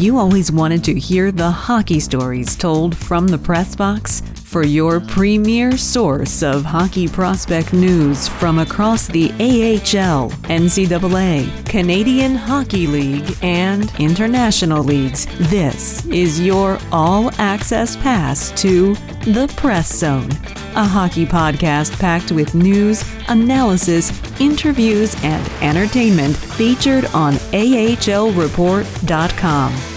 you 0.00 0.16
always 0.16 0.50
wanted 0.50 0.82
to 0.84 0.98
hear 0.98 1.30
the 1.30 1.50
hockey 1.50 2.00
stories 2.00 2.56
told 2.56 2.96
from 2.96 3.28
the 3.28 3.36
press 3.36 3.76
box? 3.76 4.22
For 4.44 4.64
your 4.64 4.98
premier 4.98 5.76
source 5.76 6.42
of 6.42 6.64
hockey 6.64 7.06
prospect 7.06 7.74
news 7.74 8.26
from 8.26 8.60
across 8.60 9.06
the 9.06 9.30
AHL, 9.32 10.30
NCAA, 10.48 11.66
Canadian 11.66 12.34
Hockey 12.34 12.86
League, 12.86 13.36
and 13.42 13.92
international 13.98 14.82
leagues, 14.82 15.26
this 15.50 16.06
is 16.06 16.40
your 16.40 16.78
all 16.90 17.30
access 17.38 17.94
pass 17.96 18.50
to 18.62 18.94
the 19.26 19.52
Press 19.56 19.94
Zone, 19.94 20.30
a 20.76 20.84
hockey 20.84 21.26
podcast 21.26 21.98
packed 21.98 22.32
with 22.32 22.54
news, 22.54 23.04
analysis, 23.28 24.10
interviews, 24.40 25.14
and 25.22 25.46
entertainment 25.62 26.34
featured 26.36 27.04
on 27.06 27.34
AHLReport.com. 27.52 29.89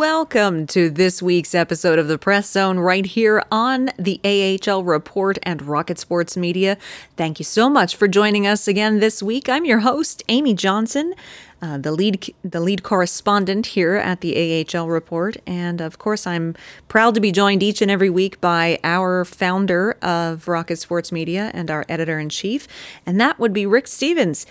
Welcome 0.00 0.66
to 0.68 0.88
this 0.88 1.20
week's 1.20 1.54
episode 1.54 1.98
of 1.98 2.08
the 2.08 2.16
Press 2.16 2.50
Zone 2.50 2.78
right 2.78 3.04
here 3.04 3.44
on 3.52 3.90
the 3.98 4.18
AHL 4.24 4.82
Report 4.82 5.38
and 5.42 5.60
Rocket 5.60 5.98
Sports 5.98 6.38
Media. 6.38 6.78
Thank 7.18 7.38
you 7.38 7.44
so 7.44 7.68
much 7.68 7.96
for 7.96 8.08
joining 8.08 8.46
us 8.46 8.66
again 8.66 9.00
this 9.00 9.22
week. 9.22 9.50
I'm 9.50 9.66
your 9.66 9.80
host, 9.80 10.22
Amy 10.28 10.54
Johnson. 10.54 11.12
Uh, 11.60 11.76
the 11.76 11.92
lead 11.92 12.34
the 12.42 12.60
lead 12.60 12.82
correspondent 12.82 13.66
here 13.66 13.96
at 13.96 14.22
the 14.22 14.66
AHL 14.74 14.88
Report, 14.88 15.36
and 15.46 15.82
of 15.82 15.98
course, 15.98 16.26
I'm 16.26 16.56
proud 16.88 17.14
to 17.16 17.20
be 17.20 17.30
joined 17.30 17.62
each 17.62 17.82
and 17.82 17.90
every 17.90 18.08
week 18.08 18.40
by 18.40 18.78
our 18.82 19.26
founder 19.26 19.98
of 20.00 20.48
Rocket 20.48 20.78
Sports 20.78 21.12
Media 21.12 21.50
and 21.52 21.70
our 21.70 21.84
editor 21.90 22.18
in 22.18 22.30
chief, 22.30 22.66
and 23.04 23.20
that 23.20 23.38
would 23.38 23.52
be 23.52 23.66
Rick 23.66 23.86
Stephens. 23.86 24.46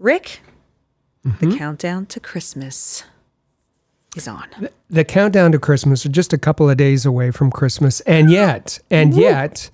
Rick, 0.00 0.40
mm-hmm. 1.24 1.50
the 1.50 1.56
countdown 1.56 2.04
to 2.06 2.18
Christmas 2.18 3.04
is 4.16 4.28
on. 4.28 4.46
The, 4.60 4.72
the, 4.90 5.04
countdown 5.04 5.52
to 5.52 5.58
Christmas 5.58 6.04
are 6.06 6.10
just 6.10 6.32
a 6.32 6.38
couple 6.38 6.68
of 6.68 6.76
days 6.76 7.04
away 7.04 7.30
from 7.30 7.50
Christmas, 7.50 8.00
and 8.02 8.30
yet, 8.30 8.78
and 8.90 9.14
yet, 9.14 9.70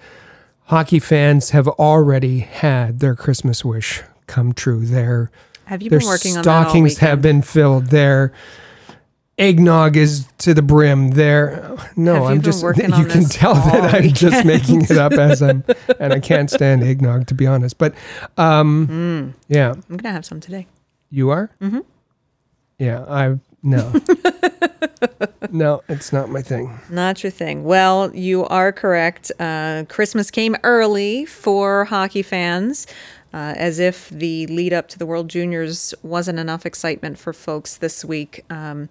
hockey 0.64 0.98
fans 0.98 1.50
have 1.50 1.68
already 1.68 2.40
had 2.40 3.00
their 3.00 3.14
Christmas 3.14 3.64
wish 3.64 4.02
come 4.26 4.52
true. 4.52 4.84
Their 4.84 5.30
have 5.66 5.82
you 5.82 5.90
been 5.90 6.04
working 6.04 6.36
on 6.36 6.42
stockings 6.42 6.98
have 6.98 7.22
been 7.22 7.42
filled. 7.42 7.86
Their 7.86 8.32
eggnog 9.38 9.96
is 9.96 10.26
to 10.38 10.54
the 10.54 10.62
brim. 10.62 11.10
There, 11.10 11.76
no, 11.96 12.26
I'm 12.26 12.42
just. 12.42 12.62
You 12.76 13.06
can 13.06 13.24
tell 13.24 13.54
that 13.54 13.94
I'm 13.94 14.08
just 14.10 14.44
making 14.44 14.82
it 14.82 14.92
up 14.92 15.12
as 15.12 15.42
I'm, 15.42 15.64
and 16.00 16.12
I 16.12 16.20
can't 16.20 16.50
stand 16.50 16.82
eggnog 16.82 17.26
to 17.28 17.34
be 17.34 17.46
honest. 17.46 17.78
But, 17.78 17.94
um, 18.36 18.88
mm. 18.88 19.34
yeah, 19.48 19.74
I'm 19.88 19.96
gonna 19.96 20.12
have 20.14 20.26
some 20.26 20.40
today. 20.40 20.66
You 21.10 21.30
are. 21.30 21.50
Mm-hmm. 21.60 21.80
Yeah, 22.78 23.04
I 23.08 23.38
no. 23.64 23.92
no, 25.50 25.82
it's 25.88 26.12
not 26.12 26.28
my 26.28 26.42
thing. 26.42 26.78
Not 26.90 27.22
your 27.22 27.32
thing. 27.32 27.64
Well, 27.64 28.14
you 28.14 28.44
are 28.46 28.70
correct. 28.72 29.32
Uh, 29.40 29.84
Christmas 29.88 30.30
came 30.30 30.54
early 30.62 31.24
for 31.24 31.86
hockey 31.86 32.22
fans. 32.22 32.86
Uh, 33.34 33.52
as 33.56 33.80
if 33.80 34.10
the 34.10 34.46
lead 34.46 34.72
up 34.72 34.86
to 34.86 34.96
the 34.96 35.04
World 35.04 35.26
Juniors 35.26 35.92
wasn't 36.04 36.38
enough 36.38 36.64
excitement 36.64 37.18
for 37.18 37.32
folks 37.32 37.76
this 37.76 38.04
week. 38.04 38.44
Um, 38.48 38.88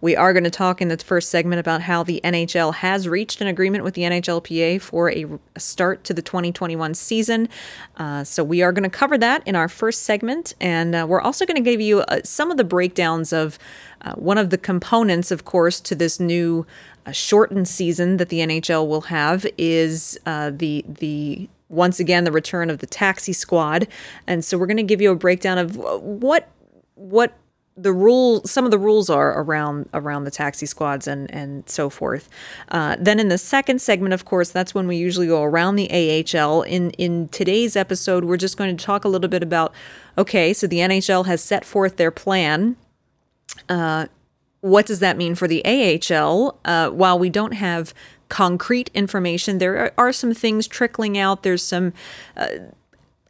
we 0.00 0.16
are 0.16 0.32
going 0.32 0.44
to 0.44 0.50
talk 0.50 0.80
in 0.80 0.88
the 0.88 0.96
first 0.96 1.28
segment 1.28 1.60
about 1.60 1.82
how 1.82 2.02
the 2.02 2.18
NHL 2.24 2.72
has 2.76 3.06
reached 3.06 3.42
an 3.42 3.48
agreement 3.48 3.84
with 3.84 3.92
the 3.92 4.00
NHLPA 4.00 4.80
for 4.80 5.10
a, 5.10 5.26
a 5.54 5.60
start 5.60 6.04
to 6.04 6.14
the 6.14 6.22
2021 6.22 6.94
season. 6.94 7.50
Uh, 7.98 8.24
so 8.24 8.42
we 8.42 8.62
are 8.62 8.72
going 8.72 8.82
to 8.82 8.88
cover 8.88 9.18
that 9.18 9.46
in 9.46 9.54
our 9.56 9.68
first 9.68 10.04
segment, 10.04 10.54
and 10.58 10.94
uh, 10.94 11.04
we're 11.06 11.20
also 11.20 11.44
going 11.44 11.62
to 11.62 11.70
give 11.70 11.82
you 11.82 12.00
uh, 12.00 12.20
some 12.24 12.50
of 12.50 12.56
the 12.56 12.64
breakdowns 12.64 13.30
of 13.30 13.58
uh, 14.00 14.14
one 14.14 14.38
of 14.38 14.48
the 14.48 14.56
components, 14.56 15.30
of 15.30 15.44
course, 15.44 15.82
to 15.82 15.94
this 15.94 16.18
new 16.18 16.66
uh, 17.04 17.12
shortened 17.12 17.68
season 17.68 18.16
that 18.16 18.30
the 18.30 18.38
NHL 18.38 18.88
will 18.88 19.02
have 19.02 19.46
is 19.58 20.18
the 20.24 20.82
the 20.88 21.50
once 21.72 21.98
again 21.98 22.24
the 22.24 22.30
return 22.30 22.70
of 22.70 22.78
the 22.78 22.86
taxi 22.86 23.32
squad. 23.32 23.88
And 24.26 24.44
so 24.44 24.56
we're 24.56 24.66
going 24.66 24.76
to 24.76 24.82
give 24.82 25.00
you 25.00 25.10
a 25.10 25.16
breakdown 25.16 25.58
of 25.58 25.76
what 25.76 26.48
what 26.94 27.36
the 27.74 27.92
rule 27.92 28.44
some 28.44 28.66
of 28.66 28.70
the 28.70 28.78
rules 28.78 29.08
are 29.08 29.40
around 29.40 29.88
around 29.94 30.24
the 30.24 30.30
taxi 30.30 30.66
squads 30.66 31.08
and 31.08 31.32
and 31.34 31.68
so 31.68 31.88
forth. 31.88 32.28
Uh, 32.68 32.96
then 32.98 33.18
in 33.18 33.28
the 33.28 33.38
second 33.38 33.80
segment 33.80 34.12
of 34.12 34.26
course 34.26 34.50
that's 34.50 34.74
when 34.74 34.86
we 34.86 34.96
usually 34.96 35.26
go 35.26 35.42
around 35.42 35.76
the 35.76 35.90
ahl 35.90 36.62
in 36.62 36.90
in 36.92 37.28
today's 37.28 37.74
episode 37.74 38.24
we're 38.24 38.36
just 38.36 38.58
going 38.58 38.76
to 38.76 38.84
talk 38.84 39.06
a 39.06 39.08
little 39.08 39.30
bit 39.30 39.42
about 39.42 39.72
okay 40.18 40.52
so 40.52 40.66
the 40.66 40.78
nhl 40.78 41.24
has 41.26 41.42
set 41.42 41.64
forth 41.64 41.96
their 41.96 42.10
plan. 42.10 42.76
Uh, 43.68 44.06
what 44.60 44.86
does 44.86 45.00
that 45.00 45.16
mean 45.16 45.34
for 45.34 45.48
the 45.48 45.62
AHL? 45.64 46.58
Uh, 46.64 46.88
while 46.90 47.18
we 47.18 47.28
don't 47.28 47.52
have 47.52 47.92
concrete 48.32 48.90
information. 48.94 49.58
There 49.58 49.92
are, 49.98 50.10
some 50.10 50.32
things 50.32 50.66
trickling 50.66 51.18
out. 51.18 51.42
There's 51.42 51.62
some 51.62 51.92
uh, 52.34 52.46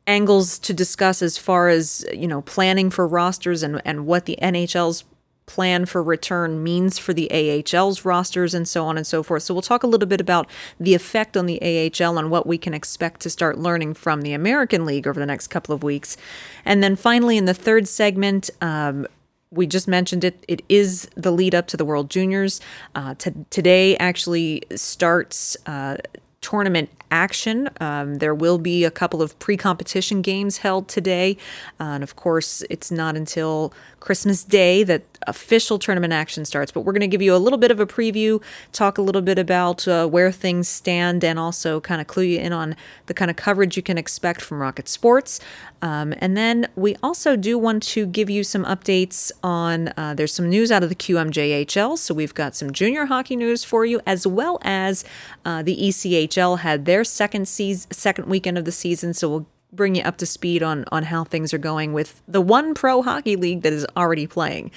angles 0.06 0.60
to 0.60 0.72
discuss 0.72 1.22
as 1.22 1.36
far 1.36 1.68
as 1.68 2.06
you 2.12 2.28
know 2.28 2.42
planning 2.42 2.88
for 2.88 3.06
rosters 3.06 3.64
and 3.64 3.82
and 3.84 4.06
what 4.06 4.26
the 4.26 4.38
NHL's 4.40 5.02
plan 5.46 5.86
for 5.86 6.04
return 6.04 6.62
means 6.62 7.00
for 7.00 7.12
the 7.12 7.28
AHL's 7.32 8.04
rosters 8.04 8.54
and 8.54 8.68
so 8.68 8.84
on 8.84 8.96
and 8.96 9.04
so 9.04 9.24
forth. 9.24 9.42
So 9.42 9.52
we'll 9.52 9.62
talk 9.62 9.82
a 9.82 9.88
little 9.88 10.06
bit 10.06 10.20
about 10.20 10.48
the 10.78 10.94
effect 10.94 11.36
on 11.36 11.46
the 11.46 11.60
AHL 11.60 12.16
and 12.16 12.30
what 12.30 12.46
we 12.46 12.56
can 12.56 12.72
expect 12.72 13.20
to 13.22 13.30
start 13.30 13.58
learning 13.58 13.94
from 13.94 14.22
the 14.22 14.32
American 14.32 14.86
League 14.86 15.08
over 15.08 15.18
the 15.18 15.26
next 15.26 15.48
couple 15.48 15.74
of 15.74 15.82
weeks. 15.82 16.16
And 16.64 16.80
then 16.80 16.94
finally, 16.94 17.36
in 17.36 17.46
the 17.46 17.54
third 17.54 17.88
segment, 17.88 18.50
um, 18.60 19.08
we 19.52 19.66
just 19.66 19.86
mentioned 19.86 20.24
it. 20.24 20.44
It 20.48 20.62
is 20.68 21.08
the 21.14 21.30
lead 21.30 21.54
up 21.54 21.66
to 21.68 21.76
the 21.76 21.84
World 21.84 22.10
Juniors. 22.10 22.60
Uh, 22.94 23.14
t- 23.14 23.32
today 23.50 23.96
actually 23.98 24.62
starts 24.74 25.56
uh, 25.66 25.98
tournament 26.40 26.88
action. 27.10 27.68
Um, 27.80 28.16
there 28.16 28.34
will 28.34 28.58
be 28.58 28.84
a 28.84 28.90
couple 28.90 29.22
of 29.22 29.38
pre 29.38 29.56
competition 29.56 30.22
games 30.22 30.58
held 30.58 30.88
today. 30.88 31.36
Uh, 31.78 31.84
and 31.84 32.02
of 32.02 32.16
course, 32.16 32.62
it's 32.70 32.90
not 32.90 33.16
until 33.16 33.72
Christmas 34.02 34.42
Day 34.42 34.82
that 34.82 35.04
official 35.28 35.78
tournament 35.78 36.12
action 36.12 36.44
starts. 36.44 36.72
But 36.72 36.80
we're 36.80 36.92
going 36.92 37.02
to 37.02 37.06
give 37.06 37.22
you 37.22 37.34
a 37.34 37.38
little 37.38 37.58
bit 37.58 37.70
of 37.70 37.78
a 37.78 37.86
preview, 37.86 38.42
talk 38.72 38.98
a 38.98 39.02
little 39.02 39.22
bit 39.22 39.38
about 39.38 39.86
uh, 39.86 40.08
where 40.08 40.32
things 40.32 40.68
stand, 40.68 41.22
and 41.22 41.38
also 41.38 41.80
kind 41.80 42.00
of 42.00 42.08
clue 42.08 42.24
you 42.24 42.40
in 42.40 42.52
on 42.52 42.74
the 43.06 43.14
kind 43.14 43.30
of 43.30 43.36
coverage 43.36 43.76
you 43.76 43.82
can 43.82 43.96
expect 43.96 44.42
from 44.42 44.60
Rocket 44.60 44.88
Sports. 44.88 45.38
Um, 45.82 46.12
and 46.18 46.36
then 46.36 46.68
we 46.74 46.96
also 47.02 47.36
do 47.36 47.56
want 47.56 47.84
to 47.84 48.04
give 48.06 48.28
you 48.28 48.42
some 48.42 48.64
updates 48.64 49.30
on 49.42 49.92
uh, 49.96 50.14
there's 50.14 50.34
some 50.34 50.48
news 50.48 50.72
out 50.72 50.82
of 50.82 50.88
the 50.88 50.96
QMJHL. 50.96 51.96
So 51.96 52.12
we've 52.12 52.34
got 52.34 52.56
some 52.56 52.72
junior 52.72 53.06
hockey 53.06 53.36
news 53.36 53.62
for 53.62 53.84
you, 53.84 54.00
as 54.04 54.26
well 54.26 54.58
as 54.62 55.04
uh, 55.44 55.62
the 55.62 55.76
ECHL 55.76 56.58
had 56.58 56.86
their 56.86 57.04
second 57.04 57.46
season, 57.46 57.90
second 57.92 58.26
weekend 58.26 58.58
of 58.58 58.64
the 58.64 58.72
season. 58.72 59.14
So 59.14 59.28
we'll 59.28 59.46
bring 59.72 59.94
you 59.94 60.02
up 60.02 60.18
to 60.18 60.26
speed 60.26 60.62
on 60.62 60.84
on 60.92 61.04
how 61.04 61.24
things 61.24 61.52
are 61.54 61.58
going 61.58 61.92
with 61.92 62.22
the 62.28 62.40
one 62.40 62.74
pro 62.74 63.02
hockey 63.02 63.36
league 63.36 63.62
that 63.62 63.72
is 63.72 63.86
already 63.96 64.26
playing. 64.26 64.70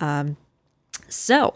Um, 0.00 0.36
so 1.08 1.54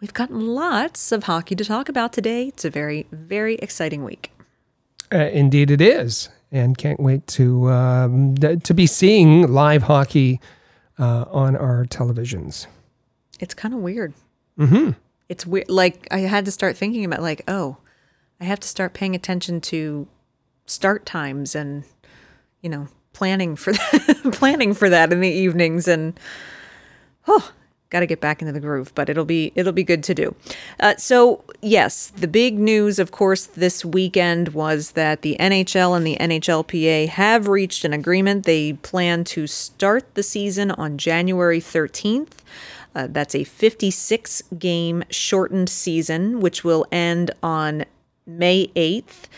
we've 0.00 0.14
got 0.14 0.30
lots 0.30 1.12
of 1.12 1.24
hockey 1.24 1.54
to 1.56 1.64
talk 1.64 1.88
about 1.88 2.12
today. 2.12 2.48
It's 2.48 2.64
a 2.64 2.70
very 2.70 3.06
very 3.10 3.56
exciting 3.56 4.04
week. 4.04 4.32
Uh, 5.12 5.28
indeed, 5.32 5.70
it 5.70 5.80
is, 5.80 6.28
and 6.50 6.76
can't 6.76 7.00
wait 7.00 7.26
to 7.28 7.70
um, 7.70 8.34
to 8.36 8.74
be 8.74 8.86
seeing 8.86 9.52
live 9.52 9.84
hockey 9.84 10.40
uh, 10.98 11.24
on 11.30 11.56
our 11.56 11.84
televisions. 11.84 12.66
It's 13.40 13.54
kind 13.54 13.74
of 13.74 13.80
weird. 13.80 14.14
Mm-hmm. 14.58 14.92
It's 15.28 15.46
weird. 15.46 15.68
Like 15.68 16.08
I 16.10 16.20
had 16.20 16.44
to 16.46 16.50
start 16.50 16.76
thinking 16.76 17.04
about 17.04 17.22
like, 17.22 17.42
oh, 17.48 17.78
I 18.40 18.44
have 18.44 18.60
to 18.60 18.68
start 18.68 18.94
paying 18.94 19.14
attention 19.14 19.60
to 19.62 20.08
start 20.66 21.06
times 21.06 21.54
and 21.54 21.84
you 22.66 22.70
know, 22.70 22.88
planning 23.12 23.54
for 23.54 23.72
that, 23.72 24.30
planning 24.32 24.74
for 24.74 24.90
that 24.90 25.12
in 25.12 25.20
the 25.20 25.28
evenings 25.28 25.86
and 25.86 26.18
oh, 27.28 27.52
got 27.90 28.00
to 28.00 28.06
get 28.06 28.20
back 28.20 28.42
into 28.42 28.52
the 28.52 28.58
groove, 28.58 28.90
but 28.96 29.08
it'll 29.08 29.24
be 29.24 29.52
it'll 29.54 29.72
be 29.72 29.84
good 29.84 30.02
to 30.02 30.16
do. 30.16 30.34
Uh, 30.80 30.96
so 30.96 31.44
yes, 31.62 32.08
the 32.08 32.26
big 32.26 32.58
news, 32.58 32.98
of 32.98 33.12
course, 33.12 33.46
this 33.46 33.84
weekend 33.84 34.48
was 34.48 34.90
that 34.92 35.22
the 35.22 35.36
NHL 35.38 35.96
and 35.96 36.04
the 36.04 36.16
NHLPA 36.16 37.06
have 37.10 37.46
reached 37.46 37.84
an 37.84 37.92
agreement. 37.92 38.46
They 38.46 38.72
plan 38.72 39.22
to 39.26 39.46
start 39.46 40.16
the 40.16 40.24
season 40.24 40.72
on 40.72 40.98
January 40.98 41.60
13th. 41.60 42.38
Uh, 42.96 43.06
that's 43.08 43.36
a 43.36 43.44
56 43.44 44.42
game 44.58 45.04
shortened 45.08 45.68
season, 45.68 46.40
which 46.40 46.64
will 46.64 46.84
end 46.90 47.30
on 47.44 47.84
May 48.26 48.66
8th 48.74 49.28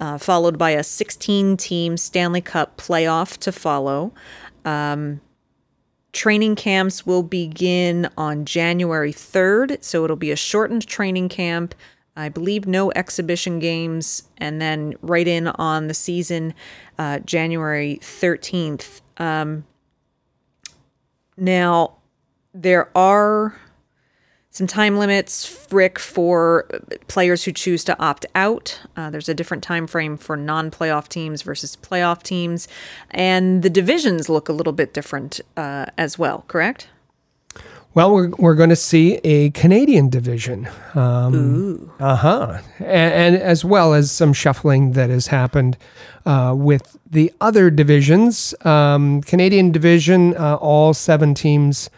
uh, 0.00 0.18
followed 0.18 0.58
by 0.58 0.70
a 0.70 0.82
16 0.82 1.56
team 1.56 1.96
Stanley 1.96 2.40
Cup 2.40 2.76
playoff 2.76 3.36
to 3.38 3.52
follow. 3.52 4.12
Um, 4.64 5.20
training 6.12 6.56
camps 6.56 7.06
will 7.06 7.22
begin 7.22 8.08
on 8.16 8.44
January 8.44 9.12
3rd, 9.12 9.82
so 9.82 10.04
it'll 10.04 10.16
be 10.16 10.30
a 10.30 10.36
shortened 10.36 10.86
training 10.86 11.28
camp. 11.28 11.74
I 12.16 12.30
believe 12.30 12.66
no 12.66 12.90
exhibition 12.92 13.58
games, 13.58 14.22
and 14.38 14.60
then 14.60 14.94
right 15.02 15.28
in 15.28 15.48
on 15.48 15.86
the 15.86 15.94
season, 15.94 16.54
uh, 16.98 17.18
January 17.20 17.98
13th. 18.00 19.02
Um, 19.18 19.66
now, 21.36 21.98
there 22.54 22.90
are 22.96 23.60
some 24.56 24.66
time 24.66 24.98
limits, 24.98 25.66
Rick, 25.70 25.98
for 25.98 26.66
players 27.08 27.44
who 27.44 27.52
choose 27.52 27.84
to 27.84 27.98
opt 28.00 28.24
out. 28.34 28.80
Uh, 28.96 29.10
there's 29.10 29.28
a 29.28 29.34
different 29.34 29.62
time 29.62 29.86
frame 29.86 30.16
for 30.16 30.34
non-playoff 30.34 31.08
teams 31.08 31.42
versus 31.42 31.76
playoff 31.76 32.22
teams, 32.22 32.66
and 33.10 33.62
the 33.62 33.68
divisions 33.68 34.30
look 34.30 34.48
a 34.48 34.54
little 34.54 34.72
bit 34.72 34.94
different 34.94 35.42
uh, 35.58 35.86
as 35.98 36.18
well. 36.18 36.44
Correct? 36.48 36.88
Well, 37.92 38.12
we're, 38.12 38.30
we're 38.38 38.54
going 38.54 38.70
to 38.70 38.76
see 38.76 39.16
a 39.24 39.50
Canadian 39.50 40.08
division. 40.08 40.68
Um, 40.94 41.90
uh 41.98 42.16
huh. 42.16 42.58
And, 42.78 43.34
and, 43.34 43.36
as 43.36 43.64
well 43.64 43.92
as 43.92 44.10
some 44.10 44.32
shuffling 44.32 44.92
that 44.92 45.08
has 45.08 45.26
happened 45.26 45.78
uh, 46.24 46.54
with 46.56 46.98
the 47.10 47.32
other 47.40 47.70
divisions. 47.70 48.54
Um, 48.66 49.22
Canadian 49.22 49.70
division, 49.72 50.34
uh, 50.36 50.56
all 50.56 50.92
seven 50.92 51.34
teams 51.34 51.88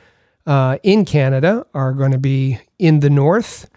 uh, 0.49 0.79
in 0.83 1.05
Canada 1.05 1.65
are 1.75 1.93
going 1.93 2.11
to 2.11 2.19
be 2.19 2.59
in 2.79 3.01
the 3.01 3.11
north. 3.11 3.71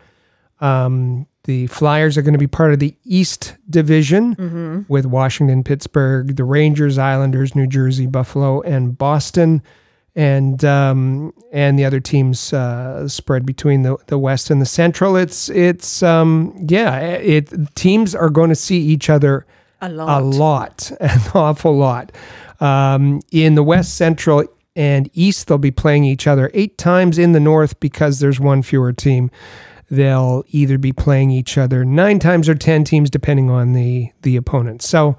Um, 0.62 1.28
the 1.44 1.68
Flyers 1.68 2.18
are 2.18 2.22
going 2.22 2.34
to 2.34 2.40
be 2.40 2.48
part 2.48 2.72
of 2.72 2.80
the 2.80 2.96
East 3.04 3.58
Division 3.70 4.36
mm-hmm. 4.36 4.82
with 4.88 5.06
Washington, 5.06 5.64
Pittsburgh, 5.64 6.38
the 6.38 6.46
Rangers, 6.46 6.98
Islanders, 6.98 7.56
New 7.56 7.68
Jersey, 7.68 8.08
Buffalo, 8.08 8.62
and 8.62 8.98
Boston, 8.98 9.62
and 10.16 10.64
um, 10.64 11.34
and 11.52 11.78
the 11.78 11.84
other 11.84 12.00
teams 12.00 12.54
uh, 12.54 13.06
spread 13.08 13.46
between 13.46 13.82
the, 13.82 13.98
the 14.08 14.18
West 14.18 14.50
and 14.50 14.62
the 14.62 14.66
Central. 14.66 15.18
It's 15.18 15.50
it's 15.50 16.02
um, 16.02 16.56
yeah, 16.70 17.00
it 17.00 17.76
teams 17.76 18.16
are 18.16 18.30
going 18.30 18.50
to 18.50 18.56
see 18.56 18.80
each 18.80 19.10
other 19.10 19.46
a 19.82 19.90
lot, 19.90 20.22
a 20.22 20.24
lot, 20.24 20.92
an 21.02 21.20
awful 21.34 21.76
lot. 21.76 22.14
Um, 22.62 23.20
in 23.32 23.56
the 23.56 23.64
West 23.64 23.96
Central, 23.96 24.46
and 24.76 25.10
East, 25.14 25.48
they'll 25.48 25.58
be 25.58 25.72
playing 25.72 26.06
each 26.06 26.28
other 26.28 26.50
eight 26.54 26.78
times 26.78 27.18
in 27.18 27.34
the 27.34 27.40
North 27.40 27.80
because 27.80 28.20
there's 28.20 28.40
one 28.40 28.62
fewer 28.62 28.94
team. 28.94 29.30
They'll 29.90 30.44
either 30.48 30.78
be 30.78 30.94
playing 30.94 31.32
each 31.32 31.58
other 31.58 31.84
nine 31.84 32.20
times 32.20 32.48
or 32.48 32.56
10 32.56 32.86
teams, 32.86 33.10
depending 33.10 33.50
on 33.50 33.74
the, 33.74 34.12
the 34.22 34.38
opponent. 34.38 34.82
So 34.82 35.18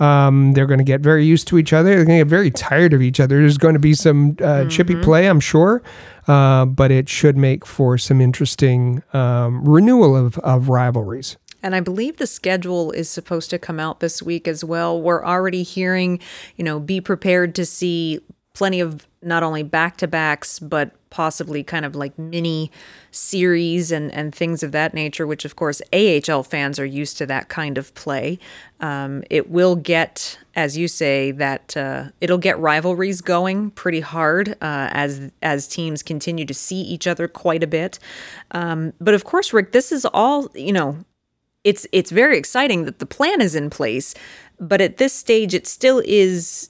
um, 0.00 0.52
they're 0.54 0.66
going 0.66 0.78
to 0.78 0.84
get 0.84 1.02
very 1.02 1.24
used 1.26 1.46
to 1.48 1.58
each 1.58 1.72
other. 1.72 1.90
They're 1.90 2.06
going 2.06 2.18
to 2.18 2.24
get 2.24 2.30
very 2.30 2.50
tired 2.50 2.94
of 2.94 3.02
each 3.02 3.20
other. 3.20 3.38
There's 3.38 3.58
going 3.58 3.74
to 3.74 3.80
be 3.80 3.94
some 3.94 4.30
uh, 4.40 4.44
mm-hmm. 4.44 4.68
chippy 4.68 4.96
play, 4.96 5.28
I'm 5.28 5.40
sure, 5.40 5.82
uh, 6.26 6.64
but 6.64 6.90
it 6.90 7.08
should 7.08 7.36
make 7.36 7.66
for 7.66 7.98
some 7.98 8.20
interesting 8.20 9.02
um, 9.12 9.62
renewal 9.64 10.16
of, 10.16 10.38
of 10.38 10.68
rivalries. 10.70 11.36
And 11.62 11.74
I 11.74 11.80
believe 11.80 12.18
the 12.18 12.26
schedule 12.26 12.92
is 12.92 13.08
supposed 13.08 13.48
to 13.50 13.58
come 13.58 13.80
out 13.80 14.00
this 14.00 14.22
week 14.22 14.46
as 14.46 14.62
well. 14.62 15.00
We're 15.00 15.24
already 15.24 15.62
hearing, 15.62 16.18
you 16.56 16.64
know, 16.64 16.78
be 16.78 17.00
prepared 17.00 17.54
to 17.54 17.64
see 17.64 18.20
plenty 18.54 18.78
of 18.78 19.06
not 19.20 19.42
only 19.42 19.64
back 19.64 19.96
to 19.96 20.06
backs, 20.06 20.60
but 20.60 20.92
possibly 21.10 21.62
kind 21.62 21.84
of 21.84 21.96
like 21.96 22.16
mini 22.18 22.70
series 23.10 23.90
and, 23.90 24.12
and 24.12 24.34
things 24.34 24.62
of 24.62 24.70
that 24.72 24.94
nature, 24.94 25.26
which 25.26 25.44
of 25.44 25.56
course 25.56 25.82
AHL 25.92 26.44
fans 26.44 26.78
are 26.78 26.84
used 26.84 27.18
to 27.18 27.26
that 27.26 27.48
kind 27.48 27.78
of 27.78 27.92
play. 27.94 28.38
Um, 28.80 29.24
it 29.28 29.50
will 29.50 29.74
get, 29.74 30.38
as 30.54 30.78
you 30.78 30.86
say, 30.86 31.32
that 31.32 31.76
uh, 31.76 32.06
it'll 32.20 32.38
get 32.38 32.58
rivalries 32.58 33.20
going 33.20 33.72
pretty 33.72 34.00
hard 34.00 34.50
uh, 34.60 34.88
as 34.92 35.32
as 35.42 35.66
teams 35.66 36.02
continue 36.02 36.44
to 36.46 36.54
see 36.54 36.80
each 36.80 37.08
other 37.08 37.26
quite 37.26 37.62
a 37.64 37.68
bit. 37.68 37.98
Um, 38.52 38.92
but 39.00 39.14
of 39.14 39.24
course, 39.24 39.52
Rick, 39.52 39.72
this 39.72 39.90
is 39.90 40.04
all 40.06 40.48
you 40.54 40.72
know. 40.72 40.98
It's 41.64 41.86
it's 41.92 42.10
very 42.10 42.36
exciting 42.36 42.84
that 42.84 42.98
the 42.98 43.06
plan 43.06 43.40
is 43.40 43.54
in 43.54 43.70
place, 43.70 44.14
but 44.60 44.82
at 44.82 44.98
this 44.98 45.14
stage, 45.14 45.54
it 45.54 45.66
still 45.66 46.02
is 46.04 46.68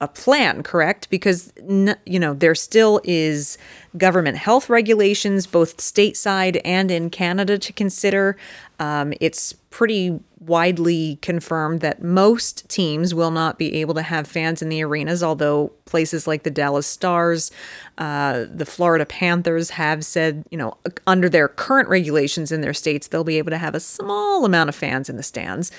a 0.00 0.08
plan, 0.08 0.62
correct? 0.62 1.10
Because 1.10 1.52
you 1.58 2.18
know 2.18 2.34
there 2.34 2.54
still 2.54 3.00
is 3.04 3.58
government 3.96 4.38
health 4.38 4.70
regulations, 4.70 5.46
both 5.46 5.76
stateside 5.76 6.60
and 6.64 6.90
in 6.90 7.10
Canada, 7.10 7.58
to 7.58 7.72
consider. 7.72 8.36
Um, 8.78 9.12
it's 9.20 9.52
pretty 9.52 10.18
widely 10.40 11.18
confirmed 11.20 11.80
that 11.82 12.02
most 12.02 12.66
teams 12.70 13.14
will 13.14 13.30
not 13.30 13.58
be 13.58 13.74
able 13.74 13.92
to 13.92 14.02
have 14.02 14.26
fans 14.26 14.62
in 14.62 14.70
the 14.70 14.82
arenas, 14.82 15.22
although 15.22 15.70
places 15.84 16.26
like 16.26 16.44
the 16.44 16.50
Dallas 16.50 16.86
Stars, 16.86 17.50
uh, 17.98 18.46
the 18.50 18.64
Florida 18.64 19.04
Panthers 19.04 19.70
have 19.70 20.02
said, 20.02 20.44
you 20.50 20.56
know, 20.56 20.78
under 21.06 21.28
their 21.28 21.46
current 21.46 21.90
regulations 21.90 22.50
in 22.50 22.62
their 22.62 22.72
states, 22.72 23.08
they'll 23.08 23.22
be 23.22 23.36
able 23.36 23.50
to 23.50 23.58
have 23.58 23.74
a 23.74 23.80
small 23.80 24.46
amount 24.46 24.70
of 24.70 24.74
fans 24.74 25.10
in 25.10 25.18
the 25.18 25.22
stands. 25.22 25.70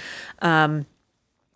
Um, 0.43 0.85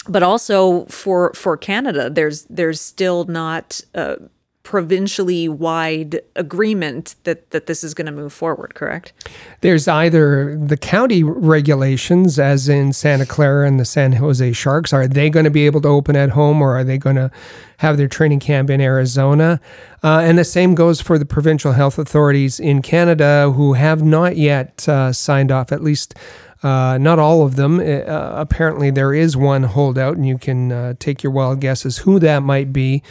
but 0.07 0.23
also 0.23 0.85
for 0.85 1.33
for 1.33 1.57
Canada, 1.57 2.09
there's 2.09 2.45
there's 2.45 2.81
still 2.81 3.25
not 3.25 3.81
a 3.93 4.17
provincially 4.63 5.47
wide 5.47 6.19
agreement 6.35 7.15
that 7.23 7.51
that 7.51 7.67
this 7.67 7.83
is 7.83 7.93
going 7.93 8.07
to 8.07 8.11
move 8.11 8.33
forward. 8.33 8.73
Correct? 8.73 9.13
There's 9.61 9.87
either 9.87 10.57
the 10.57 10.75
county 10.75 11.23
regulations, 11.23 12.39
as 12.39 12.67
in 12.67 12.91
Santa 12.91 13.25
Clara 13.25 13.67
and 13.67 13.79
the 13.79 13.85
San 13.85 14.13
Jose 14.13 14.51
Sharks, 14.53 14.91
are 14.91 15.07
they 15.07 15.29
going 15.29 15.45
to 15.45 15.51
be 15.51 15.65
able 15.65 15.81
to 15.81 15.87
open 15.87 16.15
at 16.15 16.31
home, 16.31 16.61
or 16.61 16.75
are 16.75 16.83
they 16.83 16.97
going 16.97 17.15
to 17.15 17.31
have 17.77 17.97
their 17.97 18.07
training 18.07 18.39
camp 18.39 18.69
in 18.69 18.81
Arizona? 18.81 19.59
Uh, 20.03 20.21
and 20.23 20.37
the 20.37 20.43
same 20.43 20.75
goes 20.75 20.99
for 20.99 21.17
the 21.17 21.25
provincial 21.25 21.73
health 21.73 21.99
authorities 21.99 22.59
in 22.59 22.81
Canada, 22.81 23.51
who 23.55 23.73
have 23.73 24.03
not 24.03 24.35
yet 24.35 24.87
uh, 24.89 25.13
signed 25.13 25.51
off, 25.51 25.71
at 25.71 25.83
least 25.83 26.15
uh, 26.63 26.97
not 26.97 27.19
all 27.19 27.43
of 27.43 27.55
them. 27.55 27.79
Uh, 27.79 28.03
apparently, 28.35 28.89
there 28.89 29.13
is 29.13 29.35
one 29.35 29.63
holdout, 29.63 30.15
and 30.15 30.27
you 30.27 30.37
can 30.37 30.71
uh, 30.71 30.93
take 30.99 31.23
your 31.23 31.31
wild 31.31 31.59
guesses 31.59 31.99
who 31.99 32.19
that 32.19 32.39
might 32.39 32.71
be 32.71 33.03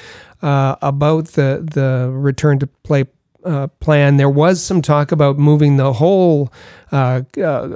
uh, 0.42 0.76
about 0.82 1.28
the 1.28 1.66
the 1.72 2.10
return 2.12 2.58
to 2.58 2.66
play 2.66 3.04
uh, 3.44 3.66
plan. 3.78 4.16
There 4.16 4.30
was 4.30 4.62
some 4.62 4.80
talk 4.80 5.12
about 5.12 5.38
moving 5.38 5.76
the 5.76 5.92
whole 5.92 6.52
uh, 6.90 7.22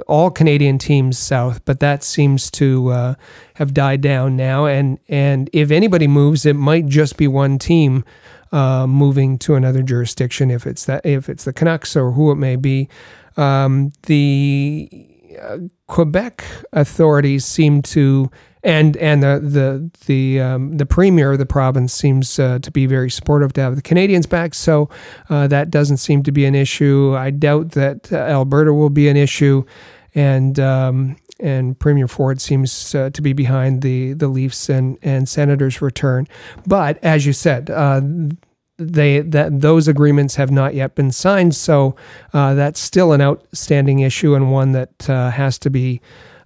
all 0.07 0.31
Canadian 0.31 0.79
teams 0.79 1.17
south, 1.17 1.63
but 1.65 1.79
that 1.79 2.03
seems 2.03 2.49
to 2.51 3.15
have 3.55 3.73
died 3.73 4.01
down 4.01 4.35
now. 4.35 4.65
And 4.65 4.99
and 5.07 5.49
if 5.53 5.71
anybody 5.71 6.07
moves, 6.07 6.45
it 6.45 6.55
might 6.55 6.87
just 6.87 7.15
be 7.17 7.27
one 7.27 7.59
team. 7.59 8.03
moving 8.51 9.37
to 9.37 9.53
another 9.53 9.83
jurisdiction, 9.83 10.49
if 10.49 10.65
it's 10.65 10.85
that, 10.85 11.05
if 11.05 11.29
it's 11.29 11.43
the 11.43 11.53
Canucks 11.53 11.95
or 11.95 12.13
who 12.13 12.31
it 12.31 12.35
may 12.35 12.55
be, 12.55 12.89
um, 13.37 13.93
the 14.07 15.08
Quebec 15.87 16.43
authorities 16.73 17.45
seem 17.45 17.81
to, 17.81 18.29
and 18.63 18.95
and 18.97 19.23
the 19.23 19.39
the 19.41 19.91
the 20.05 20.39
um, 20.39 20.77
the 20.77 20.85
premier 20.85 21.31
of 21.31 21.39
the 21.39 21.45
province 21.45 21.93
seems 21.93 22.39
uh, 22.39 22.59
to 22.59 22.71
be 22.71 22.85
very 22.85 23.09
supportive 23.09 23.53
to 23.53 23.61
have 23.61 23.75
the 23.75 23.81
Canadiens 23.81 24.27
back. 24.27 24.53
So 24.53 24.89
uh, 25.29 25.47
that 25.47 25.71
doesn't 25.71 25.97
seem 25.97 26.23
to 26.23 26.31
be 26.31 26.45
an 26.45 26.55
issue. 26.55 27.15
I 27.15 27.31
doubt 27.31 27.71
that 27.71 28.11
uh, 28.11 28.17
Alberta 28.17 28.73
will 28.73 28.89
be 28.89 29.07
an 29.09 29.17
issue, 29.17 29.63
and. 30.15 30.59
Um, 30.59 31.17
and 31.41 31.79
Premier 31.79 32.09
Ford 32.09 32.41
seems 32.41 32.93
uh, 32.93 33.11
to 33.11 33.21
be 33.21 33.31
behind 33.31 33.81
the 33.81 34.11
the 34.11 34.27
Leafs 34.27 34.67
and 34.67 34.97
and 35.01 35.29
Senators' 35.29 35.81
return. 35.81 36.27
But 36.67 37.01
as 37.01 37.25
you 37.25 37.31
said, 37.31 37.69
uh, 37.69 38.01
they 38.79 39.19
that 39.19 39.61
those 39.61 39.87
agreements 39.87 40.35
have 40.35 40.49
not 40.49 40.73
yet 40.73 40.95
been 40.95 41.11
signed. 41.11 41.55
So 41.55 41.95
uh, 42.33 42.53
that's 42.53 42.79
still 42.79 43.11
an 43.11 43.21
outstanding 43.21 43.99
issue 43.99 44.33
and 44.35 44.51
one 44.51 44.71
that 44.71 45.09
uh, 45.09 45.31
has 45.31 45.59
to 45.59 45.69
be. 45.69 46.01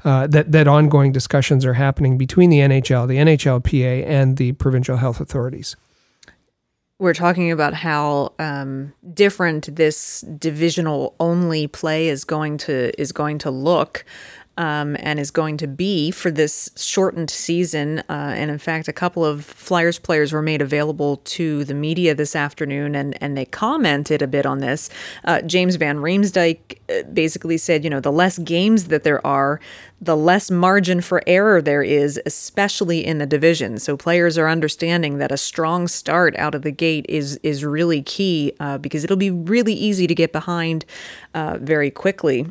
Uh, 0.06 0.28
that 0.28 0.52
that 0.52 0.68
ongoing 0.68 1.13
discussions 1.13 1.66
are 1.66 1.75
happening 1.75 2.18
between 2.18 2.50
the 2.50 2.58
NHL, 2.58 3.08
the 3.08 3.16
NHLPA, 3.16 4.06
and 4.06 4.36
the 4.36 4.52
provincial 4.52 4.98
health 4.98 5.22
authorities. 5.22 5.78
We're 7.00 7.13
talking 7.13 7.52
about 7.52 7.74
how 7.74 8.34
um, 8.38 8.94
different 9.13 9.74
this 9.75 10.22
divisional 10.22 11.16
only 11.22 11.68
play 11.68 12.10
is 12.10 12.25
going 12.25 12.58
to 12.60 13.00
is 13.00 13.13
going 13.13 13.38
to 13.40 13.52
look 13.52 14.04
um, 14.57 14.95
and 15.00 15.19
is 15.19 15.31
going 15.31 15.57
to 15.57 15.67
be 15.67 16.12
for 16.12 16.29
this 16.29 16.69
shortened 16.75 17.29
season. 17.29 18.00
Uh, 18.10 18.33
and 18.36 18.51
in 18.51 18.57
fact, 18.57 18.88
a 18.88 18.93
couple 18.93 19.25
of 19.25 19.45
Flyers 19.45 20.00
players 20.00 20.31
were 20.31 20.41
made 20.41 20.62
available 20.62 21.17
to 21.17 21.63
the 21.63 21.74
media 21.74 22.13
this 22.13 22.36
afternoon, 22.36 22.95
and, 22.95 23.22
and 23.22 23.36
they 23.36 23.45
commented 23.45 24.22
a 24.22 24.27
bit 24.27 24.45
on 24.45 24.60
this. 24.60 24.89
Uh, 25.24 25.41
James 25.41 25.75
Van 25.75 25.98
Riemsdyk 25.98 26.77
uh, 26.89 27.03
basically 27.12 27.57
said, 27.57 27.83
you 27.83 27.89
know, 27.89 28.00
the 28.00 28.12
less 28.12 28.38
games 28.38 28.86
that 28.86 29.03
there 29.03 29.25
are, 29.25 29.60
the 30.00 30.17
less 30.17 30.51
margin 30.51 31.01
for 31.01 31.24
error 31.25 31.62
there 31.62 31.81
is, 31.81 32.19
especially 32.25 33.05
in 33.05 33.17
the 33.17 33.25
division. 33.25 33.77
So 33.79 33.98
players 33.98 34.38
are 34.38 34.50
understanding 34.50 35.17
that 35.17 35.31
a 35.31 35.38
strong 35.38 35.88
start 35.88 36.36
out 36.38 36.53
of 36.53 36.62
the 36.62 36.72
gate 36.72 37.05
is 37.07 37.38
is 37.38 37.63
really 37.63 38.01
key 38.01 38.53
uh, 38.60 38.77
because 38.77 39.03
it'll 39.03 39.17
be 39.17 39.31
really 39.31 39.74
easy 39.74 40.05
to 40.07 40.15
get 40.15 40.31
behind 40.31 40.86
uh, 41.33 41.57
very 41.60 41.89
quickly. 41.89 42.45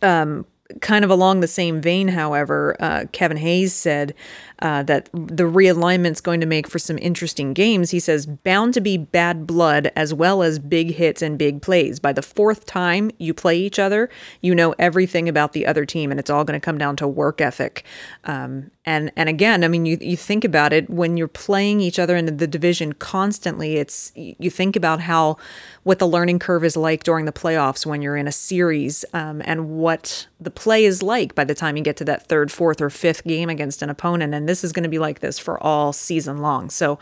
Um, 0.00 0.46
kind 0.80 1.04
of 1.04 1.10
along 1.10 1.40
the 1.40 1.48
same 1.48 1.80
vein, 1.80 2.08
however, 2.08 2.76
uh, 2.80 3.04
Kevin 3.12 3.38
Hayes 3.38 3.72
said 3.72 4.14
uh, 4.60 4.82
that 4.84 5.08
the 5.12 5.46
realignment's 5.46 6.20
going 6.20 6.40
to 6.40 6.46
make 6.46 6.68
for 6.68 6.78
some 6.78 6.98
interesting 6.98 7.52
games. 7.52 7.90
He 7.90 8.00
says, 8.00 8.26
bound 8.26 8.74
to 8.74 8.80
be 8.80 8.96
bad 8.96 9.46
blood 9.46 9.90
as 9.94 10.12
well 10.12 10.42
as 10.42 10.58
big 10.58 10.94
hits 10.94 11.22
and 11.22 11.38
big 11.38 11.62
plays. 11.62 12.00
By 12.00 12.12
the 12.12 12.22
fourth 12.22 12.66
time 12.66 13.10
you 13.18 13.34
play 13.34 13.58
each 13.58 13.78
other, 13.78 14.10
you 14.40 14.54
know 14.54 14.74
everything 14.78 15.28
about 15.28 15.52
the 15.52 15.66
other 15.66 15.84
team, 15.84 16.10
and 16.10 16.18
it's 16.18 16.30
all 16.30 16.44
going 16.44 16.58
to 16.58 16.64
come 16.64 16.78
down 16.78 16.96
to 16.96 17.06
work 17.06 17.40
ethic. 17.40 17.84
Um, 18.24 18.70
and 18.88 19.12
and 19.16 19.28
again, 19.28 19.64
I 19.64 19.68
mean, 19.68 19.84
you 19.84 19.98
you 20.00 20.16
think 20.16 20.44
about 20.44 20.72
it 20.72 20.88
when 20.88 21.18
you're 21.18 21.28
playing 21.28 21.82
each 21.82 21.98
other 21.98 22.16
in 22.16 22.24
the 22.38 22.46
division 22.46 22.94
constantly. 22.94 23.76
It's 23.76 24.12
you 24.14 24.48
think 24.48 24.76
about 24.76 25.00
how 25.00 25.36
what 25.82 25.98
the 25.98 26.08
learning 26.08 26.38
curve 26.38 26.64
is 26.64 26.74
like 26.74 27.04
during 27.04 27.26
the 27.26 27.32
playoffs 27.32 27.84
when 27.84 28.00
you're 28.00 28.16
in 28.16 28.26
a 28.26 28.32
series, 28.32 29.04
um, 29.12 29.42
and 29.44 29.68
what 29.68 30.26
the 30.40 30.50
play 30.50 30.86
is 30.86 31.02
like 31.02 31.34
by 31.34 31.44
the 31.44 31.54
time 31.54 31.76
you 31.76 31.82
get 31.82 31.98
to 31.98 32.04
that 32.04 32.28
third, 32.28 32.50
fourth, 32.50 32.80
or 32.80 32.88
fifth 32.88 33.24
game 33.24 33.50
against 33.50 33.82
an 33.82 33.90
opponent. 33.90 34.32
And 34.32 34.47
this 34.48 34.64
is 34.64 34.72
going 34.72 34.82
to 34.82 34.88
be 34.88 34.98
like 34.98 35.20
this 35.20 35.38
for 35.38 35.62
all 35.62 35.92
season 35.92 36.38
long. 36.38 36.70
So 36.70 36.98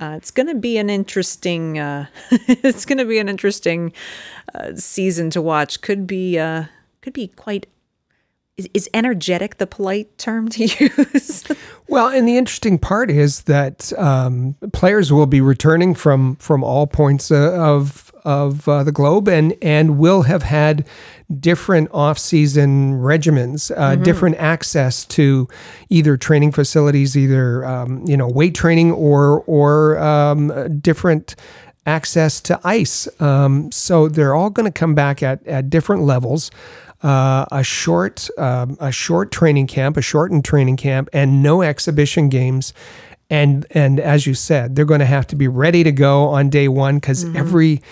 uh, 0.00 0.14
it's 0.16 0.30
going 0.30 0.46
to 0.48 0.54
be 0.54 0.78
an 0.78 0.90
interesting. 0.90 1.78
Uh, 1.78 2.06
it's 2.30 2.84
going 2.84 2.98
to 2.98 3.04
be 3.04 3.18
an 3.18 3.28
interesting 3.28 3.92
uh, 4.54 4.74
season 4.74 5.30
to 5.30 5.42
watch. 5.42 5.80
Could 5.80 6.06
be 6.06 6.38
uh, 6.38 6.64
could 7.00 7.12
be 7.12 7.28
quite. 7.28 7.66
Is, 8.74 8.90
energetic 8.92 9.56
the 9.56 9.66
polite 9.66 10.18
term 10.18 10.50
to 10.50 10.64
use? 10.78 11.44
well, 11.88 12.08
and 12.08 12.28
the 12.28 12.36
interesting 12.36 12.78
part 12.78 13.10
is 13.10 13.44
that 13.44 13.90
um, 13.96 14.54
players 14.74 15.10
will 15.10 15.24
be 15.24 15.40
returning 15.40 15.94
from 15.94 16.36
from 16.36 16.62
all 16.62 16.86
points 16.86 17.30
uh, 17.30 17.54
of 17.54 18.09
of 18.24 18.68
uh, 18.68 18.84
the 18.84 18.92
globe 18.92 19.28
and 19.28 19.54
and 19.62 19.98
will 19.98 20.22
have 20.22 20.42
had 20.42 20.86
different 21.38 21.88
off-season 21.92 22.94
regimens, 22.94 23.70
uh, 23.70 23.92
mm-hmm. 23.92 24.02
different 24.02 24.36
access 24.36 25.04
to 25.04 25.48
either 25.88 26.16
training 26.16 26.52
facilities, 26.52 27.16
either 27.16 27.64
um, 27.64 28.04
you 28.06 28.16
know 28.16 28.28
weight 28.28 28.54
training 28.54 28.92
or 28.92 29.42
or 29.46 29.98
um, 29.98 30.80
different 30.80 31.36
access 31.86 32.40
to 32.40 32.60
ice. 32.64 33.08
Um, 33.20 33.72
so 33.72 34.08
they're 34.08 34.34
all 34.34 34.50
going 34.50 34.70
to 34.70 34.78
come 34.78 34.94
back 34.94 35.22
at 35.22 35.46
at 35.46 35.70
different 35.70 36.02
levels. 36.02 36.50
Uh, 37.02 37.46
a 37.50 37.64
short 37.64 38.28
um, 38.36 38.76
a 38.78 38.92
short 38.92 39.32
training 39.32 39.66
camp, 39.66 39.96
a 39.96 40.02
shortened 40.02 40.44
training 40.44 40.76
camp, 40.76 41.08
and 41.12 41.42
no 41.42 41.62
exhibition 41.62 42.28
games. 42.28 42.74
And 43.30 43.64
and 43.70 44.00
as 44.00 44.26
you 44.26 44.34
said, 44.34 44.74
they're 44.74 44.84
going 44.84 45.00
to 45.00 45.06
have 45.06 45.26
to 45.28 45.36
be 45.36 45.48
ready 45.48 45.84
to 45.84 45.92
go 45.92 46.28
on 46.28 46.50
day 46.50 46.68
one 46.68 46.96
because 46.96 47.24
mm-hmm. 47.24 47.36
every 47.36 47.82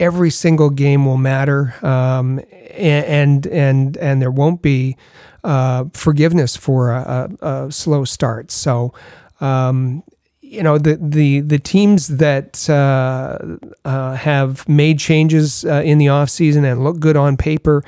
every 0.00 0.30
single 0.30 0.70
game 0.70 1.06
will 1.06 1.16
matter, 1.16 1.74
um, 1.86 2.40
and 2.70 3.46
and 3.46 3.96
and 3.96 4.20
there 4.20 4.32
won't 4.32 4.62
be 4.62 4.96
uh, 5.44 5.84
forgiveness 5.92 6.56
for 6.56 6.90
a, 6.90 7.30
a, 7.40 7.48
a, 7.66 7.72
slow 7.72 8.04
start. 8.04 8.50
So. 8.50 8.92
Um, 9.40 10.02
you 10.50 10.64
know 10.64 10.78
the 10.78 10.98
the 11.00 11.40
the 11.40 11.58
teams 11.60 12.08
that 12.08 12.68
uh, 12.68 13.38
uh, 13.84 14.14
have 14.16 14.68
made 14.68 14.98
changes 14.98 15.64
uh, 15.64 15.80
in 15.84 15.98
the 15.98 16.06
offseason 16.06 16.70
and 16.70 16.82
look 16.82 16.98
good 16.98 17.16
on 17.16 17.36
paper 17.36 17.84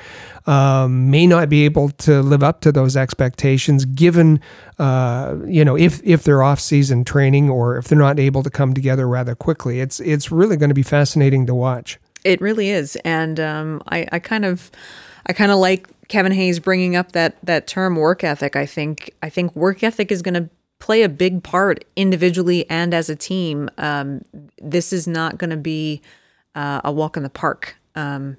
um, 0.47 1.11
may 1.11 1.27
not 1.27 1.49
be 1.49 1.65
able 1.65 1.89
to 1.89 2.21
live 2.21 2.41
up 2.41 2.61
to 2.61 2.71
those 2.71 2.95
expectations 2.95 3.83
given 3.83 4.39
uh, 4.79 5.35
you 5.45 5.65
know 5.65 5.77
if 5.77 6.01
if 6.05 6.23
they're 6.23 6.41
off 6.41 6.59
season 6.61 7.03
training 7.03 7.49
or 7.49 7.77
if 7.77 7.89
they're 7.89 7.97
not 7.97 8.17
able 8.17 8.41
to 8.41 8.49
come 8.49 8.73
together 8.73 9.07
rather 9.07 9.35
quickly. 9.35 9.81
It's 9.81 9.99
it's 9.99 10.31
really 10.31 10.55
going 10.55 10.69
to 10.69 10.75
be 10.75 10.83
fascinating 10.83 11.45
to 11.47 11.55
watch. 11.55 11.99
It 12.23 12.39
really 12.39 12.69
is, 12.69 12.95
and 13.03 13.37
um, 13.39 13.81
I, 13.89 14.07
I 14.13 14.19
kind 14.19 14.45
of, 14.45 14.71
I 15.25 15.33
kind 15.33 15.51
of 15.51 15.57
like 15.57 15.89
Kevin 16.07 16.31
Hayes 16.31 16.59
bringing 16.59 16.95
up 16.95 17.11
that 17.11 17.35
that 17.43 17.67
term 17.67 17.97
work 17.97 18.23
ethic. 18.23 18.55
I 18.55 18.65
think 18.65 19.13
I 19.21 19.29
think 19.29 19.53
work 19.53 19.83
ethic 19.83 20.11
is 20.11 20.21
going 20.21 20.35
to 20.35 20.49
play 20.83 21.01
a 21.01 21.07
big 21.07 21.41
part 21.43 21.85
individually 21.95 22.69
and 22.69 22.93
as 22.93 23.09
a 23.09 23.15
team. 23.15 23.69
Um, 23.77 24.21
this 24.61 24.91
is 24.91 25.07
not 25.07 25.37
going 25.37 25.49
to 25.49 25.55
be 25.55 26.01
uh, 26.55 26.81
a 26.83 26.91
walk 26.91 27.15
in 27.15 27.23
the 27.23 27.29
park. 27.29 27.77
Um, 27.95 28.35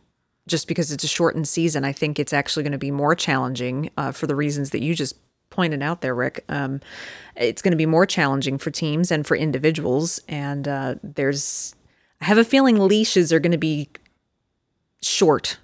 just 0.46 0.68
because 0.68 0.92
it's 0.92 1.04
a 1.04 1.08
shortened 1.08 1.48
season, 1.48 1.86
I 1.86 1.92
think 1.92 2.18
it's 2.18 2.34
actually 2.34 2.62
going 2.62 2.72
to 2.72 2.78
be 2.78 2.90
more 2.90 3.14
challenging 3.14 3.90
uh, 3.96 4.12
for 4.12 4.26
the 4.26 4.36
reasons 4.36 4.70
that 4.70 4.82
you 4.82 4.94
just 4.94 5.16
pointed 5.48 5.82
out 5.82 6.02
there, 6.02 6.14
Rick. 6.14 6.44
Um, 6.50 6.82
it's 7.34 7.62
going 7.62 7.72
to 7.72 7.78
be 7.78 7.86
more 7.86 8.04
challenging 8.04 8.58
for 8.58 8.70
teams 8.70 9.10
and 9.10 9.26
for 9.26 9.38
individuals, 9.38 10.20
and 10.28 10.68
uh, 10.68 10.96
there's 11.02 11.74
I 12.20 12.26
have 12.26 12.36
a 12.36 12.44
feeling 12.44 12.78
leashes 12.78 13.32
are 13.32 13.40
going 13.40 13.52
to 13.52 13.58
be 13.58 13.88
short. 15.00 15.56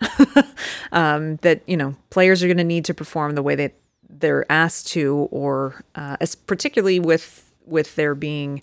um, 0.93 1.37
that 1.43 1.61
you 1.67 1.77
know 1.77 1.95
players 2.09 2.43
are 2.43 2.47
going 2.47 2.57
to 2.57 2.65
need 2.65 2.87
to 2.87 2.95
perform 2.95 3.35
the 3.35 3.43
way 3.43 3.55
that 3.57 3.75
they're 4.19 4.51
asked 4.51 4.89
to, 4.89 5.29
or 5.31 5.85
uh, 5.95 6.17
as 6.21 6.35
particularly 6.35 7.01
with 7.01 7.51
with 7.67 7.95
there 7.97 8.15
being 8.15 8.63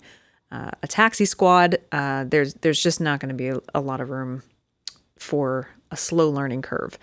uh, 0.50 0.70
a 0.82 0.86
taxi 0.86 1.24
squad, 1.24 1.78
uh, 1.92 2.24
there's 2.24 2.54
there's 2.54 2.82
just 2.82 3.00
not 3.00 3.20
going 3.20 3.28
to 3.28 3.34
be 3.34 3.48
a, 3.48 3.60
a, 3.74 3.80
lot 3.80 4.00
of 4.00 4.10
room 4.10 4.42
for 5.18 5.68
a 5.90 5.96
slow 5.96 6.30
learning 6.30 6.62
curve. 6.62 6.98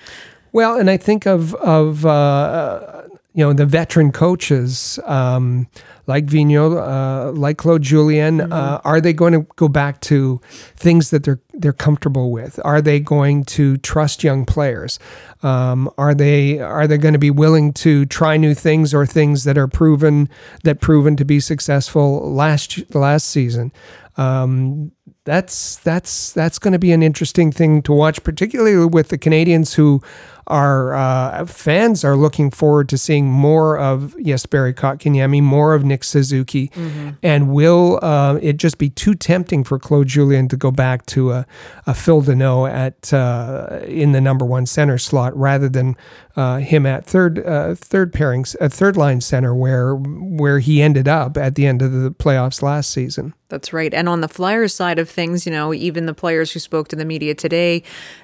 Well, 0.52 0.78
and 0.78 0.90
I 0.90 0.98
think 0.98 1.26
of 1.26 1.54
of 1.56 2.06
uh, 2.06 3.04
you 3.36 3.44
know 3.44 3.54
the 3.54 3.66
veteran 3.66 4.12
coaches 4.14 4.98
um, 5.06 5.68
like 6.08 6.26
Vigneault, 6.26 6.78
uh, 6.78 7.32
like 7.32 7.58
Claude 7.58 7.82
Julien, 7.82 8.38
mm-hmm. 8.38 8.54
uh, 8.54 8.80
are 8.84 9.02
they 9.02 9.12
going 9.12 9.34
to 9.34 9.46
go 9.56 9.68
back 9.68 10.00
to 10.02 10.40
things 10.76 11.10
that 11.10 11.24
they're 11.24 11.42
they're 11.54 11.74
comfortable 11.74 12.32
with? 12.32 12.60
Are 12.64 12.82
they 12.82 13.00
going 13.00 13.44
to 13.46 13.78
trust 13.78 14.24
young 14.24 14.46
players? 14.46 15.00
Um, 15.44 15.90
are 15.98 16.16
they 16.16 16.60
are 16.60 16.88
they 16.88 16.98
going 16.98 17.14
to 17.14 17.20
be 17.20 17.32
willing 17.32 17.74
to 17.74 18.06
try 18.06 18.38
new 18.38 18.54
things 18.54 18.94
or 18.94 19.06
things 19.06 19.44
that 19.44 19.58
are 19.58 19.68
proven 19.68 20.30
that 20.64 20.80
proven 20.80 21.18
to 21.18 21.26
be 21.26 21.42
successful 21.42 22.34
last 22.34 22.96
last 22.96 23.28
season? 23.28 23.74
Um, 24.18 24.94
that's 25.26 25.78
that's 25.78 26.32
that's 26.34 26.60
going 26.60 26.74
to 26.74 26.80
be 26.80 26.92
an 26.92 27.04
interesting 27.04 27.52
thing 27.52 27.82
to 27.82 27.92
watch, 27.92 28.24
particularly 28.24 28.86
with 28.86 29.10
the 29.10 29.18
Canadiens 29.18 29.76
who 29.76 30.02
our 30.48 30.94
uh, 30.94 31.46
fans 31.46 32.04
are 32.04 32.16
looking 32.16 32.52
forward 32.52 32.88
to 32.90 32.98
seeing 32.98 33.30
more 33.30 33.78
of 33.78 34.16
Jesperi 34.20 34.74
Kotkaniemi, 34.74 35.42
more 35.42 35.74
of 35.74 35.84
Nick 35.84 36.04
Suzuki, 36.04 36.70
mm-hmm. 36.70 37.12
and 37.24 37.50
will 37.54 38.00
uh, 38.04 38.36
it 38.42 38.58
just 38.58 38.78
be 38.78 38.90
too 38.90 39.16
tempting 39.16 39.64
for 39.64 39.80
Claude 39.80 40.08
Julien 40.08 40.48
to 40.50 40.58
go 40.58 40.72
back 40.72 41.06
to 41.08 41.32
a, 41.32 41.48
a 41.88 41.94
Phil 41.94 42.22
Danault 42.22 42.72
at 42.72 43.14
uh, 43.14 43.82
in 43.86 44.12
the 44.12 44.22
number 44.22 44.46
one 44.46 44.66
center 44.66 44.98
slot 44.98 45.36
rather 45.36 45.68
than 45.68 45.96
uh, 46.36 46.58
him 46.58 46.86
at 46.86 47.06
third 47.06 47.40
uh, 47.46 47.76
third 47.76 48.14
pairings, 48.14 48.56
a 48.60 48.70
third 48.70 48.98
line 48.98 49.22
center 49.22 49.56
where 49.56 49.96
where 49.96 50.60
he 50.60 50.82
ended 50.82 51.08
up 51.08 51.38
at 51.38 51.56
the 51.56 51.66
end 51.66 51.82
of 51.82 51.92
the 51.92 52.12
playoffs 52.12 52.62
last 52.62 52.92
season. 52.92 53.34
That's 53.48 53.72
right. 53.72 53.94
And 53.94 54.10
on 54.10 54.22
the 54.22 54.28
Flyers 54.28 54.74
side 54.74 54.98
of 54.98 55.08
things, 55.08 55.46
you 55.46 55.52
know, 55.52 55.74
even 55.74 56.08
the 56.08 56.14
players 56.14 56.52
who 56.52 56.60
spoke 56.60 56.88
to 56.90 56.96
the 56.96 57.06
media 57.06 57.36
today 57.36 57.84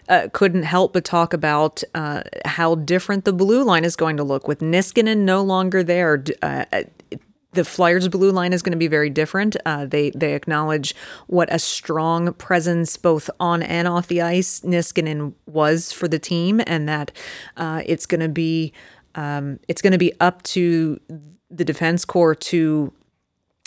uh, 0.10 0.28
couldn't 0.34 0.64
help 0.64 0.94
but 0.94 1.06
talk 1.06 1.34
about 1.34 1.84
uh, 2.18 2.24
how 2.46 2.76
different 2.76 3.26
the 3.26 3.34
blue 3.34 3.64
line 3.64 3.86
is 3.86 3.96
going 3.96 4.18
to 4.18 4.24
look 4.24 4.48
with 4.48 4.60
Niskanen 4.60 5.20
no 5.20 5.42
longer 5.42 5.84
there. 5.84 6.24
Uh, 6.42 6.66
uh, 6.72 6.84
the 7.54 7.66
Flyers' 7.66 8.08
blue 8.08 8.32
line 8.32 8.54
is 8.54 8.62
going 8.62 8.72
to 8.72 8.78
be 8.78 8.88
very 8.88 9.10
different. 9.10 9.58
Uh, 9.66 9.86
they 9.86 10.12
they 10.12 10.34
acknowledge 10.34 10.96
what 11.28 11.54
a 11.54 11.60
strong 11.60 12.34
presence 12.34 12.96
both 12.98 13.30
on 13.40 13.62
and 13.62 13.88
off 13.88 14.08
the 14.08 14.22
ice 14.22 14.62
Niskanen 14.62 15.34
was 15.46 15.92
for 15.92 16.08
the 16.08 16.20
team, 16.20 16.62
and 16.66 16.88
that 16.88 17.12
uh, 17.58 17.82
it's 17.86 18.06
going 18.06 18.22
to 18.22 18.30
be 18.30 18.74
um, 19.16 19.60
it's 19.68 19.82
going 19.82 19.92
to 19.92 20.00
be 20.00 20.14
up 20.22 20.42
to 20.44 21.00
the 21.50 21.66
defense 21.66 22.06
core 22.06 22.36
to 22.36 22.94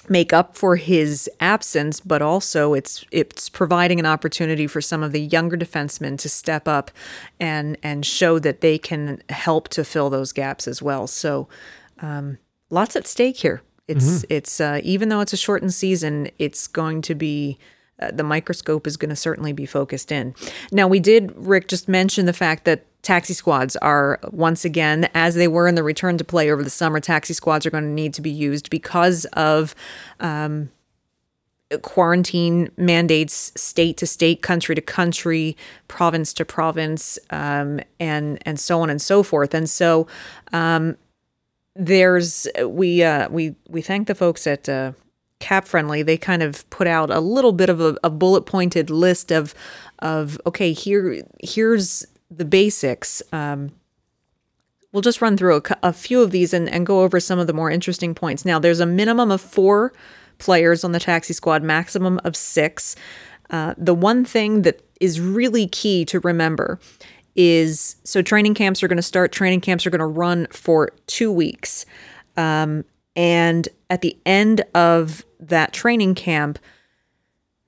make 0.09 0.33
up 0.33 0.57
for 0.57 0.77
his 0.77 1.31
absence, 1.41 2.01
but 2.01 2.23
also 2.23 2.75
it's 2.75 3.05
it's 3.11 3.49
providing 3.49 3.99
an 3.99 4.07
opportunity 4.07 4.67
for 4.67 4.81
some 4.81 5.03
of 5.03 5.13
the 5.13 5.21
younger 5.21 5.57
defensemen 5.57 6.19
to 6.19 6.29
step 6.29 6.69
up 6.69 6.91
and 7.41 7.77
and 7.83 8.05
show 8.05 8.39
that 8.39 8.61
they 8.61 8.79
can 8.79 9.23
help 9.29 9.69
to 9.71 9.85
fill 9.85 10.11
those 10.11 10.33
gaps 10.33 10.69
as 10.69 10.83
well. 10.83 11.07
So 11.07 11.49
um, 12.01 12.39
lots 12.71 12.97
at 12.97 13.07
stake 13.07 13.39
here. 13.39 13.63
It's 13.87 14.05
mm-hmm. 14.05 14.33
it's 14.33 14.61
uh, 14.61 14.81
even 14.83 15.09
though 15.09 15.21
it's 15.21 15.33
a 15.33 15.39
shortened 15.39 15.75
season, 15.75 16.29
it's 16.39 16.67
going 16.67 17.03
to 17.03 17.15
be 17.15 17.59
uh, 18.01 18.11
the 18.11 18.25
microscope 18.25 18.87
is 18.87 18.97
going 18.97 19.11
to 19.11 19.17
certainly 19.17 19.53
be 19.53 19.67
focused 19.67 20.11
in. 20.11 20.35
Now, 20.73 20.89
we 20.89 21.01
did, 21.01 21.33
Rick, 21.37 21.69
just 21.69 21.89
mention 21.89 22.27
the 22.27 22.33
fact 22.33 22.65
that 22.65 22.85
taxi 23.05 23.35
squads 23.35 23.77
are 23.77 24.19
once 24.31 24.65
again, 24.65 25.09
as 25.15 25.35
they 25.35 25.49
were 25.49 25.69
in 25.69 25.75
the 25.75 25.83
return 25.83 26.19
to 26.19 26.25
play 26.25 26.51
over 26.51 26.63
the 26.63 26.71
summer, 26.71 27.01
taxi 27.01 27.35
squads 27.35 27.65
are 27.65 27.71
going 27.71 27.85
to 27.85 27.91
need 27.91 28.15
to 28.15 28.23
be 28.23 28.31
used 28.31 28.71
because 28.71 29.25
of. 29.35 29.75
Um, 30.21 30.71
quarantine 31.83 32.71
mandates 32.77 33.51
state 33.57 33.97
to 33.97 34.07
state 34.07 34.43
country 34.43 34.77
to 34.77 34.81
country 34.81 35.57
province 35.89 36.33
to 36.33 36.45
province 36.45 37.19
um, 37.31 37.81
and 37.99 38.39
and 38.47 38.61
so 38.61 38.81
on 38.81 38.91
and 38.91 39.03
so 39.03 39.25
forth 39.25 39.55
and 39.55 39.69
so 39.69 40.07
um, 40.53 40.97
there's 41.75 42.47
we 42.65 43.03
uh, 43.03 43.29
we 43.31 43.57
we 43.69 43.83
thank 43.83 44.07
the 44.07 44.15
folks 44.15 44.47
at 44.47 44.69
uh, 44.69 44.93
CapFriendly, 45.45 46.05
they 46.05 46.17
kind 46.17 46.43
of 46.43 46.69
put 46.71 46.87
out 46.87 47.11
a 47.11 47.21
little 47.21 47.53
bit 47.53 47.69
of 47.69 47.79
a, 47.79 47.97
a 48.03 48.09
bullet 48.09 48.47
pointed 48.47 48.89
list 48.89 49.31
of 49.31 49.55
of 49.99 50.41
okay, 50.47 50.73
here 50.73 51.23
here's 51.43 52.07
the 52.31 52.45
basics. 52.45 53.23
Um, 53.33 53.73
we'll 54.93 55.03
just 55.03 55.21
run 55.21 55.37
through 55.37 55.57
a, 55.57 55.63
a 55.83 55.93
few 55.93 56.23
of 56.23 56.31
these 56.31 56.55
and, 56.55 56.69
and 56.69 56.87
go 56.87 57.03
over 57.03 57.21
some 57.21 57.39
of 57.39 57.47
the 57.47 57.53
more 57.53 57.71
interesting 57.71 58.15
points. 58.15 58.45
Now, 58.45 58.59
there's 58.59 58.81
a 58.81 58.87
minimum 58.87 59.31
of 59.31 59.41
four 59.41 59.93
players 60.39 60.85
on 60.85 60.93
the 60.93 61.01
taxi 61.01 61.33
squad, 61.33 61.63
maximum 61.63 62.21
of 62.25 62.37
six. 62.37 62.97
Uh, 63.51 63.75
the 63.77 63.95
one 63.95 64.25
thing 64.25 64.63
that 64.63 64.81
is 65.01 65.21
really 65.21 65.67
key 65.67 66.05
to 66.07 66.21
remember 66.21 66.79
is 67.37 67.97
so 68.05 68.23
training 68.23 68.55
camps 68.55 68.83
are 68.83 68.89
going 68.89 68.97
to 68.97 69.03
start, 69.03 69.33
training 69.33 69.61
camps 69.61 69.87
are 69.87 69.91
going 69.91 69.99
to 69.99 70.07
run 70.07 70.47
for 70.51 70.91
two 71.07 71.33
weeks. 71.33 71.85
Um, 72.37 72.85
and 73.17 73.69
at 73.91 74.01
the 74.01 74.17
end 74.25 74.65
of 74.75 75.25
that 75.41 75.73
training 75.73 76.15
camp, 76.15 76.59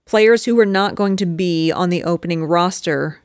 players 0.06 0.44
who 0.44 0.58
are 0.58 0.66
not 0.66 0.94
going 0.94 1.16
to 1.16 1.26
be 1.26 1.72
on 1.72 1.90
the 1.90 2.04
opening 2.04 2.44
roster 2.44 3.20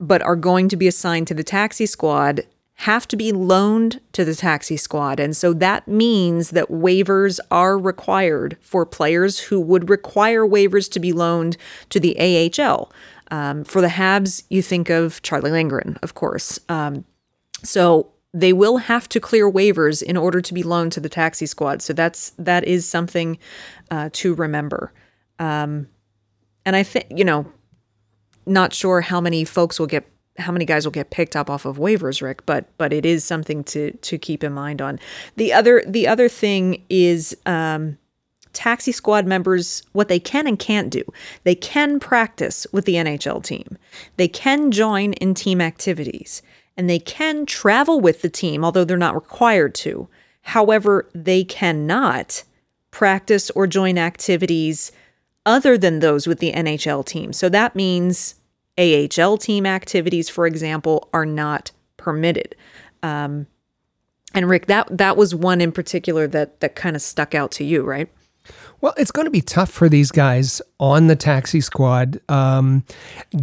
but 0.00 0.22
are 0.22 0.36
going 0.36 0.68
to 0.68 0.76
be 0.76 0.86
assigned 0.86 1.26
to 1.28 1.34
the 1.34 1.44
taxi 1.44 1.86
squad 1.86 2.44
have 2.78 3.06
to 3.06 3.16
be 3.16 3.30
loaned 3.30 4.00
to 4.12 4.24
the 4.24 4.34
taxi 4.34 4.76
squad. 4.76 5.20
And 5.20 5.36
so 5.36 5.52
that 5.54 5.86
means 5.86 6.50
that 6.50 6.68
waivers 6.68 7.38
are 7.50 7.78
required 7.78 8.56
for 8.60 8.84
players 8.84 9.38
who 9.38 9.60
would 9.60 9.88
require 9.88 10.44
waivers 10.44 10.90
to 10.92 11.00
be 11.00 11.12
loaned 11.12 11.56
to 11.90 12.00
the 12.00 12.18
AHL. 12.18 12.90
Um, 13.30 13.64
for 13.64 13.80
the 13.80 13.88
Habs, 13.88 14.42
you 14.50 14.60
think 14.60 14.90
of 14.90 15.22
Charlie 15.22 15.52
Lindgren, 15.52 15.98
of 16.02 16.14
course. 16.14 16.58
Um, 16.68 17.04
so 17.62 18.10
they 18.32 18.52
will 18.52 18.78
have 18.78 19.08
to 19.10 19.20
clear 19.20 19.50
waivers 19.50 20.02
in 20.02 20.16
order 20.16 20.40
to 20.40 20.52
be 20.52 20.64
loaned 20.64 20.92
to 20.92 21.00
the 21.00 21.08
taxi 21.08 21.46
squad. 21.46 21.80
So 21.80 21.92
that's 21.92 22.30
that 22.36 22.64
is 22.64 22.86
something 22.86 23.38
uh, 23.90 24.10
to 24.14 24.34
remember. 24.34 24.92
Um, 25.38 25.88
and 26.66 26.74
I 26.74 26.82
think 26.82 27.06
you 27.10 27.24
know, 27.24 27.50
not 28.46 28.72
sure 28.72 29.00
how 29.00 29.20
many 29.20 29.44
folks 29.44 29.78
will 29.78 29.86
get 29.86 30.08
how 30.38 30.50
many 30.50 30.64
guys 30.64 30.84
will 30.84 30.92
get 30.92 31.10
picked 31.10 31.36
up 31.36 31.48
off 31.48 31.64
of 31.64 31.76
waivers, 31.76 32.20
Rick, 32.20 32.44
but 32.46 32.66
but 32.76 32.92
it 32.92 33.06
is 33.06 33.24
something 33.24 33.62
to 33.64 33.92
to 33.92 34.18
keep 34.18 34.42
in 34.42 34.52
mind 34.52 34.82
on. 34.82 34.98
The 35.36 35.52
other 35.52 35.82
the 35.86 36.08
other 36.08 36.28
thing 36.28 36.84
is 36.88 37.36
um, 37.46 37.98
taxi 38.52 38.92
squad 38.92 39.26
members 39.26 39.82
what 39.92 40.08
they 40.08 40.18
can 40.18 40.46
and 40.46 40.58
can't 40.58 40.90
do. 40.90 41.04
They 41.44 41.54
can 41.54 42.00
practice 42.00 42.66
with 42.72 42.84
the 42.84 42.94
NHL 42.94 43.44
team. 43.44 43.78
They 44.16 44.28
can 44.28 44.70
join 44.70 45.12
in 45.14 45.34
team 45.34 45.60
activities 45.60 46.42
and 46.76 46.90
they 46.90 46.98
can 46.98 47.46
travel 47.46 48.00
with 48.00 48.22
the 48.22 48.28
team 48.28 48.64
although 48.64 48.84
they're 48.84 48.96
not 48.96 49.14
required 49.14 49.74
to. 49.76 50.08
However, 50.42 51.08
they 51.14 51.42
cannot 51.44 52.44
practice 52.90 53.50
or 53.50 53.66
join 53.66 53.98
activities 53.98 54.92
other 55.46 55.76
than 55.76 56.00
those 56.00 56.26
with 56.26 56.38
the 56.38 56.52
NHL 56.52 57.04
team. 57.04 57.32
So 57.32 57.48
that 57.48 57.74
means 57.74 58.36
AHL 58.78 59.36
team 59.38 59.66
activities, 59.66 60.28
for 60.28 60.46
example, 60.46 61.08
are 61.12 61.26
not 61.26 61.70
permitted. 61.96 62.56
Um, 63.02 63.46
and 64.34 64.48
Rick, 64.48 64.66
that 64.66 64.88
that 64.96 65.16
was 65.16 65.34
one 65.34 65.60
in 65.60 65.70
particular 65.70 66.26
that 66.28 66.60
that 66.60 66.74
kind 66.74 66.96
of 66.96 67.02
stuck 67.02 67.34
out 67.34 67.52
to 67.52 67.64
you, 67.64 67.82
right? 67.82 68.08
Well, 68.80 68.94
it's 68.96 69.12
going 69.12 69.24
to 69.24 69.30
be 69.30 69.40
tough 69.40 69.70
for 69.70 69.88
these 69.88 70.10
guys 70.10 70.60
on 70.78 71.06
the 71.06 71.16
taxi 71.16 71.60
squad, 71.60 72.20
um, 72.28 72.84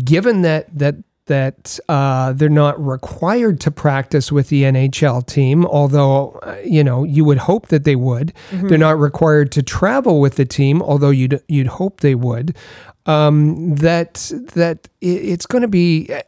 given 0.03 0.41
that 0.41 0.77
that 0.77 0.95
that 1.31 1.79
uh, 1.87 2.33
they're 2.33 2.49
not 2.49 2.77
required 2.85 3.61
to 3.61 3.71
practice 3.71 4.33
with 4.33 4.49
the 4.49 4.63
NHL 4.63 5.25
team, 5.25 5.65
although, 5.65 6.31
uh, 6.43 6.57
you 6.65 6.83
know, 6.83 7.05
you 7.05 7.23
would 7.23 7.37
hope 7.37 7.67
that 7.67 7.85
they 7.85 7.95
would. 7.95 8.33
Mm-hmm. 8.49 8.67
They're 8.67 8.77
not 8.77 8.99
required 8.99 9.49
to 9.53 9.63
travel 9.63 10.19
with 10.19 10.35
the 10.35 10.43
team, 10.43 10.81
although 10.81 11.09
you'd, 11.09 11.41
you'd 11.47 11.67
hope 11.67 12.01
they 12.01 12.15
would. 12.15 12.53
Um, 13.05 13.75
that, 13.77 14.15
that 14.55 14.89
it's 14.99 15.45
going 15.45 15.61
to 15.61 15.69
be 15.69 16.09
uh, 16.13 16.21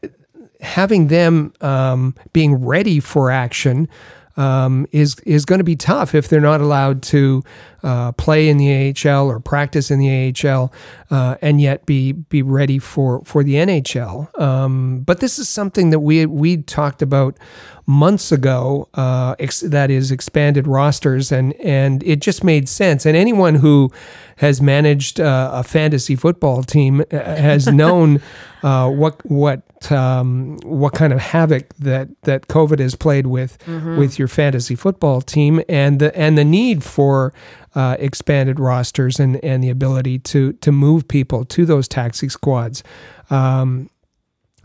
having 0.62 1.08
them 1.08 1.52
um, 1.60 2.16
being 2.32 2.64
ready 2.64 3.02
for 3.02 3.30
action 3.30 3.90
um, 4.38 4.88
is 4.92 5.20
is 5.26 5.46
going 5.46 5.60
to 5.60 5.64
be 5.64 5.76
tough 5.76 6.16
if 6.16 6.28
they're 6.28 6.42
not 6.42 6.62
allowed 6.62 7.04
to 7.04 7.44
uh, 7.84 8.12
play 8.14 8.50
in 8.50 8.58
the 8.58 8.96
AHL 9.06 9.30
or 9.30 9.40
practice 9.40 9.92
in 9.92 10.00
the 10.00 10.34
AHL, 10.48 10.74
uh, 11.12 11.36
and 11.42 11.62
yet 11.62 11.86
be 11.86 12.14
be 12.14 12.42
ready 12.42 12.80
for 12.80 13.24
for 13.26 13.44
the 13.44 13.56
NHL. 13.56 14.40
Um, 14.40 15.02
but 15.02 15.20
this 15.20 15.38
is 15.38 15.50
something 15.50 15.90
that 15.92 16.00
we 16.00 16.26
we 16.26 16.58
talked 16.58 17.02
about 17.02 17.38
months 17.86 18.32
ago. 18.32 18.90
Uh, 18.94 19.36
ex- 19.40 19.62
that 19.62 19.92
is 19.92 20.12
expanded 20.12 20.68
rosters, 20.68 21.32
and 21.32 21.54
and 21.60 22.04
it 22.04 22.20
just 22.20 22.44
made 22.44 22.68
sense. 22.68 23.06
And 23.06 23.16
anyone 23.16 23.56
who 23.56 23.92
has 24.38 24.62
managed 24.62 25.20
uh, 25.20 25.52
a 25.54 25.64
fantasy 25.64 26.16
football 26.16 26.64
team 26.64 27.02
uh, 27.12 27.18
has 27.18 27.68
known 27.74 28.22
uh, 28.64 28.90
what 28.90 29.64
what 29.84 29.98
um, 29.98 30.58
what 30.64 30.94
kind 30.94 31.14
of 31.14 31.20
havoc 31.20 31.74
that 31.76 32.10
that 32.24 32.48
COVID 32.48 32.80
has 32.80 32.96
played 32.96 33.28
with 33.28 33.58
mm-hmm. 33.66 33.98
with 33.98 34.20
your 34.20 34.28
fantasy 34.28 34.76
football 34.76 35.22
team, 35.22 35.62
and 35.70 36.00
the 36.00 36.16
and 36.18 36.38
the 36.38 36.44
need 36.44 36.84
for 36.84 37.34
uh, 37.76 37.96
expanded 38.00 38.60
rosters 38.60 39.20
and 39.20 39.44
and 39.44 39.64
the 39.64 39.70
ability 39.70 40.20
to 40.20 40.54
to 40.54 40.72
move 40.72 41.08
people 41.08 41.46
to 41.46 41.66
those 41.66 41.88
taxi 41.88 42.30
squads. 42.30 42.84
Um, 43.30 43.90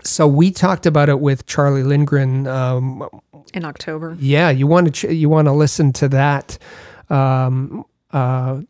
so 0.04 0.26
we 0.28 0.50
talked 0.50 0.86
about 0.86 1.08
it 1.08 1.20
with 1.20 1.46
Charlie 1.46 1.82
Lindgren 1.82 2.46
um, 2.46 3.08
in 3.52 3.64
October. 3.64 4.16
Yeah, 4.20 4.50
you 4.50 4.66
want 4.66 4.86
to 4.86 4.92
ch- 4.92 5.12
you 5.12 5.28
want 5.28 5.46
to 5.46 5.52
listen 5.52 5.92
to 5.94 6.08
that 6.08 6.58
um, 7.10 7.84
uh, 8.12 8.60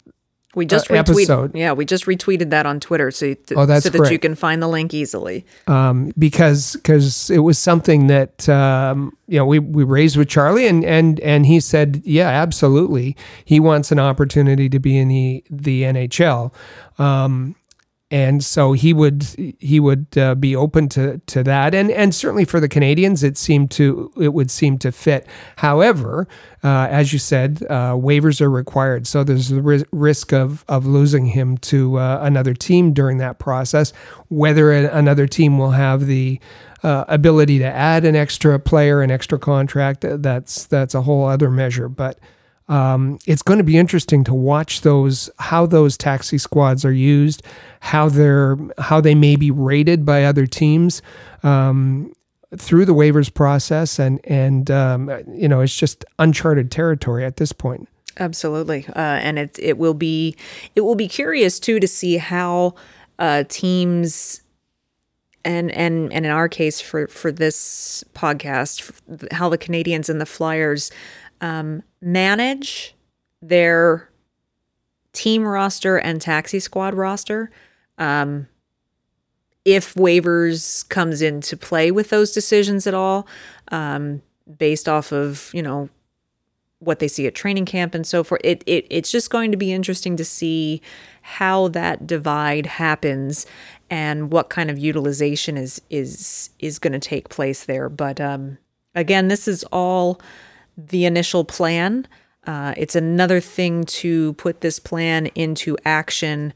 we 0.59 0.67
just 0.67 0.91
uh, 0.91 0.95
retweeted. 0.95 1.23
Episode. 1.23 1.55
Yeah, 1.55 1.73
we 1.73 1.85
just 1.85 2.05
retweeted 2.05 2.51
that 2.51 2.67
on 2.67 2.81
Twitter, 2.81 3.11
so 3.11 3.33
th- 3.33 3.53
oh, 3.57 3.65
that's 3.65 3.85
so 3.85 3.91
that 3.91 4.11
you 4.11 4.19
can 4.19 4.35
find 4.35 4.61
the 4.61 4.69
link 4.69 4.93
easily. 4.93 5.47
Um, 5.67 6.13
because 6.19 6.75
because 6.75 7.31
it 7.31 7.39
was 7.39 7.59
something 7.59 8.09
that 8.09 8.49
um, 8.49 9.17
you 9.29 9.39
know 9.39 9.47
we 9.47 9.61
we 9.61 9.85
raised 9.85 10.17
with 10.17 10.29
Charlie, 10.29 10.67
and 10.67 10.85
and 10.85 11.21
and 11.21 11.47
he 11.47 11.61
said, 11.61 12.03
yeah, 12.05 12.29
absolutely, 12.29 13.17
he 13.45 13.61
wants 13.61 13.93
an 13.93 14.01
opportunity 14.01 14.69
to 14.69 14.79
be 14.79 14.99
in 14.99 15.09
the 15.09 15.45
the 15.49 15.85
NHL. 15.85 16.53
Um, 16.99 17.55
and 18.11 18.43
so 18.43 18.73
he 18.73 18.95
would 18.95 19.23
he 19.59 19.79
would 19.79 20.07
uh, 20.17 20.35
be 20.35 20.57
open 20.57 20.89
to 20.91 21.19
to 21.27 21.43
that. 21.43 21.75
And 21.75 21.91
and 21.91 22.15
certainly 22.15 22.45
for 22.45 22.59
the 22.59 22.69
Canadiens 22.69 23.23
it 23.23 23.37
seemed 23.37 23.71
to 23.73 24.11
it 24.19 24.33
would 24.33 24.51
seem 24.51 24.79
to 24.79 24.93
fit. 24.93 25.27
However 25.57 26.27
uh, 26.65 26.89
as 26.91 27.13
you 27.13 27.19
said 27.19 27.63
uh, 27.69 27.93
waivers 27.93 28.41
are 28.41 28.51
required. 28.51 29.07
So 29.07 29.25
there's 29.25 29.49
the 29.49 29.87
risk 29.93 30.33
of 30.33 30.65
of 30.69 30.87
losing 30.87 31.27
him 31.27 31.59
to 31.59 31.99
uh, 31.99 32.21
another 32.23 32.55
team 32.55 32.95
during 32.95 33.19
that 33.19 33.39
process. 33.39 33.93
Whether 34.29 34.73
another 34.73 35.27
team 35.27 35.59
will 35.59 35.73
have 35.73 36.07
the 36.07 36.41
uh, 36.83 37.05
ability 37.09 37.59
to 37.59 37.67
add 37.67 38.05
an 38.05 38.17
extra 38.17 38.59
player 38.59 39.03
an 39.03 39.11
extra 39.11 39.39
contract 39.39 40.05
that's 40.23 40.65
that's 40.67 40.95
a 40.95 41.03
whole 41.03 41.27
other 41.27 41.51
measure. 41.51 41.89
But 41.89 42.19
um, 42.69 43.19
it's 43.27 43.43
going 43.43 43.59
to 43.59 43.65
be 43.65 43.79
interesting 43.79 44.25
to 44.25 44.35
watch 44.35 44.83
those 44.83 45.31
how 45.39 45.67
those 45.67 45.97
taxi 45.97 46.39
squads 46.39 46.85
are 46.85 46.93
used, 46.93 47.43
how 47.81 48.09
they're 48.09 48.57
how 48.79 49.01
they 49.01 49.15
may 49.15 49.37
be 49.37 49.51
rated 49.51 50.05
by 50.05 50.25
other 50.25 50.47
teams 50.47 51.01
um, 51.43 52.13
through 52.57 52.85
the 52.85 52.95
waivers 52.95 53.33
process, 53.33 53.99
and 53.99 54.21
and 54.25 54.71
um, 54.71 55.11
you 55.33 55.49
know 55.49 55.61
it's 55.61 55.77
just 55.77 56.05
uncharted 56.19 56.71
territory 56.71 57.25
at 57.25 57.39
this 57.39 57.53
point. 57.53 57.89
Absolutely, 58.19 58.85
uh, 58.89 59.01
and 59.01 59.39
it 59.39 59.59
it 59.59 59.79
will 59.79 59.95
be 59.95 60.37
it 60.75 60.83
will 60.83 60.97
be 60.97 61.09
curious 61.09 61.59
too 61.59 61.81
to 61.81 61.89
see 61.89 62.19
how 62.19 62.75
uh, 63.19 63.45
teams 63.49 64.43
and 65.45 65.71
and 65.71 66.13
and 66.13 66.27
in 66.27 66.33
our 66.33 66.49
case 66.49 66.83
for 66.83 67.07
for 67.07 67.33
this 67.33 68.05
podcast, 68.15 68.93
how 69.33 69.49
the 69.49 69.59
Canadiens 69.59 70.11
and 70.11 70.21
the 70.21 70.27
Flyers 70.27 70.91
um, 71.41 71.83
manage 72.01 72.95
their 73.41 74.09
team 75.13 75.45
roster 75.45 75.97
and 75.97 76.21
taxi 76.21 76.61
squad 76.61 76.95
roster. 76.95 77.51
Um, 77.99 78.49
if 79.65 79.95
waivers 79.95 80.89
comes 80.89 81.21
into 81.21 81.57
play 81.57 81.91
with 81.91 82.11
those 82.11 82.33
decisions 82.33 82.87
at 82.87 82.95
all, 82.95 83.27
um, 83.71 84.23
based 84.57 84.89
off 84.89 85.13
of 85.13 85.51
you 85.53 85.63
know 85.63 85.89
what 86.81 87.01
they 87.01 87.09
see 87.09 87.27
at 87.27 87.35
training 87.35 87.67
camp 87.67 87.95
and 87.95 88.07
so 88.07 88.23
forth, 88.23 88.41
it, 88.45 88.63
it 88.67 88.87
it's 88.89 89.11
just 89.11 89.31
going 89.31 89.51
to 89.51 89.57
be 89.57 89.73
interesting 89.73 90.17
to 90.17 90.25
see 90.25 90.81
how 91.23 91.69
that 91.69 92.07
divide 92.07 92.67
happens 92.67 93.47
and 93.91 94.31
what 94.31 94.49
kind 94.49 94.71
of 94.71 94.79
utilization 94.79 95.57
is 95.57 95.83
is 95.91 96.51
is 96.59 96.79
going 96.79 96.93
to 96.93 96.99
take 96.99 97.29
place 97.29 97.65
there. 97.65 97.89
But 97.89 98.21
um, 98.21 98.59
again, 98.95 99.29
this 99.29 99.49
is 99.49 99.65
all 99.65 100.21
the 100.79 101.05
initial 101.05 101.45
plan. 101.45 102.07
Uh, 102.47 102.73
it's 102.77 102.95
another 102.95 103.41
thing 103.41 103.85
to 103.85 104.33
put 104.35 104.63
this 104.63 104.79
plan 104.79 105.27
into 105.35 105.77
action 105.85 106.55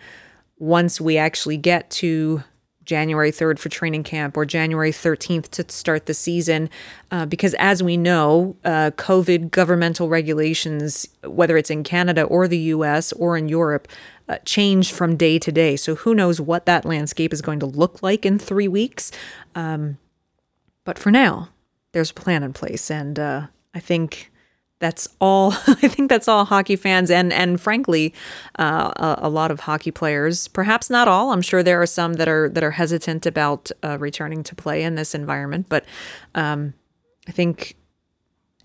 once 0.59 1.01
we 1.01 1.19
actually 1.19 1.57
get 1.57 1.91
to 1.91 2.43
January 2.85 3.31
3rd 3.31 3.59
for 3.59 3.69
training 3.69 4.03
camp 4.03 4.37
or 4.37 4.45
January 4.45 4.91
13th 4.91 5.49
to 5.51 5.65
start 5.69 6.07
the 6.07 6.15
season. 6.15 6.71
Uh, 7.11 7.27
because 7.27 7.55
as 7.55 7.83
we 7.83 7.97
know, 7.97 8.57
uh, 8.65 8.91
COVID 8.97 9.51
governmental 9.51 10.09
regulations, 10.09 11.07
whether 11.25 11.57
it's 11.57 11.71
in 11.71 11.83
Canada 11.83 12.23
or 12.23 12.49
the 12.49 12.59
US 12.59 13.13
or 13.13 13.37
in 13.37 13.49
Europe, 13.49 13.89
uh, 14.29 14.39
change 14.45 14.93
from 14.93 15.17
day 15.17 15.39
to 15.39 15.53
day. 15.53 15.77
So 15.77 15.97
who 15.97 16.15
knows 16.15 16.41
what 16.41 16.67
that 16.67 16.85
landscape 16.85 17.33
is 17.33 17.43
going 17.43 17.61
to 17.61 17.67
look 17.67 18.03
like 18.03 18.25
in 18.25 18.39
three 18.39 18.69
weeks. 18.69 19.13
Um, 19.55 19.99
but 20.85 20.99
for 20.99 21.11
now, 21.11 21.51
there's 21.93 22.11
a 22.11 22.15
plan 22.15 22.43
in 22.43 22.53
place, 22.53 22.91
and 22.91 23.19
uh, 23.19 23.47
I 23.75 23.81
think 23.81 24.31
that's 24.83 25.09
all 25.21 25.53
I 25.67 25.89
think 25.89 26.11
that's 26.11 26.29
all 26.29 26.45
hockey 26.45 26.77
fans 26.77 27.11
and 27.11 27.33
and 27.33 27.61
frankly 27.61 28.13
uh, 28.59 28.93
a, 28.97 29.27
a, 29.27 29.29
lot 29.31 29.51
of 29.51 29.61
hockey 29.61 29.91
players 29.93 30.49
perhaps 30.49 30.91
not 30.91 31.09
all 31.09 31.33
I'm 31.33 31.41
sure 31.41 31.63
there 31.63 31.81
are 31.81 31.87
some 31.87 32.15
that 32.15 32.29
are 32.29 32.51
that 32.51 32.65
are 32.65 32.73
hesitant 32.73 33.25
about 33.25 33.71
uh, 33.83 33.97
returning 33.99 34.43
to 34.43 34.55
play 34.55 34.83
in 34.83 34.97
this 34.97 35.15
environment 35.15 35.67
but 35.69 35.85
um, 36.35 36.75
I 37.29 37.33
think 37.33 37.77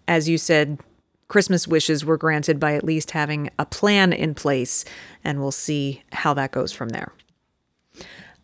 as 0.07 0.27
you 0.27 0.37
said 0.37 0.79
Christmas 1.27 1.67
wishes 1.67 2.05
were 2.05 2.17
granted 2.17 2.59
by 2.59 2.73
at 2.73 2.83
least 2.83 3.11
having 3.11 3.49
a 3.59 3.65
plan 3.65 4.11
in 4.11 4.33
place 4.33 4.85
and 5.23 5.39
we'll 5.39 5.51
see 5.51 6.03
how 6.13 6.33
that 6.33 6.51
goes 6.51 6.71
from 6.71 6.89
there. 6.89 7.13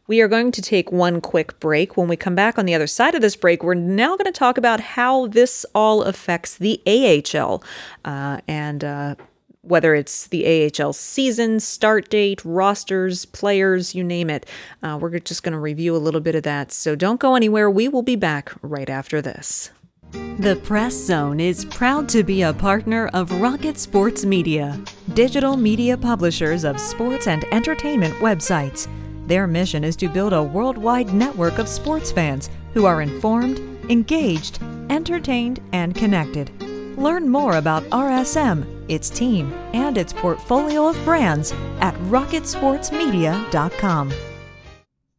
We 0.06 0.20
are 0.20 0.28
going 0.28 0.52
to 0.52 0.62
take 0.62 0.92
one 0.92 1.22
quick 1.22 1.60
break. 1.62 1.96
When 1.96 2.10
we 2.10 2.18
come 2.18 2.36
back 2.36 2.60
on 2.60 2.66
the 2.66 2.74
other 2.74 2.88
side 2.88 3.16
of 3.16 3.22
this 3.22 3.38
break, 3.38 3.64
we're 3.64 3.74
now 3.74 4.18
going 4.18 4.26
to 4.26 4.38
talk 4.38 4.58
about 4.58 4.82
how 4.82 5.28
this 5.28 5.66
all 5.74 6.04
affects 6.04 6.58
the 6.58 6.82
AHL 6.86 7.64
uh, 8.04 8.42
and 8.46 8.84
uh, 8.84 9.16
whether 9.62 9.96
it's 9.96 10.28
the 10.28 10.72
AHL 10.78 10.92
season, 10.92 11.62
start 11.62 12.10
date, 12.10 12.44
rosters, 12.44 13.26
players, 13.26 13.96
you 13.96 14.04
name 14.04 14.30
it. 14.30 14.46
Uh, 14.82 14.98
we're 15.00 15.20
just 15.20 15.42
going 15.42 15.54
to 15.54 15.60
review 15.60 15.96
a 15.96 15.98
little 15.98 16.20
bit 16.20 16.36
of 16.36 16.44
that. 16.44 16.74
So 16.74 16.96
don't 16.96 17.22
go 17.22 17.36
anywhere. 17.36 17.70
We 17.70 17.88
will 17.88 18.02
be 18.02 18.18
back 18.18 18.52
right 18.62 18.90
after 18.90 19.22
this. 19.22 19.72
The 20.12 20.60
Press 20.64 20.94
Zone 20.94 21.40
is 21.40 21.64
proud 21.66 22.10
to 22.10 22.24
be 22.24 22.42
a 22.42 22.54
partner 22.54 23.08
of 23.14 23.32
Rocket 23.42 23.80
Sports 23.80 24.26
Media, 24.26 24.80
digital 25.14 25.56
media 25.56 25.98
publishers 25.98 26.66
of 26.66 26.80
sports 26.80 27.28
and 27.28 27.46
entertainment 27.54 28.14
websites. 28.16 28.88
Their 29.28 29.46
mission 29.48 29.84
is 29.84 29.96
to 29.98 30.08
build 30.10 30.34
a 30.34 30.44
worldwide 30.44 31.14
network 31.14 31.60
of 31.60 31.68
sports 31.68 32.12
fans 32.12 32.50
who 32.74 32.86
are 32.86 33.02
informed, 33.02 33.60
engaged, 33.90 34.62
entertained, 34.90 35.60
and 35.72 35.96
connected. 35.96 36.52
Learn 36.98 37.30
more 37.30 37.58
about 37.58 37.84
RSM, 37.86 38.66
its 38.90 39.10
team, 39.10 39.52
and 39.74 39.98
its 39.98 40.14
portfolio 40.14 40.88
of 40.88 41.04
brands 41.04 41.52
at 41.80 41.96
rocketsportsmedia.com. 41.96 44.14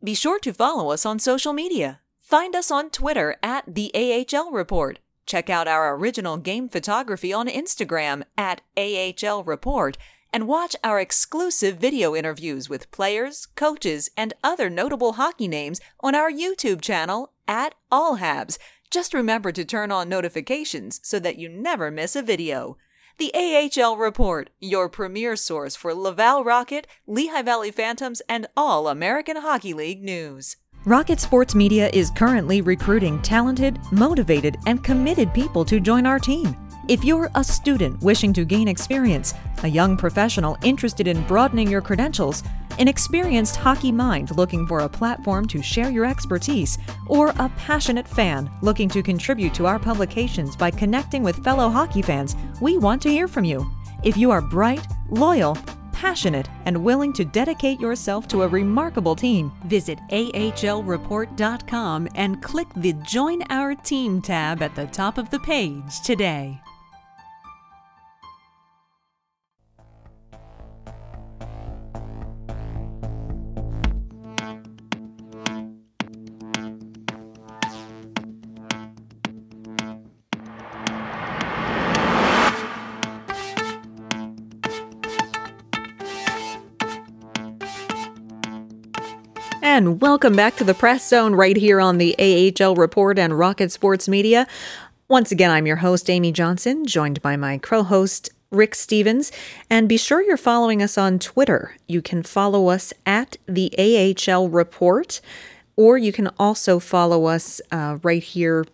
Be 0.02 0.14
sure 0.14 0.38
to 0.40 0.52
follow 0.52 0.90
us 0.90 1.06
on 1.06 1.18
social 1.18 1.54
media. 1.54 2.00
Find 2.20 2.54
us 2.54 2.70
on 2.70 2.90
Twitter 2.90 3.36
at 3.42 3.64
the 3.66 3.90
AHL 3.94 4.52
Report. 4.52 4.98
Check 5.26 5.48
out 5.48 5.66
our 5.66 5.96
original 5.96 6.36
game 6.36 6.68
photography 6.68 7.32
on 7.32 7.48
Instagram 7.48 8.24
at 8.36 8.60
AHL 8.76 9.42
Report 9.44 9.96
and 10.34 10.48
watch 10.48 10.74
our 10.82 10.98
exclusive 10.98 11.76
video 11.76 12.16
interviews 12.16 12.68
with 12.68 12.90
players, 12.90 13.46
coaches, 13.54 14.10
and 14.16 14.34
other 14.42 14.68
notable 14.68 15.12
hockey 15.12 15.46
names 15.46 15.80
on 16.00 16.12
our 16.12 16.28
YouTube 16.28 16.80
channel 16.80 17.30
at 17.46 17.76
All 17.88 18.18
Habs. 18.18 18.58
Just 18.90 19.14
remember 19.14 19.52
to 19.52 19.64
turn 19.64 19.92
on 19.92 20.08
notifications 20.08 20.98
so 21.04 21.20
that 21.20 21.38
you 21.38 21.48
never 21.48 21.88
miss 21.88 22.16
a 22.16 22.22
video. 22.22 22.76
The 23.16 23.32
AHL 23.32 23.96
Report, 23.96 24.50
your 24.60 24.88
premier 24.88 25.36
source 25.36 25.76
for 25.76 25.94
Laval 25.94 26.42
Rocket, 26.42 26.88
Lehigh 27.06 27.42
Valley 27.42 27.70
Phantoms, 27.70 28.20
and 28.28 28.48
all 28.56 28.88
American 28.88 29.36
Hockey 29.36 29.72
League 29.72 30.02
news. 30.02 30.56
Rocket 30.84 31.20
Sports 31.20 31.54
Media 31.54 31.88
is 31.92 32.10
currently 32.10 32.60
recruiting 32.60 33.22
talented, 33.22 33.78
motivated, 33.92 34.56
and 34.66 34.82
committed 34.82 35.32
people 35.32 35.64
to 35.64 35.78
join 35.78 36.06
our 36.06 36.18
team. 36.18 36.56
If 36.86 37.02
you're 37.02 37.30
a 37.34 37.42
student 37.42 38.02
wishing 38.02 38.34
to 38.34 38.44
gain 38.44 38.68
experience, 38.68 39.32
a 39.62 39.68
young 39.68 39.96
professional 39.96 40.58
interested 40.62 41.08
in 41.08 41.22
broadening 41.22 41.70
your 41.70 41.80
credentials, 41.80 42.42
an 42.78 42.88
experienced 42.88 43.56
hockey 43.56 43.90
mind 43.90 44.36
looking 44.36 44.66
for 44.66 44.80
a 44.80 44.88
platform 44.88 45.48
to 45.48 45.62
share 45.62 45.88
your 45.90 46.04
expertise, 46.04 46.76
or 47.06 47.28
a 47.38 47.50
passionate 47.56 48.06
fan 48.06 48.50
looking 48.60 48.90
to 48.90 49.02
contribute 49.02 49.54
to 49.54 49.64
our 49.64 49.78
publications 49.78 50.56
by 50.56 50.70
connecting 50.70 51.22
with 51.22 51.42
fellow 51.42 51.70
hockey 51.70 52.02
fans, 52.02 52.36
we 52.60 52.76
want 52.76 53.00
to 53.00 53.08
hear 53.08 53.28
from 53.28 53.44
you. 53.44 53.66
If 54.02 54.18
you 54.18 54.30
are 54.30 54.42
bright, 54.42 54.86
loyal, 55.08 55.56
passionate, 55.92 56.50
and 56.66 56.84
willing 56.84 57.14
to 57.14 57.24
dedicate 57.24 57.80
yourself 57.80 58.28
to 58.28 58.42
a 58.42 58.48
remarkable 58.48 59.16
team, 59.16 59.50
visit 59.64 59.98
ahlreport.com 60.10 62.08
and 62.14 62.42
click 62.42 62.68
the 62.76 62.92
Join 62.92 63.42
Our 63.48 63.74
Team 63.74 64.20
tab 64.20 64.60
at 64.60 64.74
the 64.74 64.86
top 64.88 65.16
of 65.16 65.30
the 65.30 65.38
page 65.38 66.02
today. 66.02 66.60
And 89.74 90.00
welcome 90.00 90.36
back 90.36 90.54
to 90.58 90.64
the 90.64 90.72
Press 90.72 91.08
Zone 91.08 91.34
right 91.34 91.56
here 91.56 91.80
on 91.80 91.98
the 91.98 92.14
AHL 92.16 92.76
Report 92.76 93.18
and 93.18 93.36
Rocket 93.36 93.72
Sports 93.72 94.06
Media. 94.06 94.46
Once 95.08 95.32
again, 95.32 95.50
I'm 95.50 95.66
your 95.66 95.78
host, 95.78 96.08
Amy 96.08 96.30
Johnson, 96.30 96.86
joined 96.86 97.20
by 97.22 97.34
my 97.34 97.58
co 97.58 97.82
host, 97.82 98.30
Rick 98.52 98.76
Stephens. 98.76 99.32
And 99.68 99.88
be 99.88 99.96
sure 99.96 100.22
you're 100.22 100.36
following 100.36 100.80
us 100.80 100.96
on 100.96 101.18
Twitter. 101.18 101.74
You 101.88 102.02
can 102.02 102.22
follow 102.22 102.68
us 102.68 102.92
at 103.04 103.36
the 103.46 103.74
AHL 103.76 104.48
Report, 104.48 105.20
or 105.74 105.98
you 105.98 106.12
can 106.12 106.28
also 106.38 106.78
follow 106.78 107.24
us 107.24 107.60
uh, 107.72 107.98
right 108.04 108.22
here 108.22 108.66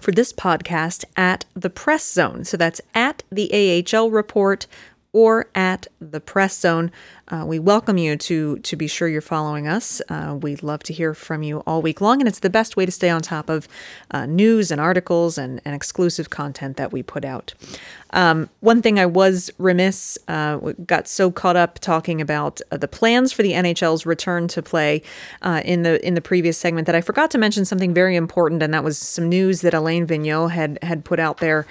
for 0.00 0.12
this 0.12 0.32
podcast 0.32 1.04
at 1.18 1.44
the 1.54 1.68
Press 1.68 2.10
Zone. 2.10 2.44
So 2.44 2.56
that's 2.56 2.80
at 2.94 3.24
the 3.30 3.84
AHL 3.94 4.10
Report 4.10 4.66
or 5.12 5.48
at 5.54 5.86
the 6.00 6.20
Press 6.20 6.58
Zone. 6.58 6.90
Uh, 7.28 7.44
we 7.46 7.58
welcome 7.58 7.98
you 7.98 8.16
to 8.16 8.58
to 8.58 8.76
be 8.76 8.86
sure 8.86 9.08
you're 9.08 9.20
following 9.20 9.66
us. 9.66 10.00
Uh, 10.08 10.38
we'd 10.40 10.62
love 10.62 10.82
to 10.84 10.92
hear 10.92 11.14
from 11.14 11.42
you 11.42 11.60
all 11.60 11.82
week 11.82 12.00
long, 12.00 12.20
and 12.20 12.28
it's 12.28 12.40
the 12.40 12.50
best 12.50 12.76
way 12.76 12.86
to 12.86 12.92
stay 12.92 13.08
on 13.08 13.22
top 13.22 13.48
of 13.48 13.68
uh, 14.10 14.26
news 14.26 14.70
and 14.70 14.80
articles 14.80 15.38
and, 15.38 15.60
and 15.64 15.74
exclusive 15.74 16.30
content 16.30 16.76
that 16.76 16.92
we 16.92 17.02
put 17.02 17.24
out. 17.24 17.54
Um, 18.12 18.48
one 18.60 18.82
thing 18.82 18.98
I 18.98 19.06
was 19.06 19.50
remiss, 19.58 20.18
uh, 20.28 20.56
got 20.86 21.08
so 21.08 21.30
caught 21.30 21.56
up 21.56 21.78
talking 21.78 22.20
about 22.20 22.60
uh, 22.70 22.76
the 22.76 22.88
plans 22.88 23.32
for 23.32 23.42
the 23.42 23.52
NHL's 23.52 24.06
return 24.06 24.48
to 24.48 24.62
play 24.62 25.02
uh, 25.42 25.62
in 25.64 25.82
the 25.82 26.04
in 26.06 26.14
the 26.14 26.20
previous 26.20 26.58
segment 26.58 26.86
that 26.86 26.94
I 26.94 27.00
forgot 27.00 27.30
to 27.32 27.38
mention 27.38 27.64
something 27.64 27.94
very 27.94 28.16
important, 28.16 28.62
and 28.62 28.72
that 28.74 28.84
was 28.84 28.98
some 28.98 29.28
news 29.28 29.60
that 29.62 29.74
Alain 29.74 30.06
Vigneault 30.06 30.50
had 30.50 30.78
had 30.82 31.04
put 31.04 31.18
out 31.18 31.38
there 31.38 31.66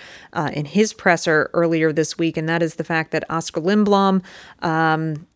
in 0.54 0.66
his 0.66 0.94
presser 0.94 1.50
earlier 1.54 1.92
this 1.92 2.18
week, 2.18 2.38
and 2.38 2.48
that 2.48 2.62
is 2.62 2.76
the 2.76 2.84
fact 2.84 3.12
that 3.12 3.24
Oscar 3.30 3.62
Lindblom. 3.62 4.24
Um, 4.62 5.28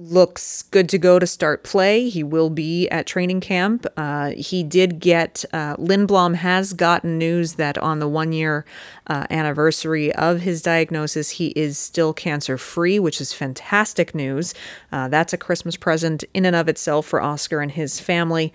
looks 0.00 0.62
good 0.62 0.88
to 0.88 0.98
go 0.98 1.18
to 1.18 1.26
start 1.26 1.62
play. 1.62 2.08
He 2.08 2.22
will 2.22 2.48
be 2.48 2.88
at 2.88 3.06
training 3.06 3.40
camp. 3.40 3.86
Uh, 3.96 4.30
he 4.30 4.62
did 4.62 4.98
get, 4.98 5.44
uh, 5.52 5.76
Lindblom 5.76 6.36
has 6.36 6.72
gotten 6.72 7.18
news 7.18 7.54
that 7.54 7.76
on 7.76 7.98
the 7.98 8.08
one 8.08 8.32
year 8.32 8.64
uh, 9.08 9.26
anniversary 9.28 10.12
of 10.14 10.40
his 10.40 10.62
diagnosis, 10.62 11.30
he 11.30 11.48
is 11.48 11.76
still 11.76 12.14
cancer 12.14 12.56
free, 12.56 12.98
which 12.98 13.20
is 13.20 13.34
fantastic 13.34 14.14
news. 14.14 14.54
Uh, 14.90 15.08
that's 15.08 15.34
a 15.34 15.38
Christmas 15.38 15.76
present 15.76 16.24
in 16.32 16.46
and 16.46 16.56
of 16.56 16.68
itself 16.68 17.06
for 17.06 17.20
Oscar 17.20 17.60
and 17.60 17.72
his 17.72 18.00
family. 18.00 18.54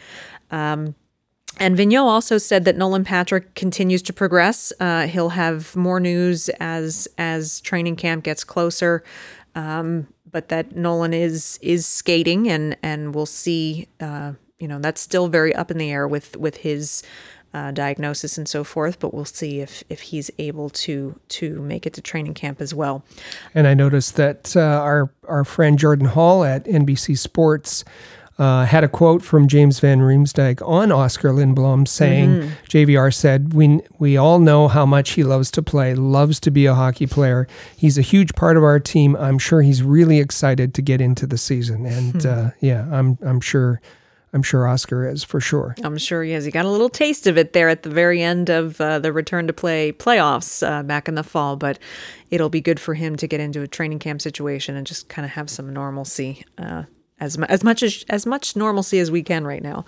Um, 0.49 0.95
and 1.58 1.77
Vigneault 1.77 2.05
also 2.05 2.38
said 2.38 2.65
that 2.65 2.75
Nolan 2.75 3.05
Patrick 3.05 3.53
continues 3.53 4.01
to 4.03 4.13
progress. 4.13 4.73
Uh, 4.79 5.08
he'll 5.08 5.29
have 5.29 5.75
more 5.75 5.99
news 5.99 6.49
as 6.60 7.08
as 7.17 7.62
training 7.62 7.95
camp 7.95 8.25
gets 8.25 8.43
closer. 8.43 9.03
Um, 9.53 10.08
but 10.36 10.50
that 10.50 10.76
Nolan 10.76 11.13
is 11.13 11.58
is 11.62 11.86
skating, 11.86 12.50
and 12.50 12.76
and 12.84 13.15
we'll 13.15 13.26
see. 13.26 13.88
Uh, 14.02 14.34
you 14.60 14.67
know, 14.67 14.80
that's 14.80 15.00
still 15.00 15.30
very 15.30 15.56
up 15.56 15.71
in 15.71 15.78
the 15.78 15.89
air 15.89 16.10
with 16.10 16.36
with 16.36 16.58
his 16.58 17.04
uh, 17.54 17.71
diagnosis 17.71 18.38
and 18.38 18.45
so 18.45 18.65
forth. 18.65 19.00
But 19.00 19.13
we'll 19.13 19.24
see 19.24 19.62
if 19.62 19.82
if 19.88 20.02
he's 20.02 20.30
able 20.38 20.69
to 20.71 21.17
to 21.39 21.62
make 21.62 21.86
it 21.86 21.93
to 21.93 22.02
training 22.02 22.34
camp 22.34 22.60
as 22.60 22.74
well. 22.74 23.06
And 23.54 23.65
I 23.65 23.76
noticed 23.76 24.17
that 24.17 24.58
uh, 24.58 24.60
our 24.60 25.10
our 25.26 25.45
friend 25.45 25.80
Jordan 25.80 26.08
Hall 26.08 26.43
at 26.43 26.65
NBC 26.65 27.17
Sports 27.17 27.86
uh, 28.38 28.65
had 28.65 28.84
a 28.84 28.89
quote 28.89 29.21
from 29.21 29.48
James 29.48 29.80
Van 29.80 30.00
Riemsdyk 30.00 30.62
on 30.67 30.91
Oscar 30.91 31.30
Lindblom 31.30 31.88
saying, 31.88 32.30
mm-hmm. 32.30 32.50
JVR 32.65 33.13
said, 33.13 33.54
we, 33.54 33.80
we 33.98 34.17
all 34.17 34.39
know 34.39 34.67
how 34.67 34.86
much 34.86 35.12
he 35.12 35.24
loves 35.24 35.50
to 35.52 35.63
play, 35.63 35.95
loves 35.95 36.39
to 36.41 36.52
be 36.52 36.65
a 36.65 36.74
hockey 36.74 37.08
player. 37.08 37.48
He's 37.78 37.98
a 37.98 38.02
huge 38.02 38.36
part 38.36 38.58
of 38.58 38.63
our 38.63 38.80
team. 38.80 39.15
I'm 39.15 39.39
sure 39.39 39.62
he's 39.62 39.82
really 39.82 40.19
excited 40.19 40.74
to 40.74 40.82
get 40.82 41.00
into 41.00 41.26
the 41.26 41.38
season. 41.38 41.86
And 41.86 42.21
hmm. 42.21 42.28
uh, 42.28 42.50
yeah, 42.60 42.88
I'm, 42.91 43.17
I'm 43.21 43.39
sure. 43.39 43.82
I'm 44.34 44.43
sure 44.43 44.67
Oscar 44.67 45.08
is 45.08 45.24
for 45.24 45.39
sure. 45.39 45.78
I'm 45.82 45.98
sure 45.98 46.21
he 46.21 46.34
is. 46.34 46.43
He 46.43 46.52
got 46.52 46.65
a 46.65 46.69
little 46.69 46.89
taste 46.89 47.26
of 47.26 47.38
it 47.38 47.54
there 47.54 47.69
at 47.69 47.84
the 47.84 47.89
very 47.89 48.21
end 48.21 48.50
of 48.50 48.82
uh, 48.82 49.00
the 49.00 49.13
return 49.13 49.48
to 49.48 49.54
play 49.54 49.93
playoffs 49.93 50.62
uh, 50.62 50.84
back 50.84 51.08
in 51.08 51.15
the 51.15 51.24
fall, 51.24 51.56
but 51.56 51.80
it'll 52.32 52.50
be 52.50 52.60
good 52.60 52.78
for 52.78 52.95
him 52.95 53.15
to 53.15 53.28
get 53.28 53.39
into 53.39 53.62
a 53.62 53.67
training 53.67 54.00
camp 54.00 54.21
situation 54.21 54.76
and 54.76 54.86
just 54.86 55.08
kind 55.08 55.26
of 55.26 55.32
have 55.32 55.50
some 55.50 55.71
normalcy. 55.71 56.43
Uh, 56.58 56.84
as, 57.19 57.38
as 57.43 57.63
much 57.63 57.82
as 57.82 58.06
as 58.10 58.25
much 58.25 58.56
normalcy 58.56 58.99
as 58.99 59.10
we 59.10 59.23
can 59.23 59.45
right 59.45 59.63
now. 59.63 59.86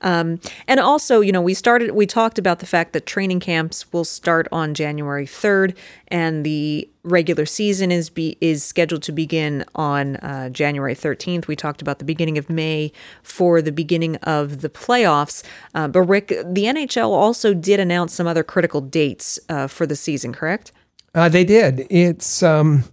Um, 0.00 0.40
and 0.66 0.80
also, 0.80 1.20
you 1.20 1.30
know, 1.32 1.42
we 1.42 1.54
started 1.54 1.90
we 1.92 2.06
talked 2.06 2.38
about 2.38 2.60
the 2.60 2.66
fact 2.66 2.92
that 2.94 3.06
training 3.06 3.40
camps 3.40 3.92
will 3.92 4.04
start 4.04 4.48
on 4.50 4.72
January 4.72 5.26
3rd 5.26 5.76
and 6.08 6.44
the 6.44 6.88
regular 7.02 7.46
season 7.46 7.90
is 7.90 8.08
be 8.08 8.36
is 8.40 8.64
scheduled 8.64 9.02
to 9.02 9.12
begin 9.12 9.64
on 9.74 10.16
uh, 10.16 10.48
January 10.48 10.94
13th. 10.94 11.46
We 11.46 11.56
talked 11.56 11.82
about 11.82 11.98
the 11.98 12.04
beginning 12.04 12.38
of 12.38 12.48
May 12.48 12.92
for 13.22 13.60
the 13.60 13.72
beginning 13.72 14.16
of 14.16 14.62
the 14.62 14.70
playoffs. 14.70 15.42
Uh, 15.74 15.88
but 15.88 16.02
Rick, 16.02 16.28
the 16.28 16.64
NHL 16.64 17.10
also 17.10 17.52
did 17.52 17.78
announce 17.78 18.14
some 18.14 18.26
other 18.26 18.42
critical 18.42 18.80
dates 18.80 19.38
uh, 19.48 19.66
for 19.66 19.86
the 19.86 19.96
season, 19.96 20.32
correct? 20.32 20.72
Uh, 21.14 21.28
they 21.28 21.44
did. 21.44 21.86
It's 21.90 22.42
um, 22.42 22.84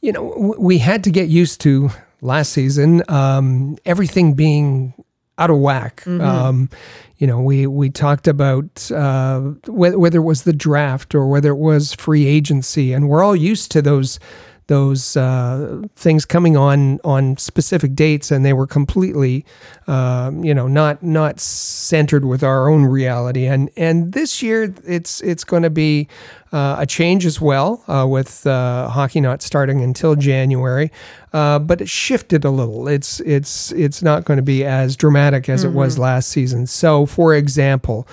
you 0.00 0.12
know 0.12 0.54
we 0.58 0.78
had 0.78 1.04
to 1.04 1.10
get 1.10 1.28
used 1.28 1.60
to 1.62 1.90
last 2.26 2.52
season, 2.52 3.02
um, 3.08 3.78
everything 3.86 4.34
being 4.34 4.92
out 5.38 5.50
of 5.50 5.58
whack. 5.58 6.02
Mm-hmm. 6.04 6.20
Um, 6.20 6.70
you 7.18 7.26
know, 7.26 7.40
we 7.40 7.66
we 7.66 7.88
talked 7.90 8.28
about 8.28 8.90
uh, 8.90 9.40
whether, 9.66 9.98
whether 9.98 10.18
it 10.18 10.24
was 10.24 10.42
the 10.42 10.52
draft 10.52 11.14
or 11.14 11.28
whether 11.28 11.50
it 11.50 11.58
was 11.58 11.94
free 11.94 12.26
agency, 12.26 12.92
and 12.92 13.08
we're 13.08 13.22
all 13.22 13.36
used 13.36 13.70
to 13.72 13.82
those 13.82 14.18
those 14.68 15.16
uh, 15.16 15.82
things 15.94 16.24
coming 16.24 16.56
on 16.56 16.98
on 17.04 17.36
specific 17.36 17.94
dates, 17.94 18.30
and 18.30 18.44
they 18.44 18.52
were 18.52 18.66
completely, 18.66 19.44
uh, 19.86 20.32
you 20.40 20.52
know, 20.52 20.66
not 20.66 21.02
not 21.02 21.38
centered 21.38 22.24
with 22.24 22.42
our 22.42 22.68
own 22.68 22.84
reality. 22.84 23.46
And 23.46 23.70
and 23.76 24.12
this 24.12 24.42
year, 24.42 24.74
it's 24.84 25.20
it's 25.20 25.44
going 25.44 25.62
to 25.62 25.70
be 25.70 26.08
uh, 26.52 26.76
a 26.78 26.86
change 26.86 27.24
as 27.26 27.40
well, 27.40 27.84
uh, 27.86 28.06
with 28.08 28.46
uh, 28.46 28.88
hockey 28.88 29.20
not 29.20 29.40
starting 29.40 29.82
until 29.82 30.16
January. 30.16 30.90
Uh, 31.32 31.58
but 31.58 31.80
it 31.80 31.88
shifted 31.88 32.44
a 32.44 32.50
little. 32.50 32.88
It's 32.88 33.20
it's 33.20 33.70
it's 33.72 34.02
not 34.02 34.24
going 34.24 34.38
to 34.38 34.42
be 34.42 34.64
as 34.64 34.96
dramatic 34.96 35.48
as 35.48 35.60
mm-hmm. 35.60 35.72
it 35.72 35.76
was 35.76 35.94
mm-hmm. 35.94 36.02
last 36.02 36.28
season. 36.28 36.66
So, 36.66 37.06
for 37.06 37.34
example, 37.34 38.08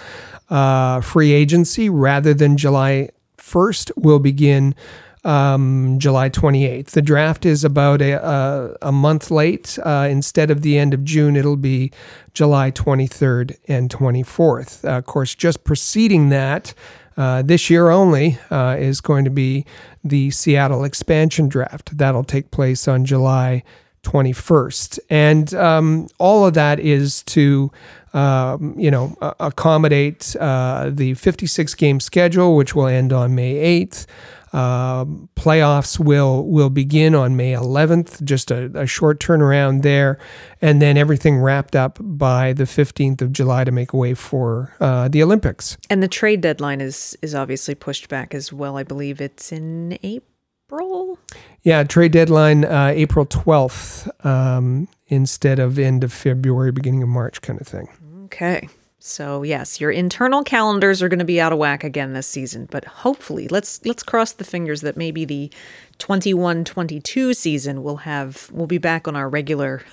free 1.02 1.32
agency 1.32 1.90
rather 1.90 2.34
than 2.36 2.58
July 2.58 3.10
1st 3.40 3.92
will 3.96 4.20
begin 4.20 4.76
um, 5.24 6.00
July 6.00 6.30
28th. 6.30 6.92
The 6.92 7.02
draft 7.02 7.46
is 7.46 7.64
about 7.64 8.02
a, 8.02 8.14
a, 8.14 8.78
a 8.82 8.92
month 8.92 9.32
late. 9.32 9.78
Uh, 9.84 10.08
instead 10.10 10.52
of 10.52 10.62
the 10.62 10.78
end 10.78 10.94
of 10.94 11.04
June, 11.04 11.36
it'll 11.36 11.56
be 11.56 11.92
July 12.34 12.72
23rd 12.72 13.58
and 13.68 13.90
24th. 13.90 14.84
Uh, 14.84 14.98
of 14.98 15.06
course, 15.06 15.36
just 15.36 15.64
preceding 15.64 16.30
that, 16.30 16.74
uh, 17.16 17.42
this 17.42 17.70
year 17.70 17.90
only, 17.90 18.38
uh, 18.50 18.76
is 18.78 19.00
going 19.00 19.24
to 19.24 19.32
be 19.32 19.66
the 20.04 20.32
Seattle 20.32 20.84
expansion 20.84 21.48
draft. 21.48 21.98
That'll 21.98 22.24
take 22.24 22.52
place 22.52 22.88
on 22.88 23.06
July 23.06 23.64
21st. 24.04 25.00
And 25.10 25.54
um, 25.54 26.08
all 26.18 26.46
of 26.46 26.54
that 26.56 26.80
is 26.80 27.24
to 27.24 27.72
um, 28.14 28.76
you 28.78 28.92
know, 28.92 29.18
accommodate 29.40 30.36
uh, 30.40 30.92
the 30.94 31.16
56 31.16 31.74
game 31.74 32.00
schedule, 32.00 32.56
which 32.56 32.76
will 32.76 32.86
end 32.86 33.12
on 33.12 33.34
May 33.34 33.86
8th. 33.86 34.06
Um, 34.54 35.30
playoffs 35.36 36.00
will 36.00 36.46
will 36.46 36.70
begin 36.70 37.16
on 37.16 37.36
May 37.36 37.54
11th, 37.54 38.24
just 38.24 38.52
a, 38.52 38.66
a, 38.76 38.86
short 38.86 39.20
turnaround 39.20 39.82
there, 39.82 40.20
and 40.62 40.80
then 40.80 40.96
everything 40.96 41.40
wrapped 41.40 41.76
up 41.76 41.98
by 42.00 42.54
the 42.54 42.66
15th 42.66 43.24
of 43.24 43.34
July 43.34 43.64
to 43.64 43.72
make 43.72 43.94
way 43.94 44.14
for 44.14 44.76
uh, 44.80 45.08
the 45.08 45.24
Olympics. 45.24 45.76
And 45.90 46.04
the 46.04 46.08
trade 46.08 46.42
deadline 46.42 46.82
is 46.82 47.18
is 47.24 47.34
obviously 47.34 47.74
pushed 47.74 48.10
back 48.10 48.36
as 48.36 48.54
well. 48.54 48.78
I 48.78 48.84
believe 48.84 49.20
it's 49.20 49.52
in 49.52 49.98
April. 50.04 51.18
Yeah, 51.64 51.84
trade 51.84 52.12
deadline 52.12 52.64
uh, 52.66 52.92
April 52.94 53.26
12th 53.26 54.26
um, 54.26 54.88
instead 55.08 55.58
of 55.58 55.80
end 55.80 56.04
of 56.04 56.14
February, 56.14 56.72
beginning 56.72 57.02
of 57.02 57.10
March, 57.10 57.42
kind 57.42 57.60
of 57.60 57.68
thing. 57.68 57.88
Okay. 58.26 58.70
So 59.06 59.44
yes, 59.44 59.82
your 59.82 59.92
internal 59.92 60.46
calendars 60.46 61.02
are 61.02 61.10
going 61.10 61.20
to 61.20 61.26
be 61.26 61.42
out 61.42 61.52
of 61.52 61.60
whack 61.60 61.84
again 61.84 62.14
this 62.14 62.26
season, 62.26 62.70
but 62.72 62.86
hopefully, 62.86 63.50
let's 63.50 63.86
let's 63.86 64.02
cross 64.02 64.32
the 64.32 64.46
fingers 64.46 64.80
that 64.80 64.96
maybe 64.96 65.26
the 65.26 65.52
21-22 66.00 67.36
season 67.36 67.84
will 67.84 67.98
have 67.98 68.50
we'll 68.54 68.66
be 68.66 68.78
back 68.78 69.06
on 69.06 69.18
our 69.18 69.28
regular 69.28 69.84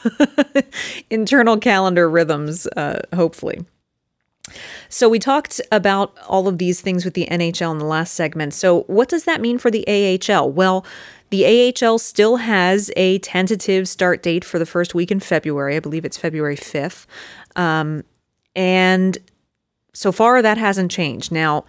internal 1.10 1.58
calendar 1.58 2.08
rhythms 2.08 2.68
uh, 2.76 3.00
hopefully. 3.12 3.66
So 4.88 5.08
we 5.08 5.18
talked 5.18 5.60
about 5.72 6.16
all 6.28 6.46
of 6.46 6.58
these 6.58 6.80
things 6.80 7.04
with 7.04 7.14
the 7.14 7.26
NHL 7.26 7.72
in 7.72 7.78
the 7.78 7.86
last 7.86 8.14
segment. 8.14 8.54
So 8.54 8.82
what 8.82 9.08
does 9.08 9.24
that 9.24 9.40
mean 9.40 9.58
for 9.58 9.72
the 9.72 9.84
AHL? 9.88 10.52
Well, 10.52 10.86
the 11.30 11.74
AHL 11.82 11.98
still 11.98 12.36
has 12.36 12.92
a 12.96 13.18
tentative 13.18 13.88
start 13.88 14.22
date 14.22 14.44
for 14.44 14.60
the 14.60 14.66
first 14.66 14.94
week 14.94 15.10
in 15.10 15.18
February. 15.18 15.74
I 15.74 15.80
believe 15.80 16.04
it's 16.04 16.16
February 16.16 16.56
5th. 16.56 17.06
Um, 17.56 18.04
and 18.54 19.18
so 19.92 20.12
far, 20.12 20.42
that 20.42 20.58
hasn't 20.58 20.90
changed. 20.90 21.32
Now, 21.32 21.64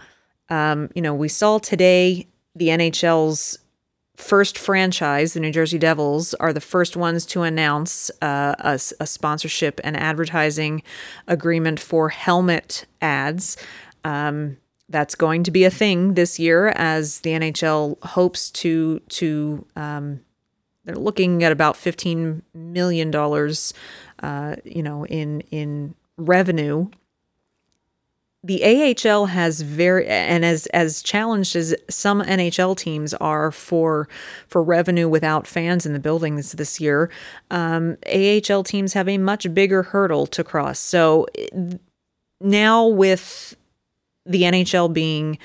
um, 0.48 0.90
you 0.94 1.02
know, 1.02 1.14
we 1.14 1.28
saw 1.28 1.58
today 1.58 2.28
the 2.54 2.68
NHL's 2.68 3.58
first 4.16 4.56
franchise, 4.58 5.34
the 5.34 5.40
New 5.40 5.50
Jersey 5.50 5.78
Devils, 5.78 6.34
are 6.34 6.52
the 6.52 6.60
first 6.60 6.96
ones 6.96 7.26
to 7.26 7.42
announce 7.42 8.10
uh, 8.20 8.54
a, 8.58 8.78
a, 9.00 9.06
sponsorship 9.06 9.80
and 9.82 9.96
advertising 9.96 10.82
agreement 11.26 11.80
for 11.80 12.10
helmet 12.10 12.86
ads. 13.00 13.56
Um, 14.04 14.58
that's 14.88 15.14
going 15.14 15.42
to 15.44 15.50
be 15.50 15.64
a 15.64 15.70
thing 15.70 16.14
this 16.14 16.38
year 16.38 16.68
as 16.68 17.20
the 17.20 17.30
NHL 17.30 18.02
hopes 18.04 18.50
to 18.50 19.00
to 19.08 19.66
um, 19.74 20.20
they're 20.84 20.94
looking 20.94 21.42
at 21.42 21.52
about 21.52 21.76
fifteen 21.76 22.42
million 22.52 23.10
dollars, 23.10 23.72
uh, 24.22 24.56
you 24.64 24.82
know, 24.82 25.06
in 25.06 25.40
in 25.50 25.94
revenue 26.26 26.88
the 28.44 28.96
AHL 29.04 29.26
has 29.26 29.60
very 29.60 30.06
and 30.06 30.44
as 30.44 30.66
as 30.68 31.02
challenged 31.02 31.54
as 31.54 31.74
some 31.88 32.20
NHL 32.22 32.76
teams 32.76 33.14
are 33.14 33.52
for 33.52 34.08
for 34.48 34.62
revenue 34.62 35.08
without 35.08 35.46
fans 35.46 35.86
in 35.86 35.92
the 35.92 36.00
buildings 36.00 36.52
this 36.52 36.80
year, 36.80 37.08
um, 37.50 37.96
AHL 38.12 38.64
teams 38.64 38.94
have 38.94 39.08
a 39.08 39.18
much 39.18 39.52
bigger 39.54 39.84
hurdle 39.84 40.26
to 40.28 40.42
cross. 40.42 40.80
So 40.80 41.26
now 42.40 42.86
with 42.86 43.56
the 44.26 44.42
NHL 44.42 44.92
being 44.92 45.38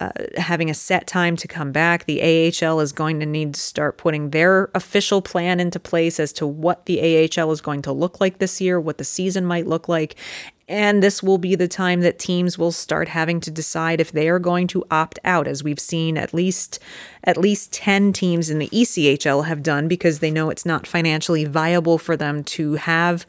uh, 0.00 0.10
having 0.36 0.70
a 0.70 0.74
set 0.74 1.06
time 1.06 1.36
to 1.36 1.46
come 1.46 1.72
back. 1.72 2.06
The 2.06 2.22
AHL 2.22 2.80
is 2.80 2.92
going 2.92 3.20
to 3.20 3.26
need 3.26 3.54
to 3.54 3.60
start 3.60 3.98
putting 3.98 4.30
their 4.30 4.70
official 4.74 5.20
plan 5.20 5.60
into 5.60 5.78
place 5.78 6.18
as 6.18 6.32
to 6.34 6.46
what 6.46 6.86
the 6.86 7.00
AHL 7.00 7.52
is 7.52 7.60
going 7.60 7.82
to 7.82 7.92
look 7.92 8.20
like 8.20 8.38
this 8.38 8.60
year, 8.60 8.80
what 8.80 8.98
the 8.98 9.04
season 9.04 9.44
might 9.44 9.66
look 9.66 9.88
like. 9.88 10.16
And 10.70 11.02
this 11.02 11.20
will 11.20 11.36
be 11.36 11.56
the 11.56 11.66
time 11.66 12.00
that 12.02 12.20
teams 12.20 12.56
will 12.56 12.70
start 12.70 13.08
having 13.08 13.40
to 13.40 13.50
decide 13.50 14.00
if 14.00 14.12
they 14.12 14.28
are 14.28 14.38
going 14.38 14.68
to 14.68 14.84
opt 14.88 15.18
out, 15.24 15.48
as 15.48 15.64
we've 15.64 15.80
seen 15.80 16.16
at 16.16 16.32
least 16.32 16.78
at 17.24 17.36
least 17.36 17.72
10 17.72 18.12
teams 18.12 18.48
in 18.48 18.60
the 18.60 18.68
ECHL 18.68 19.46
have 19.46 19.64
done 19.64 19.88
because 19.88 20.20
they 20.20 20.30
know 20.30 20.48
it's 20.48 20.64
not 20.64 20.86
financially 20.86 21.44
viable 21.44 21.98
for 21.98 22.16
them 22.16 22.44
to 22.44 22.74
have 22.74 23.26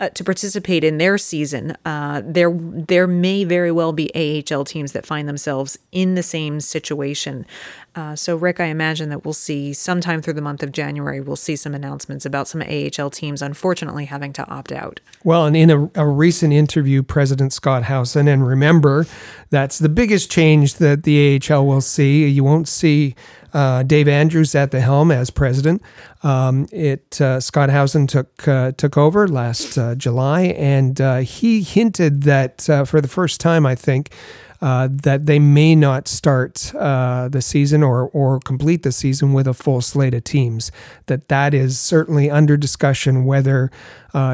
uh, 0.00 0.08
to 0.10 0.24
participate 0.24 0.84
in 0.84 0.98
their 0.98 1.18
season. 1.18 1.76
Uh, 1.84 2.22
there, 2.24 2.52
there 2.52 3.06
may 3.06 3.44
very 3.44 3.70
well 3.70 3.92
be 3.92 4.10
AHL 4.14 4.64
teams 4.64 4.92
that 4.92 5.06
find 5.06 5.28
themselves 5.28 5.78
in 5.92 6.14
the 6.14 6.22
same 6.22 6.60
situation. 6.60 7.46
Uh, 7.94 8.16
so, 8.16 8.34
Rick, 8.34 8.58
I 8.58 8.66
imagine 8.66 9.08
that 9.10 9.24
we'll 9.24 9.34
see 9.34 9.72
sometime 9.72 10.20
through 10.20 10.32
the 10.32 10.42
month 10.42 10.62
of 10.62 10.72
January, 10.72 11.20
we'll 11.20 11.36
see 11.36 11.54
some 11.54 11.74
announcements 11.74 12.26
about 12.26 12.48
some 12.48 12.62
AHL 12.62 13.10
teams 13.10 13.40
unfortunately 13.40 14.06
having 14.06 14.32
to 14.32 14.48
opt 14.48 14.72
out. 14.72 15.00
Well, 15.22 15.46
and 15.46 15.56
in 15.56 15.70
a, 15.70 15.90
a 15.94 16.06
recent 16.06 16.52
interview, 16.52 17.02
President 17.02 17.52
Scott 17.52 17.84
Howson, 17.84 18.26
and 18.26 18.46
remember, 18.46 19.06
that's 19.50 19.78
the 19.78 19.88
biggest 19.88 20.30
change 20.30 20.74
that 20.74 21.04
the 21.04 21.40
AHL 21.50 21.66
will 21.66 21.80
see. 21.80 22.26
You 22.26 22.42
won't 22.42 22.66
see 22.66 23.14
uh, 23.52 23.84
Dave 23.84 24.08
Andrews 24.08 24.54
at 24.54 24.72
the 24.72 24.80
helm 24.80 25.12
as 25.12 25.30
president. 25.30 25.80
Um, 26.24 26.66
it 26.72 27.20
uh, 27.20 27.38
Scott 27.38 27.70
Howson 27.70 28.08
took 28.08 28.48
uh, 28.48 28.72
took 28.72 28.98
over 28.98 29.28
last 29.28 29.78
uh, 29.78 29.94
July, 29.94 30.42
and 30.42 31.00
uh, 31.00 31.18
he 31.18 31.62
hinted 31.62 32.24
that 32.24 32.68
uh, 32.68 32.84
for 32.84 33.00
the 33.00 33.08
first 33.08 33.40
time, 33.40 33.64
I 33.64 33.76
think. 33.76 34.12
Uh, 34.64 34.88
that 34.90 35.26
they 35.26 35.38
may 35.38 35.74
not 35.74 36.08
start 36.08 36.74
uh, 36.74 37.28
the 37.28 37.42
season 37.42 37.82
or 37.82 38.08
or 38.14 38.40
complete 38.40 38.82
the 38.82 38.92
season 38.92 39.34
with 39.34 39.46
a 39.46 39.52
full 39.52 39.82
slate 39.82 40.14
of 40.14 40.24
teams. 40.24 40.72
That 41.04 41.28
that 41.28 41.52
is 41.52 41.78
certainly 41.78 42.30
under 42.30 42.56
discussion 42.56 43.26
whether 43.26 43.70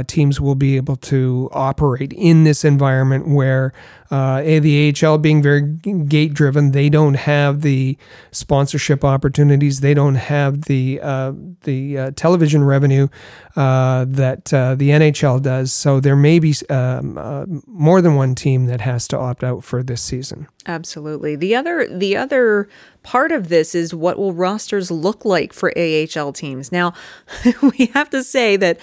teams 0.06 0.40
will 0.40 0.54
be 0.54 0.76
able 0.76 0.96
to 0.96 1.48
operate 1.52 2.12
in 2.12 2.44
this 2.44 2.64
environment 2.64 3.28
where 3.28 3.72
uh, 4.10 4.42
the 4.42 4.92
AHL 5.02 5.18
being 5.18 5.40
very 5.40 5.62
gate 5.62 6.34
driven, 6.34 6.72
they 6.72 6.88
don't 6.88 7.14
have 7.14 7.60
the 7.60 7.96
sponsorship 8.32 9.04
opportunities. 9.04 9.80
They 9.80 9.94
don't 9.94 10.16
have 10.16 10.62
the 10.62 11.00
uh, 11.00 11.32
the 11.62 11.98
uh, 11.98 12.10
television 12.16 12.64
revenue 12.64 13.06
uh, 13.54 14.06
that 14.08 14.52
uh, 14.52 14.74
the 14.74 14.90
NHL 14.90 15.40
does. 15.42 15.72
So 15.72 16.00
there 16.00 16.16
may 16.16 16.40
be 16.40 16.54
um, 16.68 17.16
uh, 17.16 17.46
more 17.66 18.02
than 18.02 18.16
one 18.16 18.34
team 18.34 18.66
that 18.66 18.80
has 18.80 19.06
to 19.08 19.18
opt 19.18 19.44
out 19.44 19.62
for 19.62 19.82
this 19.82 20.02
season. 20.02 20.48
Absolutely. 20.66 21.36
The 21.36 21.54
other 21.54 21.86
the 21.86 22.16
other 22.16 22.68
part 23.04 23.30
of 23.30 23.48
this 23.48 23.76
is 23.76 23.94
what 23.94 24.18
will 24.18 24.32
rosters 24.32 24.90
look 24.90 25.24
like 25.24 25.52
for 25.52 25.72
AHL 25.78 26.32
teams. 26.32 26.72
Now, 26.72 26.94
we 27.62 27.86
have 27.94 28.10
to 28.10 28.24
say 28.24 28.56
that 28.56 28.80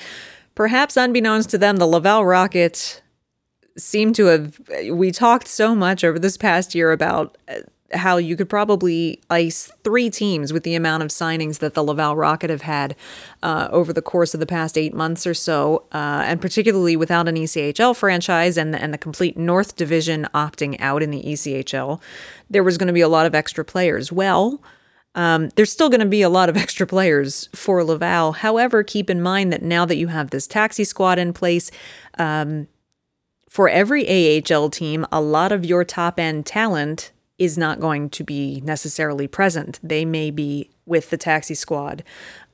perhaps 0.58 0.98
unbeknownst 0.98 1.52
to 1.52 1.58
them, 1.58 1.78
the 1.78 1.86
Laval 1.86 2.26
Rocket 2.26 3.04
seem 3.78 4.12
to 4.14 4.26
have. 4.26 4.60
We 4.92 5.12
talked 5.12 5.48
so 5.48 5.76
much 5.76 6.04
over 6.04 6.18
this 6.18 6.36
past 6.36 6.74
year 6.74 6.92
about 6.92 7.38
uh, 7.48 7.60
how 7.94 8.18
you 8.18 8.36
could 8.36 8.50
probably 8.50 9.22
ice 9.30 9.72
three 9.84 10.10
teams 10.10 10.52
with 10.52 10.64
the 10.64 10.74
amount 10.74 11.04
of 11.04 11.10
signings 11.10 11.60
that 11.60 11.76
the 11.76 11.84
Laval 11.84 12.16
Rocket 12.16 12.50
have 12.50 12.64
had 12.64 12.96
uh, 13.44 13.70
over 13.72 13.94
the 13.94 14.02
course 14.02 14.34
of 14.34 14.40
the 14.40 14.48
past 14.48 14.80
eight 14.80 14.96
months 14.96 15.28
or 15.28 15.36
so, 15.36 15.86
uh, 15.92 16.24
and 16.26 16.42
particularly 16.42 16.96
without 16.96 17.28
an 17.28 17.36
ECHL 17.36 17.96
franchise 17.96 18.58
and 18.58 18.76
and 18.76 18.92
the 18.92 18.98
complete 18.98 19.38
North 19.38 19.76
Division 19.76 20.28
opting 20.34 20.76
out 20.80 21.04
in 21.04 21.12
the 21.12 21.22
ECHL, 21.22 22.02
there 22.50 22.64
was 22.64 22.80
going 22.80 22.88
to 22.88 22.94
be 22.94 23.02
a 23.02 23.08
lot 23.08 23.28
of 23.28 23.36
extra 23.36 23.64
players. 23.64 24.12
Well, 24.12 24.60
um, 25.16 25.50
there's 25.56 25.72
still 25.72 25.90
going 25.90 26.02
to 26.02 26.06
be 26.06 26.22
a 26.22 26.30
lot 26.30 26.50
of 26.50 26.58
extra 26.64 26.86
players 26.88 27.50
for 27.56 27.84
Laval. 27.84 28.34
However, 28.34 28.84
keep 28.84 29.10
in 29.10 29.22
mind 29.22 29.52
that 29.52 29.62
now 29.62 29.86
that 29.86 29.98
you 29.98 30.08
have 30.08 30.30
this 30.30 30.48
taxi 30.48 30.84
squad 30.84 31.20
in 31.20 31.34
place, 31.34 31.72
um, 32.18 32.68
for 33.50 33.70
every 33.70 34.06
AHL 34.08 34.70
team, 34.70 35.06
a 35.12 35.22
lot 35.22 35.52
of 35.52 35.66
your 35.66 35.84
top 35.84 36.20
end 36.20 36.46
talent 36.46 37.12
is 37.38 37.58
not 37.58 37.80
going 37.80 38.10
to 38.10 38.24
be 38.24 38.62
necessarily 38.62 39.28
present. 39.28 39.80
They 39.82 40.06
may 40.06 40.32
be 40.32 40.70
with 40.86 41.10
the 41.10 41.18
taxi 41.18 41.56
squad 41.56 42.04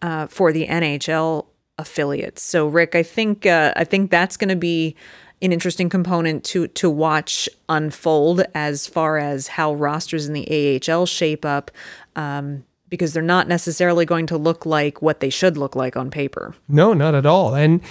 uh, 0.02 0.28
for 0.28 0.52
the 0.52 0.68
NHL 0.68 1.48
affiliates. 1.78 2.42
So, 2.42 2.68
Rick, 2.68 2.96
I 2.96 3.04
think 3.04 3.46
uh, 3.46 3.74
I 3.76 3.84
think 3.84 4.12
that's 4.12 4.38
going 4.38 4.50
to 4.50 4.56
be 4.56 4.96
an 5.42 5.52
interesting 5.52 5.90
component 5.90 6.44
to 6.46 6.68
to 6.68 6.90
watch 6.90 7.50
unfold 7.70 8.44
as 8.54 8.88
far 8.88 9.18
as 9.18 9.48
how 9.50 9.74
rosters 9.74 10.28
in 10.28 10.34
the 10.34 10.82
AHL 10.90 11.06
shape 11.06 11.46
up. 11.46 11.72
Um, 12.16 12.66
because 12.90 13.12
they're 13.12 13.24
not 13.24 13.48
necessarily 13.48 14.06
going 14.06 14.28
to 14.28 14.38
look 14.38 14.68
like 14.68 15.02
what 15.02 15.20
they 15.20 15.32
should 15.32 15.58
look 15.58 15.76
like 15.76 15.98
on 15.98 16.12
paper. 16.12 16.54
No, 16.68 16.94
not 16.94 17.16
at 17.16 17.26
all. 17.26 17.56
And 17.56 17.82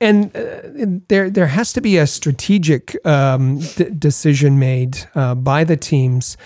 and 0.00 0.36
uh, 0.36 1.00
there 1.08 1.30
there 1.30 1.48
has 1.48 1.72
to 1.72 1.80
be 1.80 1.96
a 1.96 2.06
strategic 2.06 2.96
um, 3.04 3.58
d- 3.58 3.90
decision 3.98 4.60
made 4.60 4.98
uh, 5.16 5.34
by 5.34 5.64
the 5.64 5.76
teams. 5.76 6.36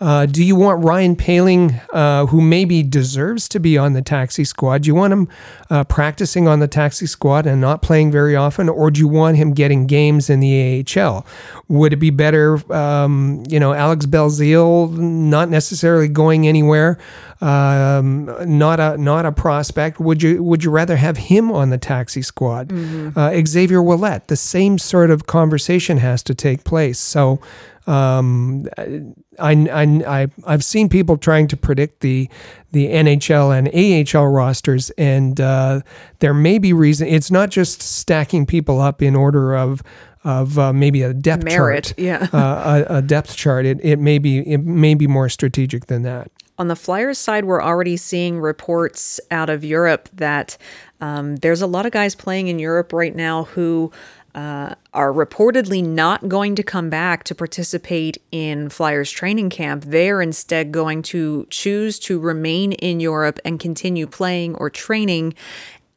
Uh, 0.00 0.26
do 0.26 0.44
you 0.44 0.56
want 0.56 0.84
Ryan 0.84 1.14
Poehling, 1.14 1.80
uh, 1.92 2.26
who 2.26 2.40
maybe 2.40 2.82
deserves 2.82 3.48
to 3.50 3.60
be 3.60 3.78
on 3.78 3.92
the 3.92 4.02
taxi 4.02 4.44
squad? 4.44 4.82
Do 4.82 4.88
you 4.88 4.94
want 4.94 5.12
him 5.12 5.28
uh, 5.70 5.84
practicing 5.84 6.48
on 6.48 6.58
the 6.58 6.68
taxi 6.68 7.06
squad 7.06 7.46
and 7.46 7.60
not 7.60 7.80
playing 7.80 8.10
very 8.10 8.34
often, 8.34 8.68
or 8.68 8.90
do 8.90 9.00
you 9.00 9.08
want 9.08 9.36
him 9.36 9.54
getting 9.54 9.86
games 9.86 10.28
in 10.28 10.40
the 10.40 10.84
AHL? 10.96 11.24
Would 11.68 11.92
it 11.92 11.96
be 11.96 12.10
better, 12.10 12.60
um, 12.72 13.44
you 13.48 13.60
know, 13.60 13.72
Alex 13.72 14.06
Belzile 14.06 14.90
not 14.98 15.48
necessarily 15.48 16.08
going 16.08 16.48
anywhere, 16.48 16.98
um, 17.40 18.26
not 18.46 18.80
a 18.80 18.98
not 18.98 19.26
a 19.26 19.32
prospect? 19.32 20.00
Would 20.00 20.22
you 20.22 20.42
would 20.42 20.64
you 20.64 20.70
rather 20.70 20.96
have 20.96 21.16
him 21.16 21.52
on 21.52 21.70
the 21.70 21.78
taxi 21.78 22.22
squad? 22.22 22.68
Mm-hmm. 22.68 23.18
Uh, 23.18 23.42
Xavier 23.46 23.80
Ouellet, 23.80 24.26
the 24.26 24.36
same 24.36 24.78
sort 24.78 25.10
of 25.10 25.26
conversation 25.26 25.98
has 25.98 26.22
to 26.24 26.34
take 26.34 26.64
place. 26.64 26.98
So. 26.98 27.40
Um, 27.86 28.66
I, 28.78 29.02
I, 29.38 30.26
I, 30.46 30.50
have 30.50 30.64
seen 30.64 30.88
people 30.88 31.18
trying 31.18 31.48
to 31.48 31.56
predict 31.56 32.00
the 32.00 32.30
the 32.72 32.86
NHL 32.88 33.56
and 33.56 34.16
AHL 34.16 34.26
rosters, 34.26 34.88
and 34.90 35.38
uh, 35.38 35.80
there 36.20 36.32
may 36.32 36.58
be 36.58 36.72
reason. 36.72 37.08
It's 37.08 37.30
not 37.30 37.50
just 37.50 37.82
stacking 37.82 38.46
people 38.46 38.80
up 38.80 39.02
in 39.02 39.14
order 39.14 39.54
of 39.54 39.82
of 40.24 40.58
uh, 40.58 40.72
maybe 40.72 41.02
a 41.02 41.12
depth 41.12 41.44
Merit, 41.44 41.84
chart, 41.84 41.98
yeah, 41.98 42.26
uh, 42.32 42.84
a, 42.88 42.96
a, 42.96 43.02
depth 43.02 43.36
chart. 43.36 43.66
It, 43.66 43.78
it 43.82 43.98
may 43.98 44.18
be 44.18 44.38
it 44.38 44.64
may 44.64 44.94
be 44.94 45.06
more 45.06 45.28
strategic 45.28 45.86
than 45.86 46.02
that. 46.02 46.30
On 46.56 46.68
the 46.68 46.76
Flyers 46.76 47.18
side, 47.18 47.44
we're 47.44 47.62
already 47.62 47.96
seeing 47.96 48.40
reports 48.40 49.20
out 49.30 49.50
of 49.50 49.64
Europe 49.64 50.08
that 50.14 50.56
um, 51.00 51.36
there's 51.36 51.60
a 51.60 51.66
lot 51.66 51.84
of 51.84 51.92
guys 51.92 52.14
playing 52.14 52.48
in 52.48 52.58
Europe 52.58 52.92
right 52.92 53.14
now 53.14 53.44
who 53.44 53.92
uh, 54.34 54.74
are 54.92 55.12
reportedly 55.12 55.84
not 55.84 56.28
going 56.28 56.54
to 56.56 56.62
come 56.62 56.90
back 56.90 57.24
to 57.24 57.34
participate 57.34 58.20
in 58.32 58.68
Flyers 58.68 59.10
training 59.10 59.50
camp. 59.50 59.84
They're 59.86 60.20
instead 60.20 60.72
going 60.72 61.02
to 61.02 61.46
choose 61.50 61.98
to 62.00 62.18
remain 62.18 62.72
in 62.72 63.00
Europe 63.00 63.38
and 63.44 63.60
continue 63.60 64.06
playing 64.06 64.56
or 64.56 64.70
training 64.70 65.34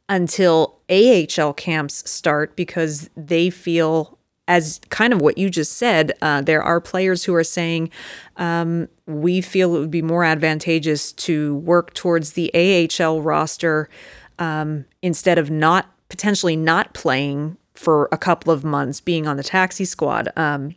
until 0.08 0.78
AHL 0.88 1.52
camps 1.54 2.08
start 2.08 2.54
because 2.54 3.10
they 3.16 3.50
feel, 3.50 4.18
as 4.46 4.80
kind 4.88 5.12
of 5.12 5.20
what 5.20 5.36
you 5.36 5.50
just 5.50 5.72
said, 5.72 6.12
uh, 6.22 6.40
there 6.40 6.62
are 6.62 6.80
players 6.80 7.24
who 7.24 7.34
are 7.34 7.44
saying, 7.44 7.90
um, 8.36 8.88
we 9.06 9.40
feel 9.40 9.74
it 9.74 9.80
would 9.80 9.90
be 9.90 10.00
more 10.00 10.24
advantageous 10.24 11.12
to 11.12 11.56
work 11.56 11.92
towards 11.92 12.32
the 12.32 12.52
AHL 12.54 13.20
roster 13.20 13.88
um, 14.38 14.84
instead 15.02 15.38
of 15.38 15.50
not 15.50 15.92
potentially 16.08 16.56
not 16.56 16.94
playing 16.94 17.56
for 17.78 18.08
a 18.10 18.18
couple 18.18 18.52
of 18.52 18.64
months 18.64 19.00
being 19.00 19.26
on 19.26 19.36
the 19.36 19.42
taxi 19.42 19.84
squad. 19.84 20.28
Um, 20.36 20.74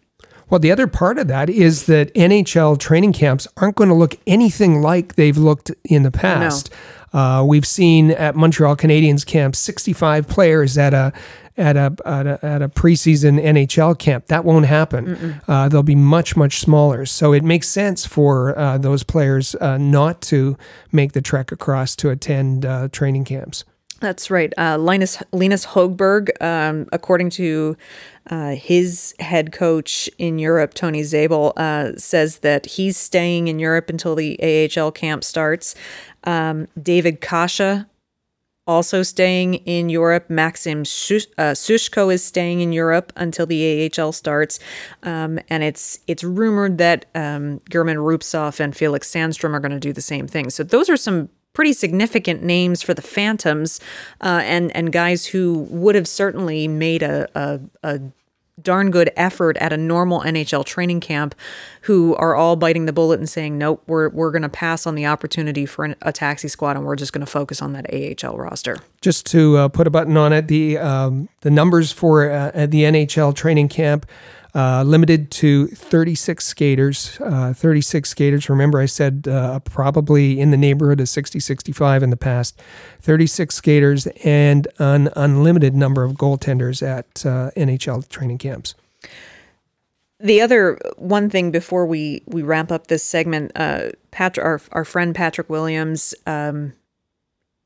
well, 0.50 0.60
the 0.60 0.72
other 0.72 0.88
part 0.88 1.18
of 1.18 1.28
that 1.30 1.50
is 1.50 1.86
that 1.86 2.14
NHL 2.14 2.78
training 2.78 3.14
camps 3.14 3.48
aren't 3.58 3.76
going 3.76 3.90
to 3.90 3.96
look 3.96 4.16
anything 4.28 4.82
like 4.82 5.16
they've 5.16 5.38
looked 5.38 5.72
in 5.86 6.04
the 6.04 6.12
past. 6.12 6.70
Uh, 7.14 7.44
we've 7.48 7.66
seen 7.66 8.12
at 8.12 8.36
Montreal 8.36 8.76
Canadiens 8.76 9.26
camp 9.26 9.56
65 9.56 10.28
players 10.28 10.78
at 10.78 10.94
a 10.94 11.14
at 11.58 11.76
a, 11.76 11.96
at 12.06 12.28
a, 12.28 12.46
at 12.46 12.62
a 12.62 12.70
preseason 12.70 13.42
NHL 13.42 13.98
camp. 13.98 14.28
That 14.28 14.46
won't 14.46 14.66
happen. 14.66 15.42
Uh, 15.48 15.70
they'll 15.70 15.84
be 15.84 15.96
much, 15.96 16.36
much 16.36 16.60
smaller. 16.60 17.06
So 17.06 17.34
it 17.34 17.44
makes 17.44 17.68
sense 17.68 18.06
for 18.06 18.58
uh, 18.58 18.78
those 18.78 19.04
players 19.04 19.54
uh, 19.56 19.78
not 19.78 20.22
to 20.24 20.58
make 20.92 21.12
the 21.12 21.22
trek 21.22 21.52
across 21.52 21.96
to 21.98 22.10
attend 22.10 22.66
uh, 22.66 22.88
training 22.90 23.26
camps. 23.26 23.66
That's 24.02 24.32
right. 24.32 24.52
Uh, 24.58 24.80
Linus 24.80 25.22
Linus 25.32 25.64
Hogberg, 25.68 26.30
um, 26.42 26.88
according 26.92 27.30
to 27.32 27.78
uh, 28.32 28.56
his 28.56 29.14
head 29.20 29.52
coach 29.52 30.10
in 30.18 30.40
Europe, 30.40 30.74
Tony 30.74 31.04
Zabel, 31.04 31.54
uh, 31.56 31.92
says 31.98 32.40
that 32.40 32.66
he's 32.66 32.98
staying 32.98 33.48
in 33.48 33.60
Europe 33.60 33.92
until 33.92 34.16
the 34.16 34.40
AHL 34.76 34.92
camp 34.92 35.24
starts. 35.24 35.76
Um, 36.24 36.68
David 36.82 37.22
Kase, 37.22 37.86
also 38.66 39.04
staying 39.04 39.56
in 39.56 39.90
Europe. 39.90 40.32
Maxim 40.32 40.80
uh, 40.80 41.54
Sushko 41.54 42.12
is 42.12 42.24
staying 42.24 42.62
in 42.62 42.74
Europe 42.74 43.14
until 43.16 43.46
the 43.46 43.92
AHL 43.96 44.12
starts, 44.14 44.60
um, 45.04 45.40
and 45.48 45.64
it's 45.64 46.00
it's 46.08 46.24
rumored 46.24 46.80
that 46.80 47.06
um, 47.14 47.62
German 47.70 47.98
Rubtsov 47.98 48.60
and 48.60 48.76
Felix 48.76 49.08
Sandstrom 49.12 49.54
are 49.54 49.60
going 49.60 49.72
to 49.72 49.80
do 49.80 49.94
the 49.94 50.02
same 50.02 50.28
thing. 50.28 50.50
So 50.50 50.64
those 50.64 50.90
are 50.90 50.98
some 50.98 51.30
pretty 51.54 51.74
significant 51.74 52.44
names 52.44 52.82
for 52.82 52.94
the 52.94 53.02
Phantoms, 53.02 53.80
uh, 54.22 54.42
and 54.44 54.76
and 54.76 54.92
guys 54.92 55.28
who 55.28 55.68
would 55.70 55.96
have 55.96 56.08
certainly 56.08 56.68
made 56.68 57.04
a, 57.04 57.28
a, 57.36 57.60
a 57.84 58.00
darn 58.62 58.92
good 58.92 59.12
effort 59.16 59.58
at 59.58 59.74
a 59.74 59.78
normal 59.78 60.22
NHL 60.22 60.66
training 60.66 61.00
camp 61.00 61.36
who 61.82 62.16
are 62.16 62.36
all 62.36 62.56
biting 62.56 62.86
the 62.86 62.94
bullet 62.94 63.20
and 63.20 63.30
saying, 63.30 63.58
nope, 63.58 63.82
we're, 63.88 64.10
we're 64.10 64.32
going 64.32 64.42
to 64.42 64.50
pass 64.50 64.86
on 64.86 64.96
the 64.96 65.06
opportunity 65.06 65.66
for 65.66 65.86
an, 65.86 65.96
a 66.02 66.12
taxi 66.12 66.48
squad 66.48 66.76
and 66.76 66.86
we're 66.86 66.96
just 66.96 67.14
going 67.14 67.26
to 67.26 67.32
focus 67.32 67.62
on 67.62 67.74
that 67.74 67.86
AHL 67.92 68.38
roster. 68.38 68.78
Just 69.02 69.26
to 69.28 69.58
uh, 69.58 69.68
put 69.68 69.88
a 69.88 69.90
button 69.90 70.18
on 70.18 70.34
it, 70.34 70.48
the, 70.48 70.78
um, 70.78 71.30
the 71.42 71.52
numbers 71.52 71.92
for 71.92 72.30
uh, 72.30 72.52
the 72.68 72.84
NHL 72.84 73.36
training 73.36 73.70
camp 73.70 74.06
uh, 74.54 74.84
limited 74.84 75.32
to 75.32 75.68
36 75.68 76.46
skaters. 76.46 77.20
Uh, 77.22 77.54
36 77.54 78.10
skaters. 78.10 78.50
Remember, 78.50 78.80
I 78.80 78.86
said 78.86 79.28
uh, 79.28 79.60
probably 79.60 80.40
in 80.40 80.52
the 80.52 80.58
neighborhood 80.58 81.00
of 81.00 81.10
60, 81.10 81.40
65 81.40 82.04
in 82.04 82.10
the 82.10 82.18
past. 82.18 82.60
36 83.02 83.54
skaters 83.56 84.08
and 84.24 84.68
an 84.80 85.10
unlimited 85.16 85.76
number 85.76 86.04
of 86.04 86.14
goaltenders 86.14 86.86
at 86.86 87.26
uh, 87.26 87.52
NHL 87.56 88.08
training 88.10 88.38
camps. 88.38 88.76
The 90.20 90.42
other 90.42 90.78
one 90.98 91.30
thing 91.30 91.50
before 91.50 91.86
we, 91.88 92.22
we 92.28 92.44
ramp 92.44 92.72
up 92.72 92.88
this 92.88 93.04
segment, 93.04 93.52
uh, 93.56 93.90
Patrick, 94.12 94.46
our, 94.46 94.62
our 94.72 94.86
friend 94.86 95.16
Patrick 95.16 95.50
Williams, 95.50 96.14
um, 96.28 96.74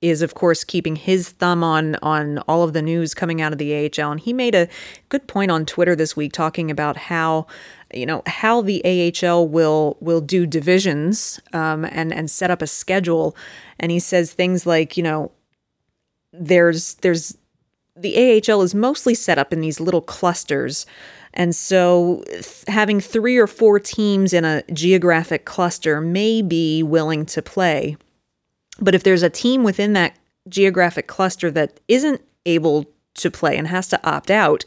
is 0.10 0.22
of 0.22 0.34
course 0.34 0.64
keeping 0.64 0.96
his 0.96 1.30
thumb 1.30 1.64
on 1.64 1.96
on 2.02 2.40
all 2.48 2.64
of 2.64 2.74
the 2.74 2.82
news 2.82 3.14
coming 3.14 3.42
out 3.42 3.52
of 3.52 3.58
the 3.58 3.74
AHL 3.74 4.12
and 4.12 4.20
he 4.20 4.34
made 4.34 4.56
a 4.56 4.68
good 5.10 5.28
point 5.28 5.52
on 5.52 5.66
Twitter 5.66 5.96
this 5.96 6.16
week 6.16 6.34
talking 6.34 6.72
about 6.72 6.98
how 6.98 7.48
you 7.94 8.06
know 8.06 8.22
how 8.28 8.62
the 8.62 8.84
AHL 9.24 9.48
will 9.48 9.98
will 10.00 10.22
do 10.22 10.46
divisions 10.46 11.40
um, 11.54 11.86
and 11.86 12.14
and 12.14 12.30
set 12.30 12.52
up 12.52 12.62
a 12.62 12.68
schedule. 12.68 13.36
And 13.80 13.92
he 13.92 14.00
says 14.00 14.34
things 14.34 14.66
like 14.66 14.98
you 14.98 15.04
know 15.04 15.32
there's 16.34 16.96
there's 16.96 17.38
the 17.96 18.42
AHL 18.50 18.62
is 18.62 18.76
mostly 18.76 19.16
set 19.16 19.38
up 19.38 19.54
in 19.54 19.62
these 19.62 19.80
little 19.80 20.02
clusters. 20.02 20.86
And 21.34 21.56
so 21.56 22.24
having 22.68 23.00
three 23.00 23.38
or 23.38 23.48
four 23.48 23.80
teams 23.80 24.34
in 24.34 24.44
a 24.44 24.64
geographic 24.74 25.46
cluster 25.46 26.02
may 26.02 26.42
be 26.42 26.84
willing 26.84 27.26
to 27.28 27.42
play 27.42 27.98
but 28.80 28.96
if 28.96 29.04
there's 29.04 29.24
a 29.24 29.30
team 29.30 29.64
within 29.64 29.94
that 29.94 30.16
geographic 30.50 31.08
cluster 31.08 31.50
that 31.52 31.80
isn't 31.88 32.22
able 32.46 32.86
to 33.16 33.32
play 33.32 33.58
and 33.58 33.68
has 33.68 33.88
to 33.88 34.08
opt 34.08 34.30
out, 34.30 34.66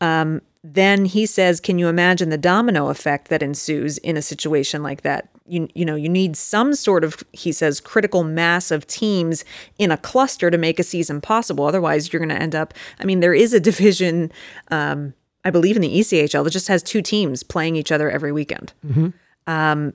um, 0.00 0.42
then 0.62 1.04
he 1.04 1.26
says, 1.26 1.60
Can 1.60 1.78
you 1.78 1.88
imagine 1.88 2.28
the 2.28 2.38
domino 2.38 2.88
effect 2.88 3.28
that 3.28 3.42
ensues 3.42 3.98
in 3.98 4.16
a 4.16 4.22
situation 4.22 4.82
like 4.82 5.02
that? 5.02 5.28
you 5.48 5.68
you 5.74 5.84
know 5.84 5.94
you 5.94 6.08
need 6.08 6.36
some 6.36 6.74
sort 6.74 7.04
of 7.04 7.22
he 7.32 7.52
says 7.52 7.80
critical 7.80 8.24
mass 8.24 8.70
of 8.70 8.86
teams 8.86 9.44
in 9.78 9.90
a 9.90 9.96
cluster 9.96 10.50
to 10.50 10.58
make 10.58 10.78
a 10.78 10.82
season 10.82 11.20
possible 11.20 11.64
otherwise 11.64 12.12
you're 12.12 12.20
going 12.20 12.28
to 12.28 12.42
end 12.42 12.54
up 12.54 12.74
i 13.00 13.04
mean 13.04 13.20
there 13.20 13.34
is 13.34 13.52
a 13.52 13.60
division 13.70 14.30
um, 14.70 15.14
i 15.44 15.50
believe 15.50 15.76
in 15.76 15.82
the 15.82 15.98
echl 15.98 16.44
that 16.44 16.50
just 16.50 16.68
has 16.68 16.82
two 16.82 17.02
teams 17.02 17.42
playing 17.42 17.76
each 17.76 17.92
other 17.92 18.10
every 18.10 18.32
weekend 18.32 18.72
mm-hmm. 18.84 19.08
um, 19.46 19.92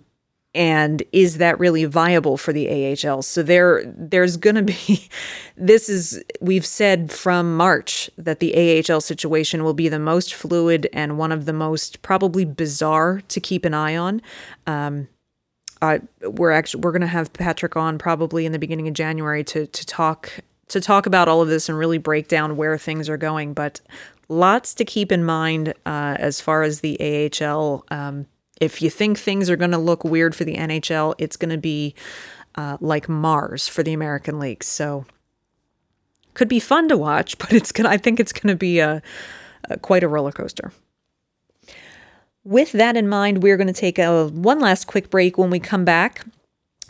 and 0.53 1.01
is 1.13 1.37
that 1.37 1.59
really 1.59 1.85
viable 1.85 2.37
for 2.37 2.51
the 2.51 2.67
AHL? 2.69 3.21
So 3.21 3.41
there 3.41 3.83
there's 3.85 4.37
going 4.37 4.55
to 4.55 4.63
be 4.63 5.07
this 5.57 5.89
is 5.89 6.21
we've 6.41 6.65
said 6.65 7.11
from 7.11 7.55
March 7.55 8.09
that 8.17 8.39
the 8.39 8.83
AHL 8.89 9.01
situation 9.01 9.63
will 9.63 9.73
be 9.73 9.87
the 9.89 9.99
most 9.99 10.33
fluid 10.33 10.89
and 10.91 11.17
one 11.17 11.31
of 11.31 11.45
the 11.45 11.53
most 11.53 12.01
probably 12.01 12.45
bizarre 12.45 13.21
to 13.29 13.39
keep 13.39 13.65
an 13.65 13.73
eye 13.73 13.95
on. 13.95 14.21
Um, 14.67 15.07
uh, 15.81 15.99
we're 16.23 16.51
actually 16.51 16.81
we're 16.81 16.91
going 16.91 17.01
to 17.01 17.07
have 17.07 17.33
Patrick 17.33 17.75
on 17.75 17.97
probably 17.97 18.45
in 18.45 18.51
the 18.51 18.59
beginning 18.59 18.87
of 18.87 18.93
January 18.93 19.43
to 19.45 19.67
to 19.67 19.85
talk 19.85 20.39
to 20.67 20.81
talk 20.81 21.05
about 21.05 21.27
all 21.27 21.41
of 21.41 21.47
this 21.47 21.69
and 21.69 21.77
really 21.77 21.97
break 21.97 22.27
down 22.27 22.57
where 22.57 22.77
things 22.77 23.09
are 23.09 23.17
going. 23.17 23.53
But 23.53 23.81
lots 24.29 24.73
to 24.75 24.85
keep 24.85 25.11
in 25.11 25.23
mind 25.23 25.69
uh, 25.85 26.15
as 26.19 26.41
far 26.41 26.63
as 26.63 26.81
the 26.81 27.29
AHL. 27.41 27.85
Um, 27.89 28.25
if 28.61 28.81
you 28.81 28.89
think 28.89 29.17
things 29.17 29.49
are 29.49 29.57
going 29.57 29.71
to 29.71 29.77
look 29.77 30.05
weird 30.05 30.35
for 30.35 30.45
the 30.45 30.55
NHL, 30.55 31.15
it's 31.17 31.35
going 31.35 31.49
to 31.49 31.57
be 31.57 31.95
uh, 32.55 32.77
like 32.79 33.09
Mars 33.09 33.67
for 33.67 33.83
the 33.83 33.91
American 33.91 34.39
League. 34.39 34.63
So 34.63 35.05
could 36.35 36.47
be 36.47 36.59
fun 36.59 36.87
to 36.87 36.97
watch, 36.97 37.37
but 37.39 37.51
it's 37.51 37.73
gonna. 37.73 37.89
I 37.89 37.97
think 37.97 38.19
it's 38.19 38.31
going 38.31 38.53
to 38.53 38.57
be 38.57 38.79
a, 38.79 39.01
a 39.65 39.77
quite 39.77 40.03
a 40.03 40.07
roller 40.07 40.31
coaster. 40.31 40.71
With 42.43 42.71
that 42.71 42.95
in 42.95 43.07
mind, 43.07 43.43
we're 43.43 43.57
going 43.57 43.67
to 43.67 43.73
take 43.73 43.99
a 43.99 44.27
one 44.27 44.59
last 44.59 44.85
quick 44.85 45.09
break 45.09 45.37
when 45.37 45.49
we 45.49 45.59
come 45.59 45.83
back. 45.83 46.25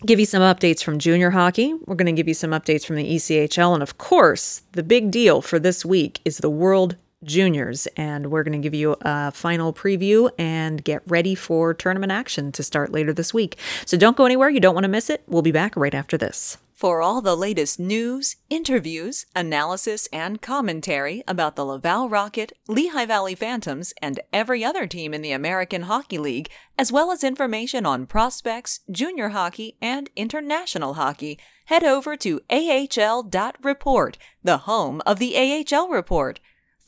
Give 0.05 0.19
you 0.19 0.25
some 0.25 0.41
updates 0.41 0.83
from 0.83 0.97
junior 0.97 1.31
hockey. 1.31 1.73
We're 1.85 1.95
going 1.95 2.07
to 2.07 2.19
give 2.19 2.27
you 2.27 2.33
some 2.33 2.51
updates 2.51 2.85
from 2.85 2.95
the 2.95 3.15
ECHL. 3.15 3.73
And 3.73 3.83
of 3.83 3.97
course, 3.97 4.63
the 4.71 4.81
big 4.81 5.11
deal 5.11 5.41
for 5.41 5.59
this 5.59 5.85
week 5.85 6.21
is 6.25 6.37
the 6.37 6.49
World 6.49 6.95
Juniors. 7.23 7.87
And 7.97 8.31
we're 8.31 8.43
going 8.43 8.59
to 8.59 8.63
give 8.63 8.73
you 8.73 8.95
a 9.01 9.31
final 9.31 9.73
preview 9.73 10.31
and 10.37 10.83
get 10.83 11.01
ready 11.07 11.35
for 11.35 11.73
tournament 11.73 12.11
action 12.11 12.51
to 12.53 12.63
start 12.63 12.91
later 12.91 13.13
this 13.13 13.33
week. 13.33 13.57
So 13.85 13.97
don't 13.97 14.17
go 14.17 14.25
anywhere. 14.25 14.49
You 14.49 14.59
don't 14.59 14.75
want 14.75 14.85
to 14.85 14.89
miss 14.89 15.09
it. 15.09 15.23
We'll 15.27 15.41
be 15.41 15.51
back 15.51 15.75
right 15.75 15.93
after 15.93 16.17
this. 16.17 16.57
For 16.81 17.03
all 17.03 17.21
the 17.21 17.37
latest 17.37 17.79
news, 17.79 18.37
interviews, 18.49 19.27
analysis, 19.35 20.07
and 20.11 20.41
commentary 20.41 21.21
about 21.27 21.55
the 21.55 21.63
Laval 21.63 22.09
Rocket, 22.09 22.53
Lehigh 22.67 23.05
Valley 23.05 23.35
Phantoms, 23.35 23.93
and 24.01 24.19
every 24.33 24.65
other 24.65 24.87
team 24.87 25.13
in 25.13 25.21
the 25.21 25.31
American 25.31 25.83
Hockey 25.83 26.17
League, 26.17 26.49
as 26.79 26.91
well 26.91 27.11
as 27.11 27.23
information 27.23 27.85
on 27.85 28.07
prospects, 28.07 28.79
junior 28.89 29.29
hockey, 29.29 29.77
and 29.79 30.09
international 30.15 30.95
hockey, 30.95 31.37
head 31.65 31.83
over 31.83 32.17
to 32.17 32.41
ahl.report, 32.49 34.17
the 34.43 34.57
home 34.57 35.03
of 35.05 35.19
the 35.19 35.37
AHL 35.37 35.87
Report. 35.87 36.39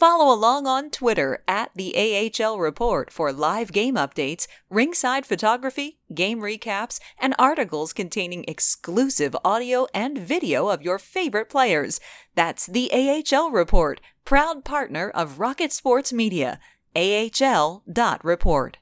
Follow 0.04 0.36
along 0.36 0.68
on 0.68 0.90
Twitter 0.90 1.42
at 1.48 1.72
the 1.76 1.96
AHL 1.96 2.60
Report 2.60 3.10
for 3.10 3.32
live 3.32 3.72
game 3.72 3.96
updates, 3.96 4.48
ringside 4.70 5.26
photography, 5.26 5.98
game 6.14 6.42
recaps, 6.42 7.00
and 7.18 7.34
articles 7.40 7.94
containing 7.94 8.44
exclusive 8.46 9.34
audio 9.46 9.88
and 9.94 10.18
video 10.18 10.68
of 10.68 10.82
your 10.82 11.00
favorite 11.00 11.50
players. 11.50 12.02
That's 12.36 12.66
the 12.66 12.92
AHL 12.92 13.52
Report, 13.52 14.02
proud 14.26 14.66
partner 14.66 15.10
of 15.10 15.40
Rocket 15.40 15.72
Sports 15.72 16.12
Media. 16.12 16.60
AHL.report. 16.98 18.80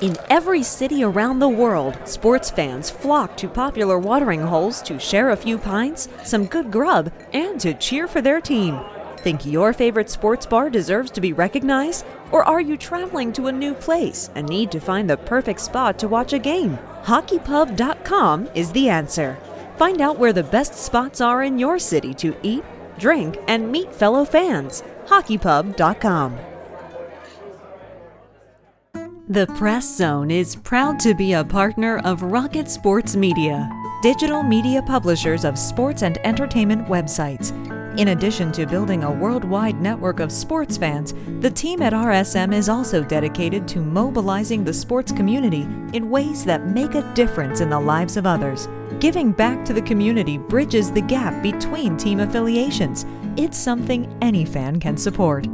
In 0.00 0.16
every 0.28 0.64
city 0.64 1.04
around 1.04 1.38
the 1.38 1.48
world, 1.48 1.96
sports 2.04 2.50
fans 2.50 2.90
flock 2.90 3.36
to 3.36 3.48
popular 3.48 4.00
watering 4.00 4.42
holes 4.42 4.82
to 4.82 4.98
share 4.98 5.30
a 5.30 5.36
few 5.36 5.58
pints, 5.58 6.08
some 6.24 6.46
good 6.46 6.72
grub, 6.72 7.12
and 7.32 7.60
to 7.60 7.72
cheer 7.74 8.08
for 8.08 8.20
their 8.20 8.40
team. 8.40 8.80
Think 9.22 9.46
your 9.46 9.72
favorite 9.72 10.10
sports 10.10 10.46
bar 10.46 10.68
deserves 10.68 11.12
to 11.12 11.20
be 11.20 11.32
recognized? 11.32 12.04
Or 12.32 12.44
are 12.44 12.60
you 12.60 12.76
traveling 12.76 13.32
to 13.34 13.46
a 13.46 13.52
new 13.52 13.72
place 13.72 14.30
and 14.34 14.48
need 14.48 14.72
to 14.72 14.80
find 14.80 15.08
the 15.08 15.16
perfect 15.16 15.60
spot 15.60 15.96
to 16.00 16.08
watch 16.08 16.32
a 16.32 16.40
game? 16.40 16.76
HockeyPub.com 17.04 18.48
is 18.54 18.72
the 18.72 18.88
answer. 18.88 19.38
Find 19.76 20.00
out 20.00 20.18
where 20.18 20.32
the 20.32 20.42
best 20.42 20.74
spots 20.74 21.20
are 21.20 21.44
in 21.44 21.58
your 21.58 21.78
city 21.78 22.14
to 22.14 22.34
eat, 22.42 22.64
drink, 22.98 23.38
and 23.46 23.70
meet 23.70 23.94
fellow 23.94 24.24
fans. 24.24 24.82
HockeyPub.com. 25.06 26.38
The 29.28 29.46
Press 29.56 29.96
Zone 29.96 30.32
is 30.32 30.56
proud 30.56 30.98
to 30.98 31.14
be 31.14 31.32
a 31.32 31.44
partner 31.44 31.98
of 32.04 32.22
Rocket 32.22 32.68
Sports 32.68 33.14
Media, 33.14 33.70
digital 34.02 34.42
media 34.42 34.82
publishers 34.82 35.44
of 35.44 35.56
sports 35.56 36.02
and 36.02 36.18
entertainment 36.26 36.88
websites. 36.88 37.52
In 37.98 38.08
addition 38.08 38.50
to 38.52 38.64
building 38.64 39.04
a 39.04 39.12
worldwide 39.12 39.78
network 39.78 40.18
of 40.18 40.32
sports 40.32 40.78
fans, 40.78 41.12
the 41.40 41.50
team 41.50 41.82
at 41.82 41.92
RSM 41.92 42.54
is 42.54 42.70
also 42.70 43.04
dedicated 43.04 43.68
to 43.68 43.80
mobilizing 43.80 44.64
the 44.64 44.72
sports 44.72 45.12
community 45.12 45.68
in 45.92 46.08
ways 46.08 46.42
that 46.46 46.68
make 46.68 46.94
a 46.94 47.12
difference 47.12 47.60
in 47.60 47.68
the 47.68 47.78
lives 47.78 48.16
of 48.16 48.24
others. 48.24 48.66
Giving 48.98 49.30
back 49.30 49.62
to 49.66 49.74
the 49.74 49.82
community 49.82 50.38
bridges 50.38 50.90
the 50.90 51.02
gap 51.02 51.42
between 51.42 51.98
team 51.98 52.20
affiliations. 52.20 53.04
It's 53.36 53.58
something 53.58 54.16
any 54.22 54.46
fan 54.46 54.80
can 54.80 54.96
support. 54.96 55.44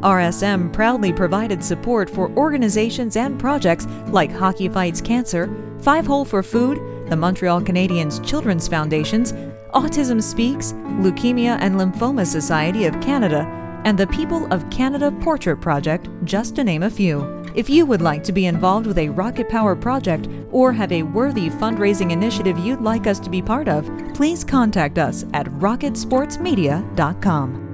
RSM 0.00 0.72
proudly 0.72 1.12
provided 1.12 1.62
support 1.62 2.08
for 2.08 2.30
organizations 2.38 3.16
and 3.16 3.38
projects 3.38 3.86
like 4.06 4.32
Hockey 4.32 4.70
Fights 4.70 5.02
Cancer, 5.02 5.54
Five 5.80 6.06
Hole 6.06 6.24
for 6.24 6.42
Food, 6.42 6.80
the 7.10 7.16
Montreal 7.16 7.60
Canadiens 7.60 8.26
Children's 8.26 8.66
Foundations, 8.66 9.34
Autism 9.72 10.22
Speaks, 10.22 10.74
Leukemia 11.00 11.56
and 11.60 11.76
Lymphoma 11.76 12.26
Society 12.26 12.84
of 12.84 13.00
Canada, 13.00 13.48
and 13.84 13.98
the 13.98 14.06
People 14.08 14.46
of 14.52 14.68
Canada 14.70 15.10
Portrait 15.10 15.56
Project, 15.56 16.10
just 16.24 16.54
to 16.56 16.64
name 16.64 16.82
a 16.82 16.90
few. 16.90 17.42
If 17.54 17.70
you 17.70 17.86
would 17.86 18.02
like 18.02 18.22
to 18.24 18.32
be 18.32 18.44
involved 18.46 18.86
with 18.86 18.98
a 18.98 19.08
Rocket 19.08 19.48
Power 19.48 19.74
project 19.74 20.28
or 20.50 20.72
have 20.72 20.92
a 20.92 21.02
worthy 21.02 21.48
fundraising 21.48 22.12
initiative 22.12 22.58
you'd 22.58 22.82
like 22.82 23.06
us 23.06 23.18
to 23.20 23.30
be 23.30 23.40
part 23.40 23.68
of, 23.68 23.90
please 24.14 24.44
contact 24.44 24.98
us 24.98 25.24
at 25.32 25.46
rocketsportsmedia.com. 25.46 27.71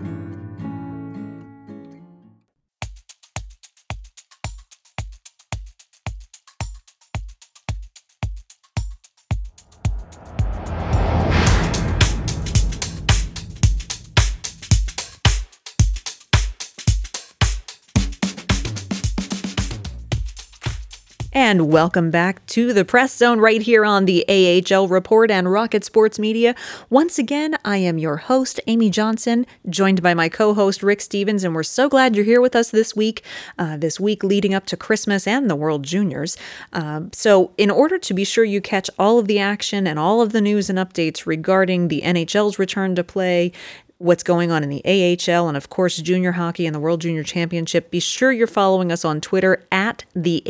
And 21.49 21.73
welcome 21.73 22.11
back 22.11 22.45
to 22.49 22.75
the 22.75 22.85
press 22.85 23.17
zone 23.17 23.41
right 23.41 23.63
here 23.63 23.83
on 23.83 24.05
the 24.05 24.23
AHL 24.29 24.87
Report 24.87 25.31
and 25.31 25.51
Rocket 25.51 25.83
Sports 25.83 26.19
Media. 26.19 26.55
Once 26.91 27.19
again, 27.19 27.57
I 27.65 27.79
am 27.79 27.97
your 27.97 28.19
host, 28.19 28.61
Amy 28.67 28.91
Johnson, 28.91 29.47
joined 29.67 30.03
by 30.03 30.13
my 30.13 30.29
co 30.29 30.53
host, 30.53 30.83
Rick 30.83 31.01
Stevens, 31.01 31.45
and 31.45 31.55
we're 31.55 31.63
so 31.63 31.89
glad 31.89 32.15
you're 32.15 32.27
here 32.27 32.43
with 32.43 32.55
us 32.55 32.71
this 32.71 32.95
week, 32.95 33.25
uh, 33.59 33.79
this 33.79 33.99
week 33.99 34.23
leading 34.23 34.53
up 34.53 34.67
to 34.67 34.77
Christmas 34.77 35.27
and 35.27 35.49
the 35.49 35.57
World 35.57 35.85
Juniors. 35.85 36.37
Um, 36.75 37.11
so, 37.15 37.53
in 37.57 37.71
order 37.71 37.97
to 37.99 38.13
be 38.13 38.25
sure 38.25 38.45
you 38.45 38.61
catch 38.61 38.91
all 38.99 39.19
of 39.19 39.27
the 39.27 39.39
action 39.39 39.87
and 39.87 39.99
all 39.99 40.21
of 40.21 40.33
the 40.33 40.43
news 40.43 40.69
and 40.69 40.79
updates 40.79 41.25
regarding 41.25 41.89
the 41.89 42.03
NHL's 42.03 42.59
return 42.59 42.95
to 42.95 43.03
play, 43.03 43.53
what's 43.99 44.23
going 44.23 44.51
on 44.51 44.63
in 44.63 44.71
the 44.71 44.83
AHL 44.85 45.49
and, 45.49 45.57
of 45.57 45.69
course, 45.69 45.97
junior 45.99 46.33
hockey 46.33 46.67
and 46.67 46.75
the 46.75 46.81
World 46.81 47.01
Junior 47.01 47.25
Championship, 47.25 47.91
be 47.91 48.01
sure 48.01 48.33
you're 48.33 48.47
following 48.47 48.93
us 48.93 49.05
on 49.05 49.21
Twitter 49.21 49.67
at 49.73 50.05
the 50.15 50.43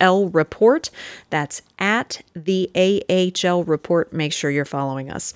AHL 0.00 0.28
Report. 0.28 0.90
That's 1.30 1.62
at 1.78 2.22
the 2.34 2.70
AHL 3.44 3.64
Report. 3.64 4.12
Make 4.12 4.32
sure 4.32 4.50
you're 4.50 4.64
following 4.64 5.10
us. 5.10 5.34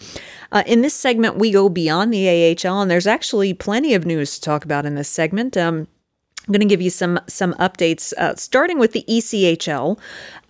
Uh, 0.52 0.62
in 0.66 0.82
this 0.82 0.94
segment, 0.94 1.36
we 1.36 1.50
go 1.50 1.68
beyond 1.68 2.12
the 2.12 2.28
AHL, 2.28 2.80
and 2.80 2.90
there's 2.90 3.06
actually 3.06 3.52
plenty 3.52 3.94
of 3.94 4.06
news 4.06 4.36
to 4.36 4.40
talk 4.40 4.64
about 4.64 4.86
in 4.86 4.94
this 4.94 5.08
segment. 5.08 5.56
Um, 5.56 5.88
I'm 6.46 6.52
going 6.52 6.60
to 6.60 6.66
give 6.66 6.80
you 6.80 6.90
some 6.90 7.20
some 7.26 7.54
updates, 7.54 8.12
uh, 8.14 8.34
starting 8.36 8.78
with 8.78 8.92
the 8.92 9.04
ECHL, 9.08 9.98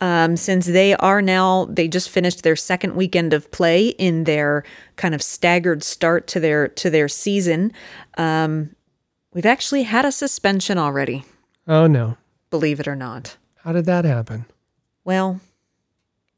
um, 0.01 0.37
since 0.37 0.67
they 0.67 0.95
are 0.95 1.21
now 1.21 1.67
they 1.67 1.89
just 1.89 2.09
finished 2.09 2.43
their 2.43 2.57
second 2.57 2.95
weekend 2.95 3.33
of 3.33 3.51
play 3.51 3.89
in 3.89 4.25
their 4.25 4.65
kind 4.97 5.15
of 5.15 5.23
staggered 5.23 5.83
start 5.83 6.27
to 6.29 6.41
their 6.41 6.69
to 6.69 6.91
their 6.91 7.09
season. 7.09 7.73
Um, 8.17 8.75
we've 9.35 9.47
actually 9.47 9.83
had 9.83 10.05
a 10.05 10.13
suspension 10.13 10.79
already. 10.79 11.25
Oh 11.67 11.87
no! 11.87 12.17
Believe 12.51 12.81
it 12.81 12.89
or 12.89 12.97
not. 12.97 13.37
How 13.57 13.73
did 13.73 13.85
that 13.87 14.05
happen? 14.05 14.47
Well, 15.05 15.41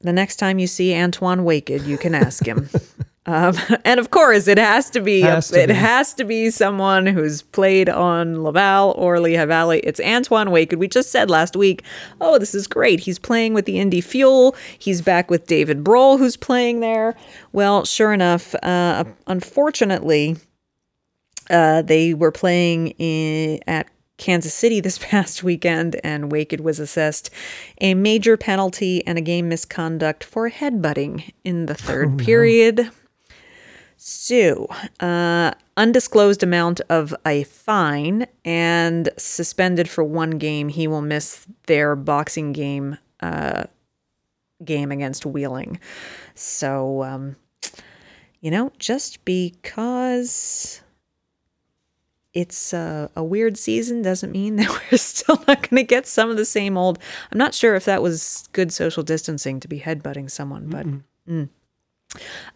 the 0.00 0.12
next 0.12 0.36
time 0.36 0.58
you 0.58 0.66
see 0.66 0.94
Antoine 0.94 1.44
Waked, 1.44 1.70
you 1.70 1.98
can 1.98 2.14
ask 2.14 2.44
him. 2.44 2.68
Um, 3.26 3.56
and 3.84 4.00
of 4.00 4.10
course, 4.10 4.48
it 4.48 4.58
has 4.58 4.90
to 4.90 5.00
be 5.00 5.20
has 5.20 5.50
a, 5.50 5.54
to 5.54 5.62
it 5.62 5.66
be. 5.68 5.74
has 5.74 6.14
to 6.14 6.24
be 6.24 6.50
someone 6.50 7.06
who's 7.06 7.42
played 7.42 7.88
on 7.88 8.42
Laval 8.42 8.94
or 8.96 9.20
Lehigh 9.20 9.44
Valley. 9.44 9.80
It's 9.80 10.00
Antoine 10.00 10.50
Waked. 10.50 10.74
We 10.74 10.88
just 10.88 11.10
said 11.10 11.30
last 11.30 11.56
week, 11.56 11.82
oh, 12.20 12.38
this 12.38 12.54
is 12.54 12.66
great. 12.66 13.00
He's 13.00 13.18
playing 13.18 13.54
with 13.54 13.66
the 13.66 13.78
Indy 13.78 14.00
Fuel. 14.00 14.56
He's 14.78 15.00
back 15.00 15.30
with 15.30 15.46
David 15.46 15.84
Brohl, 15.84 16.18
who's 16.18 16.36
playing 16.36 16.80
there. 16.80 17.14
Well, 17.52 17.84
sure 17.84 18.12
enough, 18.12 18.54
uh, 18.62 19.04
unfortunately, 19.26 20.36
uh, 21.50 21.82
they 21.82 22.14
were 22.14 22.32
playing 22.32 22.88
in, 22.98 23.60
at 23.66 23.88
Kansas 24.18 24.54
City 24.54 24.80
this 24.80 24.98
past 24.98 25.44
weekend, 25.44 26.00
and 26.02 26.32
Waked 26.32 26.60
was 26.60 26.80
assessed 26.80 27.30
a 27.80 27.94
major 27.94 28.36
penalty 28.36 29.06
and 29.06 29.16
a 29.16 29.22
game 29.22 29.48
misconduct 29.48 30.24
for 30.24 30.50
headbutting 30.50 31.32
in 31.44 31.66
the 31.66 31.74
third 31.74 32.14
oh, 32.14 32.24
period. 32.24 32.78
No. 32.78 32.90
So, 34.04 34.66
uh, 34.98 35.52
undisclosed 35.76 36.42
amount 36.42 36.80
of 36.88 37.14
a 37.24 37.44
fine 37.44 38.26
and 38.44 39.08
suspended 39.16 39.88
for 39.88 40.02
one 40.02 40.38
game. 40.38 40.70
He 40.70 40.88
will 40.88 41.02
miss 41.02 41.46
their 41.68 41.94
boxing 41.94 42.50
game 42.50 42.98
uh, 43.20 43.62
game 44.64 44.90
against 44.90 45.24
Wheeling. 45.24 45.78
So, 46.34 47.04
um, 47.04 47.36
you 48.40 48.50
know, 48.50 48.72
just 48.76 49.24
because 49.24 50.82
it's 52.34 52.72
a, 52.72 53.08
a, 53.14 53.22
weird 53.22 53.56
season 53.56 54.02
doesn't 54.02 54.32
mean 54.32 54.56
that 54.56 54.68
we're 54.90 54.98
still 54.98 55.36
not 55.46 55.70
going 55.70 55.76
to 55.76 55.84
get 55.84 56.08
some 56.08 56.28
of 56.28 56.36
the 56.36 56.44
same 56.44 56.76
old. 56.76 56.98
I'm 57.30 57.38
not 57.38 57.54
sure 57.54 57.76
if 57.76 57.84
that 57.84 58.02
was 58.02 58.48
good 58.50 58.72
social 58.72 59.04
distancing 59.04 59.60
to 59.60 59.68
be 59.68 59.78
headbutting 59.78 60.28
someone, 60.28 60.68
but. 60.68 60.86
Mm. 61.28 61.48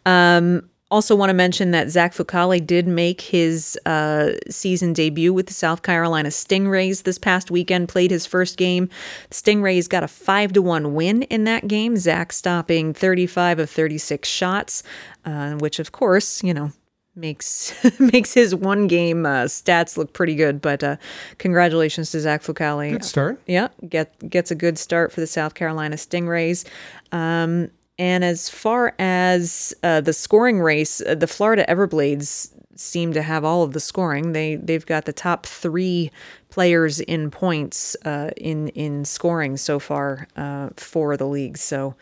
Um, 0.04 0.68
also, 0.88 1.16
want 1.16 1.30
to 1.30 1.34
mention 1.34 1.72
that 1.72 1.90
Zach 1.90 2.14
Fucale 2.14 2.64
did 2.64 2.86
make 2.86 3.20
his 3.20 3.76
uh, 3.86 4.32
season 4.48 4.92
debut 4.92 5.32
with 5.32 5.48
the 5.48 5.52
South 5.52 5.82
Carolina 5.82 6.28
Stingrays 6.28 7.02
this 7.02 7.18
past 7.18 7.50
weekend. 7.50 7.88
Played 7.88 8.12
his 8.12 8.24
first 8.24 8.56
game. 8.56 8.88
Stingrays 9.30 9.88
got 9.88 10.04
a 10.04 10.08
five 10.08 10.52
to 10.52 10.62
one 10.62 10.94
win 10.94 11.22
in 11.22 11.42
that 11.42 11.66
game. 11.66 11.96
Zach 11.96 12.32
stopping 12.32 12.94
35 12.94 13.58
of 13.58 13.70
36 13.70 14.28
shots, 14.28 14.84
uh, 15.24 15.54
which 15.54 15.80
of 15.80 15.90
course, 15.90 16.44
you 16.44 16.54
know, 16.54 16.70
makes 17.16 17.74
makes 17.98 18.32
his 18.32 18.54
one 18.54 18.86
game 18.86 19.26
uh, 19.26 19.44
stats 19.44 19.96
look 19.96 20.12
pretty 20.12 20.36
good. 20.36 20.60
But 20.60 20.84
uh, 20.84 20.96
congratulations 21.38 22.12
to 22.12 22.20
Zach 22.20 22.42
Fucale. 22.42 22.92
Good 22.92 23.04
start. 23.04 23.40
Yeah, 23.46 23.68
get 23.88 24.30
gets 24.30 24.52
a 24.52 24.54
good 24.54 24.78
start 24.78 25.10
for 25.10 25.20
the 25.20 25.26
South 25.26 25.54
Carolina 25.54 25.96
Stingrays. 25.96 26.64
Um, 27.10 27.70
and 27.98 28.24
as 28.24 28.48
far 28.48 28.94
as 28.98 29.74
uh, 29.82 30.00
the 30.00 30.12
scoring 30.12 30.60
race, 30.60 31.00
uh, 31.00 31.14
the 31.14 31.26
Florida 31.26 31.64
Everblades 31.68 32.52
seem 32.74 33.12
to 33.14 33.22
have 33.22 33.44
all 33.44 33.62
of 33.62 33.72
the 33.72 33.80
scoring. 33.80 34.32
They 34.32 34.56
they've 34.56 34.84
got 34.84 35.06
the 35.06 35.12
top 35.12 35.46
three 35.46 36.10
players 36.50 37.00
in 37.00 37.30
points 37.30 37.96
uh, 38.04 38.30
in 38.36 38.68
in 38.68 39.04
scoring 39.04 39.56
so 39.56 39.78
far 39.78 40.28
uh, 40.36 40.70
for 40.76 41.16
the 41.16 41.26
league. 41.26 41.56
So 41.56 41.94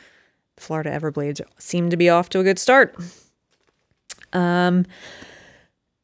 Florida 0.57 0.91
Everblades 0.91 1.41
seem 1.59 1.91
to 1.91 1.97
be 1.97 2.09
off 2.09 2.29
to 2.31 2.41
a 2.41 2.45
good 2.45 2.59
start. 2.59 2.97
Um, 4.33 4.87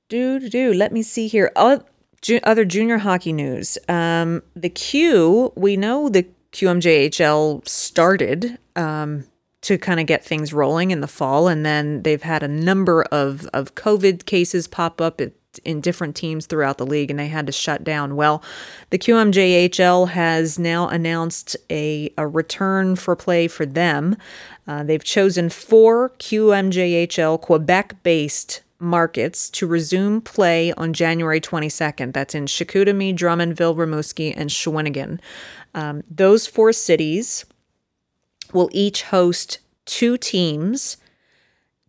do 0.09 0.39
do 0.39 0.49
do. 0.49 0.73
Let 0.73 0.93
me 0.93 1.03
see 1.03 1.27
here. 1.27 1.51
Other 1.57 2.65
junior 2.65 2.99
hockey 2.99 3.33
news. 3.33 3.77
Um, 3.89 4.43
the 4.55 4.69
Q. 4.69 5.53
We 5.57 5.77
know 5.77 6.09
the 6.09 6.29
QMJHL 6.53 7.67
started. 7.67 8.59
Um, 8.77 9.25
to 9.63 9.77
kind 9.77 10.01
of 10.01 10.07
get 10.07 10.25
things 10.25 10.53
rolling 10.53 10.91
in 10.91 11.01
the 11.01 11.07
fall. 11.07 11.49
And 11.49 11.65
then 11.65 12.03
they've 12.03 12.23
had 12.23 12.43
a 12.43 12.49
number 12.49 13.03
of, 13.05 13.47
of 13.53 13.75
COVID 13.75 14.25
cases 14.25 14.67
pop 14.67 15.01
up 15.01 15.21
at, 15.21 15.33
in 15.65 15.81
different 15.81 16.17
teams 16.17 16.47
throughout 16.47 16.79
the 16.79 16.87
league, 16.87 17.11
and 17.11 17.19
they 17.19 17.29
had 17.29 17.47
to 17.47 17.53
shut 17.53 17.85
down. 17.85 18.17
Well, 18.17 18.43
the 18.91 18.99
QMJHL 18.99 20.11
has 20.11 20.59
now 20.59 20.89
announced 20.89 21.57
a, 21.69 22.13
a 22.17 22.27
return 22.27 22.97
for 22.97 23.17
play 23.17 23.49
for 23.49 23.67
them. 23.67 24.17
Uh, 24.67 24.83
they've 24.83 25.05
chosen 25.05 25.51
four 25.51 26.11
QMJHL 26.19 27.41
Quebec 27.41 28.03
based 28.03 28.63
markets 28.79 29.51
to 29.51 29.67
resume 29.67 30.21
play 30.23 30.73
on 30.73 30.93
January 30.93 31.41
22nd. 31.41 32.15
That's 32.15 32.35
in 32.35 32.47
Chicoutimi, 32.47 33.15
Drummondville, 33.15 33.77
Rimouski, 33.77 34.33
and 34.35 34.49
Shawinigan. 34.49 35.21
Um, 35.75 36.03
those 36.11 36.47
four 36.47 36.73
cities 36.73 37.45
will 38.55 38.69
each 38.73 39.05
host 39.05 39.59
two 39.85 40.17
teams 40.17 40.97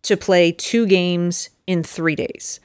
to 0.02 0.16
play 0.16 0.52
two 0.52 0.86
games 0.86 1.50
in 1.66 1.82
three 1.82 2.16
days. 2.16 2.60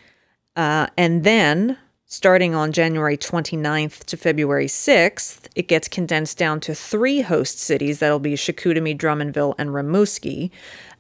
Uh, 0.56 0.88
and 0.98 1.24
then, 1.24 1.78
starting 2.06 2.56
on 2.56 2.72
January 2.72 3.16
29th 3.16 4.04
to 4.06 4.18
February 4.18 4.66
6th, 4.66 5.48
it 5.56 5.68
gets 5.68 5.88
condensed 5.88 6.38
down 6.38 6.60
to 6.60 6.74
three 6.74 7.22
host 7.22 7.60
cities 7.60 8.00
that'll 8.00 8.20
be 8.20 8.34
Chicoutimi, 8.34 8.98
Drummondville, 8.98 9.54
and 9.58 9.70
Rimouski, 9.70 10.50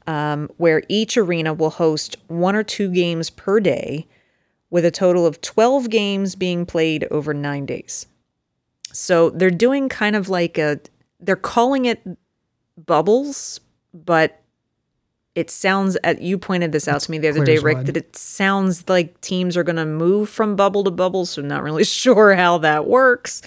um, 0.05 0.49
where 0.57 0.83
each 0.87 1.17
arena 1.17 1.53
will 1.53 1.71
host 1.71 2.17
one 2.27 2.55
or 2.55 2.63
two 2.63 2.91
games 2.91 3.29
per 3.29 3.59
day, 3.59 4.07
with 4.69 4.85
a 4.85 4.91
total 4.91 5.25
of 5.25 5.41
12 5.41 5.89
games 5.89 6.35
being 6.35 6.65
played 6.65 7.05
over 7.09 7.33
nine 7.33 7.65
days. 7.65 8.05
So 8.91 9.29
they're 9.29 9.49
doing 9.49 9.89
kind 9.89 10.15
of 10.15 10.29
like 10.29 10.57
a, 10.57 10.79
they're 11.19 11.35
calling 11.35 11.85
it 11.85 12.01
bubbles, 12.77 13.59
but 13.93 14.41
it 15.37 15.51
sounds 15.51 15.97
at 16.03 16.19
you 16.19 16.37
pointed 16.37 16.71
this 16.71 16.87
out 16.87 17.01
to 17.01 17.11
me 17.11 17.19
the 17.19 17.27
other 17.27 17.45
day, 17.45 17.59
Rick, 17.59 17.85
that 17.85 17.95
it 17.95 18.15
sounds 18.15 18.89
like 18.89 19.21
teams 19.21 19.55
are 19.55 19.63
going 19.63 19.75
to 19.75 19.85
move 19.85 20.29
from 20.29 20.55
bubble 20.55 20.83
to 20.83 20.89
bubble. 20.89 21.27
So 21.27 21.43
I'm 21.43 21.47
not 21.47 21.61
really 21.61 21.83
sure 21.83 22.33
how 22.33 22.57
that 22.57 22.87
works. 22.87 23.43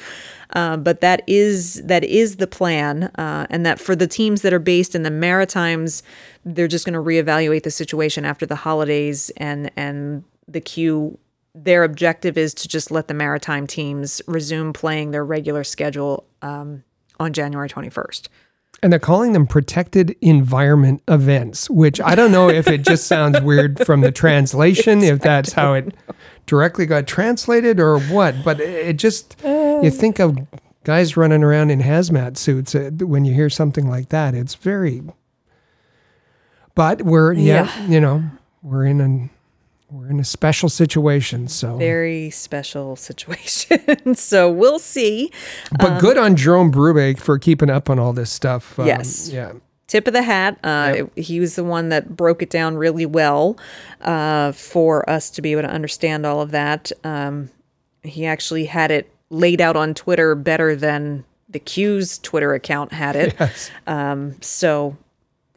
Uh, 0.54 0.76
but 0.76 1.00
that 1.00 1.22
is 1.26 1.82
that 1.82 2.02
is 2.04 2.36
the 2.36 2.46
plan, 2.46 3.04
uh, 3.16 3.46
and 3.50 3.64
that 3.64 3.78
for 3.78 3.94
the 3.94 4.06
teams 4.06 4.42
that 4.42 4.52
are 4.52 4.58
based 4.58 4.94
in 4.94 5.04
the 5.04 5.10
Maritimes, 5.10 6.02
they're 6.44 6.68
just 6.68 6.84
going 6.84 6.94
to 6.94 7.00
reevaluate 7.00 7.62
the 7.62 7.70
situation 7.70 8.24
after 8.24 8.46
the 8.46 8.56
holidays, 8.56 9.30
and 9.36 9.70
and 9.76 10.24
the 10.48 10.60
Q. 10.60 11.18
Their 11.54 11.82
objective 11.82 12.38
is 12.38 12.54
to 12.54 12.68
just 12.68 12.92
let 12.92 13.08
the 13.08 13.14
maritime 13.14 13.66
teams 13.66 14.22
resume 14.28 14.72
playing 14.72 15.10
their 15.10 15.24
regular 15.24 15.64
schedule 15.64 16.24
um, 16.42 16.84
on 17.18 17.32
January 17.32 17.68
21st. 17.68 18.28
And 18.82 18.90
they're 18.90 18.98
calling 18.98 19.34
them 19.34 19.46
protected 19.46 20.16
environment 20.22 21.02
events, 21.06 21.68
which 21.68 22.00
I 22.00 22.14
don't 22.14 22.32
know 22.32 22.48
if 22.48 22.66
it 22.66 22.82
just 22.82 23.06
sounds 23.06 23.38
weird 23.42 23.84
from 23.84 24.00
the 24.00 24.10
translation, 24.10 25.02
if 25.02 25.20
that's 25.20 25.52
how 25.52 25.74
it 25.74 25.92
directly 26.46 26.86
got 26.86 27.06
translated 27.06 27.78
or 27.78 28.00
what. 28.00 28.42
But 28.42 28.58
it 28.58 28.96
just, 28.96 29.36
you 29.44 29.90
think 29.90 30.18
of 30.18 30.38
guys 30.84 31.14
running 31.14 31.44
around 31.44 31.70
in 31.70 31.80
hazmat 31.80 32.38
suits 32.38 32.74
uh, 32.74 32.90
when 33.00 33.26
you 33.26 33.34
hear 33.34 33.50
something 33.50 33.86
like 33.86 34.08
that. 34.08 34.34
It's 34.34 34.54
very, 34.54 35.02
but 36.74 37.02
we're, 37.02 37.34
yeah, 37.34 37.64
yeah. 37.64 37.86
you 37.86 38.00
know, 38.00 38.24
we're 38.62 38.86
in 38.86 39.02
an, 39.02 39.30
we're 39.90 40.08
in 40.08 40.20
a 40.20 40.24
special 40.24 40.68
situation. 40.68 41.48
So 41.48 41.76
very 41.76 42.30
special 42.30 42.96
situation. 42.96 44.14
so 44.14 44.50
we'll 44.50 44.78
see. 44.78 45.32
But 45.78 45.92
um, 45.92 46.00
good 46.00 46.16
on 46.16 46.36
Jerome 46.36 46.72
Berube 46.72 47.18
for 47.18 47.38
keeping 47.38 47.70
up 47.70 47.90
on 47.90 47.98
all 47.98 48.12
this 48.12 48.30
stuff. 48.30 48.78
Um, 48.78 48.86
yes. 48.86 49.28
Yeah. 49.28 49.52
Tip 49.88 50.06
of 50.06 50.12
the 50.12 50.22
hat. 50.22 50.58
Uh, 50.62 50.92
yep. 50.96 51.18
He 51.18 51.40
was 51.40 51.56
the 51.56 51.64
one 51.64 51.88
that 51.88 52.16
broke 52.16 52.42
it 52.42 52.50
down 52.50 52.76
really 52.76 53.06
well 53.06 53.58
uh, 54.02 54.52
for 54.52 55.08
us 55.10 55.30
to 55.30 55.42
be 55.42 55.50
able 55.50 55.62
to 55.62 55.70
understand 55.70 56.24
all 56.24 56.40
of 56.40 56.52
that. 56.52 56.92
Um, 57.02 57.50
he 58.04 58.24
actually 58.24 58.66
had 58.66 58.92
it 58.92 59.12
laid 59.30 59.60
out 59.60 59.76
on 59.76 59.94
Twitter 59.94 60.36
better 60.36 60.76
than 60.76 61.24
the 61.48 61.58
Q's 61.58 62.18
Twitter 62.18 62.54
account 62.54 62.92
had 62.92 63.16
it. 63.16 63.34
Yes. 63.40 63.70
Um, 63.88 64.40
so 64.40 64.96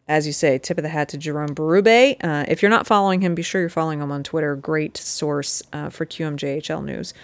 as 0.06 0.26
you 0.26 0.32
say, 0.32 0.58
tip 0.58 0.78
of 0.78 0.82
the 0.82 0.88
hat 0.88 1.08
to 1.10 1.18
Jerome 1.18 1.54
Berube. 1.54 2.16
Uh, 2.22 2.44
if 2.48 2.62
you're 2.62 2.70
not 2.70 2.86
following 2.86 3.20
him, 3.20 3.34
be 3.34 3.42
sure 3.42 3.60
you're 3.60 3.70
following 3.70 4.00
him 4.00 4.12
on 4.12 4.22
Twitter. 4.22 4.54
Great 4.54 4.96
source 4.96 5.62
uh, 5.72 5.88
for 5.88 6.04
QMJHL 6.04 6.84
news. 6.84 7.14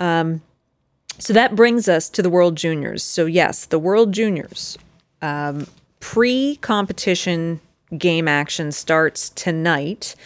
Um, 0.00 0.42
so 1.18 1.32
that 1.32 1.54
brings 1.54 1.88
us 1.88 2.08
to 2.10 2.22
the 2.22 2.30
World 2.30 2.56
Juniors. 2.56 3.02
So, 3.02 3.26
yes, 3.26 3.66
the 3.66 3.78
World 3.78 4.12
Juniors 4.12 4.78
um, 5.22 5.66
pre 6.00 6.56
competition 6.56 7.60
game 7.96 8.26
action 8.26 8.72
starts 8.72 9.30
tonight. 9.30 10.16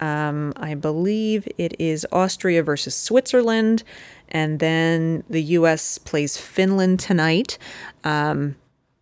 Um, 0.00 0.52
I 0.56 0.74
believe 0.74 1.48
it 1.58 1.74
is 1.80 2.06
Austria 2.12 2.62
versus 2.62 2.94
Switzerland, 2.94 3.82
and 4.28 4.60
then 4.60 5.24
the 5.28 5.42
U.S. 5.42 5.98
plays 5.98 6.36
Finland 6.36 7.00
tonight. 7.00 7.58
Um, 8.04 8.54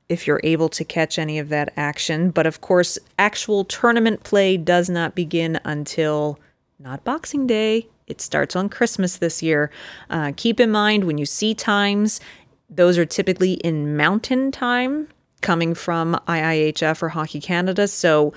if 0.08 0.26
you're 0.26 0.40
able 0.44 0.68
to 0.68 0.84
catch 0.84 1.18
any 1.18 1.38
of 1.38 1.48
that 1.48 1.72
action. 1.76 2.30
But 2.30 2.46
of 2.46 2.60
course, 2.60 2.98
actual 3.18 3.64
tournament 3.64 4.22
play 4.22 4.56
does 4.56 4.88
not 4.88 5.14
begin 5.14 5.60
until 5.64 6.38
not 6.78 7.04
Boxing 7.04 7.46
Day. 7.46 7.88
It 8.06 8.20
starts 8.20 8.54
on 8.54 8.68
Christmas 8.68 9.16
this 9.16 9.42
year. 9.42 9.70
Uh, 10.08 10.32
keep 10.36 10.60
in 10.60 10.70
mind 10.70 11.04
when 11.04 11.18
you 11.18 11.26
see 11.26 11.54
times, 11.54 12.20
those 12.70 12.98
are 12.98 13.06
typically 13.06 13.54
in 13.54 13.96
mountain 13.96 14.52
time 14.52 15.08
coming 15.40 15.74
from 15.74 16.18
IIHF 16.28 17.02
or 17.02 17.08
Hockey 17.10 17.40
Canada. 17.40 17.88
So 17.88 18.32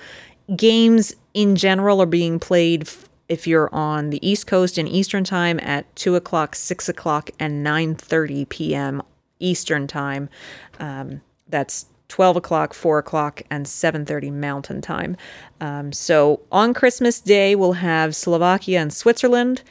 games 0.56 1.14
in 1.34 1.54
general 1.54 2.02
are 2.02 2.06
being 2.06 2.40
played 2.40 2.88
if 3.28 3.46
you're 3.46 3.72
on 3.72 4.10
the 4.10 4.28
East 4.28 4.48
Coast 4.48 4.76
in 4.76 4.88
Eastern 4.88 5.22
Time 5.22 5.60
at 5.60 5.94
two 5.94 6.16
o'clock, 6.16 6.56
six 6.56 6.88
o'clock, 6.88 7.30
and 7.38 7.62
nine 7.62 7.94
thirty 7.94 8.44
p.m. 8.44 9.02
Eastern 9.38 9.86
Time. 9.86 10.28
Um, 10.80 11.20
that's 11.50 11.86
12 12.10 12.36
o'clock, 12.36 12.74
4 12.74 12.98
o'clock, 12.98 13.42
and 13.50 13.66
7.30 13.66 14.32
Mountain 14.32 14.80
Time. 14.82 15.16
Um, 15.60 15.92
so 15.92 16.40
on 16.52 16.74
Christmas 16.74 17.20
Day, 17.20 17.54
we'll 17.54 17.74
have 17.74 18.14
Slovakia 18.14 18.80
and 18.80 18.92
Switzerland, 18.92 19.62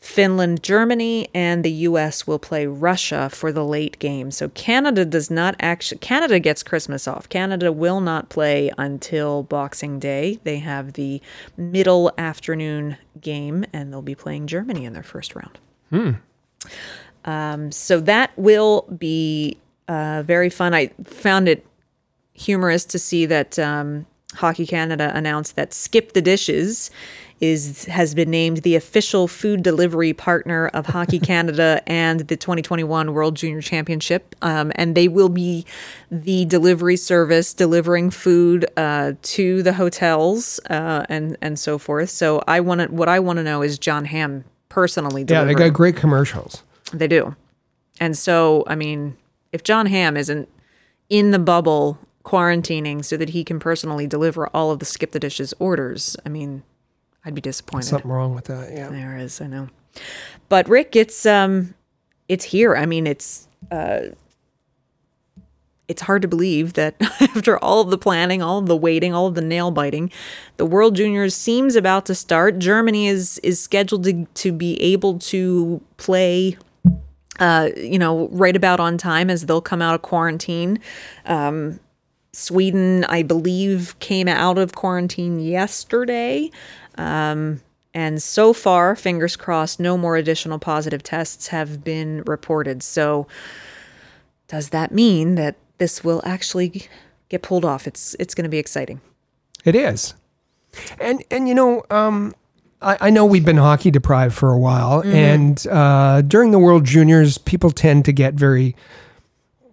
Finland, 0.00 0.62
Germany, 0.62 1.28
and 1.32 1.64
the 1.64 1.70
US 1.70 2.26
will 2.26 2.38
play 2.38 2.66
Russia 2.66 3.28
for 3.30 3.52
the 3.52 3.64
late 3.64 3.98
game. 3.98 4.30
So 4.30 4.48
Canada 4.48 5.04
does 5.04 5.30
not 5.30 5.54
actually, 5.60 5.98
Canada 5.98 6.40
gets 6.40 6.62
Christmas 6.62 7.06
off. 7.06 7.28
Canada 7.28 7.70
will 7.70 8.00
not 8.00 8.28
play 8.28 8.70
until 8.78 9.44
Boxing 9.44 10.00
Day. 10.00 10.40
They 10.42 10.58
have 10.58 10.94
the 10.94 11.20
middle 11.56 12.12
afternoon 12.18 12.96
game, 13.20 13.64
and 13.72 13.92
they'll 13.92 14.02
be 14.02 14.16
playing 14.16 14.48
Germany 14.48 14.84
in 14.84 14.92
their 14.92 15.04
first 15.04 15.36
round. 15.36 15.58
Hmm. 15.90 16.10
Um, 17.24 17.70
so 17.70 18.00
that 18.00 18.32
will 18.36 18.82
be 18.98 19.56
uh, 19.88 20.22
very 20.24 20.50
fun. 20.50 20.74
I 20.74 20.88
found 21.04 21.48
it 21.48 21.66
humorous 22.34 22.84
to 22.86 22.98
see 22.98 23.26
that 23.26 23.58
um, 23.58 24.06
Hockey 24.34 24.66
Canada 24.66 25.12
announced 25.14 25.56
that 25.56 25.74
Skip 25.74 26.12
the 26.12 26.22
Dishes 26.22 26.90
is 27.40 27.86
has 27.86 28.14
been 28.14 28.30
named 28.30 28.58
the 28.58 28.76
official 28.76 29.26
food 29.26 29.64
delivery 29.64 30.12
partner 30.12 30.68
of 30.68 30.86
Hockey 30.86 31.18
Canada 31.32 31.82
and 31.86 32.20
the 32.20 32.36
2021 32.36 33.12
World 33.12 33.34
Junior 33.34 33.60
Championship, 33.60 34.36
um, 34.42 34.70
and 34.76 34.94
they 34.94 35.08
will 35.08 35.28
be 35.28 35.66
the 36.10 36.44
delivery 36.44 36.96
service 36.96 37.52
delivering 37.52 38.10
food 38.10 38.64
uh, 38.76 39.12
to 39.22 39.62
the 39.64 39.72
hotels 39.72 40.60
uh, 40.70 41.04
and 41.08 41.36
and 41.42 41.58
so 41.58 41.78
forth. 41.78 42.10
So 42.10 42.42
I 42.46 42.60
want 42.60 42.80
to 42.80 42.86
what 42.86 43.08
I 43.08 43.18
want 43.18 43.38
to 43.38 43.42
know 43.42 43.60
is 43.60 43.78
Jon 43.78 44.04
Hamm 44.04 44.44
personally. 44.68 45.24
Delivering. 45.24 45.48
Yeah, 45.48 45.64
they 45.64 45.70
got 45.70 45.74
great 45.74 45.96
commercials. 45.96 46.62
They 46.92 47.08
do, 47.08 47.34
and 47.98 48.16
so 48.16 48.62
I 48.68 48.76
mean, 48.76 49.16
if 49.52 49.62
Jon 49.62 49.86
Hamm 49.86 50.16
isn't 50.16 50.48
in 51.08 51.30
the 51.30 51.38
bubble 51.38 51.98
quarantining 52.24 53.04
so 53.04 53.16
that 53.16 53.30
he 53.30 53.44
can 53.44 53.58
personally 53.58 54.06
deliver 54.06 54.48
all 54.48 54.70
of 54.70 54.78
the 54.78 54.84
skip 54.84 55.12
the 55.12 55.20
dishes 55.20 55.54
orders, 55.58 56.16
I 56.24 56.28
mean 56.28 56.62
I'd 57.24 57.34
be 57.34 57.40
disappointed. 57.40 57.86
Something 57.86 58.10
wrong 58.10 58.34
with 58.34 58.46
that, 58.46 58.72
yeah. 58.72 58.88
There 58.88 59.16
is, 59.16 59.40
I 59.40 59.46
know. 59.46 59.68
But 60.48 60.68
Rick, 60.68 60.96
it's 60.96 61.24
um 61.26 61.74
it's 62.28 62.44
here. 62.44 62.74
I 62.76 62.86
mean, 62.86 63.06
it's 63.06 63.48
uh 63.70 64.00
it's 65.88 66.02
hard 66.02 66.22
to 66.22 66.28
believe 66.28 66.72
that 66.74 66.94
after 67.20 67.58
all 67.58 67.80
of 67.80 67.90
the 67.90 67.98
planning, 67.98 68.42
all 68.42 68.58
of 68.58 68.66
the 68.66 68.76
waiting, 68.76 69.14
all 69.14 69.26
of 69.26 69.34
the 69.34 69.42
nail 69.42 69.70
biting, 69.70 70.10
the 70.56 70.66
World 70.66 70.96
Juniors 70.96 71.34
seems 71.34 71.76
about 71.76 72.06
to 72.06 72.14
start. 72.14 72.58
Germany 72.58 73.06
is 73.06 73.38
is 73.38 73.60
scheduled 73.60 74.04
to, 74.04 74.26
to 74.34 74.52
be 74.52 74.80
able 74.82 75.18
to 75.18 75.82
play 75.96 76.56
uh, 77.38 77.70
you 77.76 77.98
know, 77.98 78.28
right 78.28 78.56
about 78.56 78.80
on 78.80 78.98
time 78.98 79.30
as 79.30 79.46
they'll 79.46 79.60
come 79.60 79.82
out 79.82 79.94
of 79.94 80.02
quarantine. 80.02 80.78
Um, 81.24 81.80
Sweden, 82.32 83.04
I 83.04 83.22
believe, 83.22 83.98
came 83.98 84.28
out 84.28 84.58
of 84.58 84.74
quarantine 84.74 85.40
yesterday. 85.40 86.50
Um, 86.96 87.60
and 87.94 88.22
so 88.22 88.52
far, 88.52 88.96
fingers 88.96 89.36
crossed, 89.36 89.78
no 89.78 89.98
more 89.98 90.16
additional 90.16 90.58
positive 90.58 91.02
tests 91.02 91.48
have 91.48 91.84
been 91.84 92.22
reported. 92.26 92.82
So, 92.82 93.26
does 94.48 94.70
that 94.70 94.92
mean 94.92 95.34
that 95.34 95.56
this 95.78 96.02
will 96.02 96.22
actually 96.24 96.88
get 97.28 97.42
pulled 97.42 97.64
off? 97.64 97.86
It's 97.86 98.16
it's 98.18 98.34
going 98.34 98.44
to 98.44 98.50
be 98.50 98.58
exciting. 98.58 99.02
It 99.64 99.74
is, 99.74 100.14
and 100.98 101.22
and 101.30 101.48
you 101.48 101.54
know, 101.54 101.82
um, 101.90 102.34
I, 102.82 102.98
I, 103.00 103.10
know 103.10 103.24
we've 103.24 103.44
been 103.44 103.56
hockey 103.56 103.90
deprived 103.90 104.34
for 104.34 104.50
a 104.50 104.58
while, 104.58 105.02
mm-hmm. 105.02 105.14
and 105.14 105.66
uh, 105.68 106.22
during 106.22 106.50
the 106.50 106.58
World 106.58 106.84
Juniors, 106.84 107.38
people 107.38 107.70
tend 107.70 108.04
to 108.06 108.12
get 108.12 108.34
very, 108.34 108.76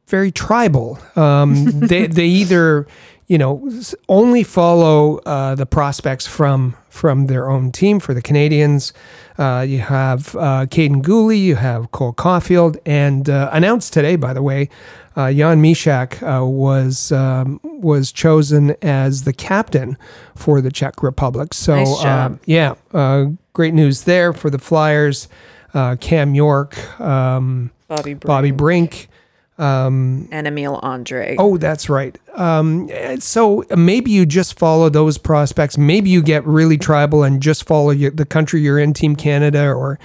very 0.08 0.32
tribal. 0.32 1.00
Um, 1.16 1.66
they 1.80 2.08
they 2.08 2.26
either 2.26 2.88
you 3.30 3.38
know, 3.38 3.72
only 4.10 4.42
follow 4.42 5.20
uh, 5.20 5.54
the 5.54 5.68
prospects 5.68 6.26
from 6.26 6.76
from 6.90 7.28
their 7.28 7.48
own 7.48 7.72
team 7.72 8.00
for 8.00 8.16
the 8.16 8.24
Canadiens. 8.24 8.92
Uh, 9.38 9.62
you 9.62 9.78
have 9.80 10.36
uh, 10.36 10.66
Kaiden 10.66 11.04
Guhle, 11.04 11.40
you 11.40 11.56
have 11.56 11.92
Cole 11.92 12.12
Caufield, 12.12 12.78
and 12.88 13.30
uh, 13.30 13.52
announced 13.54 13.94
today, 13.94 14.16
by 14.16 14.34
the 14.34 14.42
way, 14.42 14.68
uh, 15.20 15.34
Jan 15.34 15.62
Mysak 15.62 16.22
uh, 16.22 16.46
was 16.46 17.12
um, 17.12 17.60
was 17.64 18.12
chosen 18.12 18.76
as 18.82 19.24
the 19.24 19.34
captain 19.34 19.98
for 20.36 20.62
the 20.62 20.72
Czech 20.72 21.04
Republic. 21.04 21.54
So, 21.54 21.76
nice 21.76 22.06
um, 22.06 22.40
yeah, 22.46 22.76
great 23.54 23.74
news 23.74 24.04
there 24.04 24.34
for 24.34 24.50
the 24.50 24.60
Flyers. 24.60 25.28
Cam 26.00 26.34
York, 26.34 27.00
um, 27.00 27.70
Bobby 27.88 28.16
Brink. 28.16 28.26
Bobby 28.26 28.52
Brink 28.52 29.10
um, 29.60 30.30
and 30.32 30.48
Emil 30.48 30.80
Andrae. 30.82 31.36
Oh, 31.38 31.58
that's 31.58 31.90
right. 31.90 32.18
Um, 32.34 32.90
so 33.20 33.66
maybe 33.76 34.10
you 34.10 34.26
just 34.26 34.58
follow 34.58 34.90
those 34.90 35.18
prospects. 35.18 35.78
Maybe 35.78 36.10
you 36.10 36.22
get 36.22 36.46
really 36.46 36.78
tribal 36.78 37.24
and 37.24 37.42
just 37.42 37.68
follow 37.68 37.92
your, 37.92 38.12
the 38.12 38.26
country 38.26 38.62
you're 38.62 38.80
in, 38.80 38.94
Team 38.94 39.18
Canada 39.18 39.68
or 39.68 40.00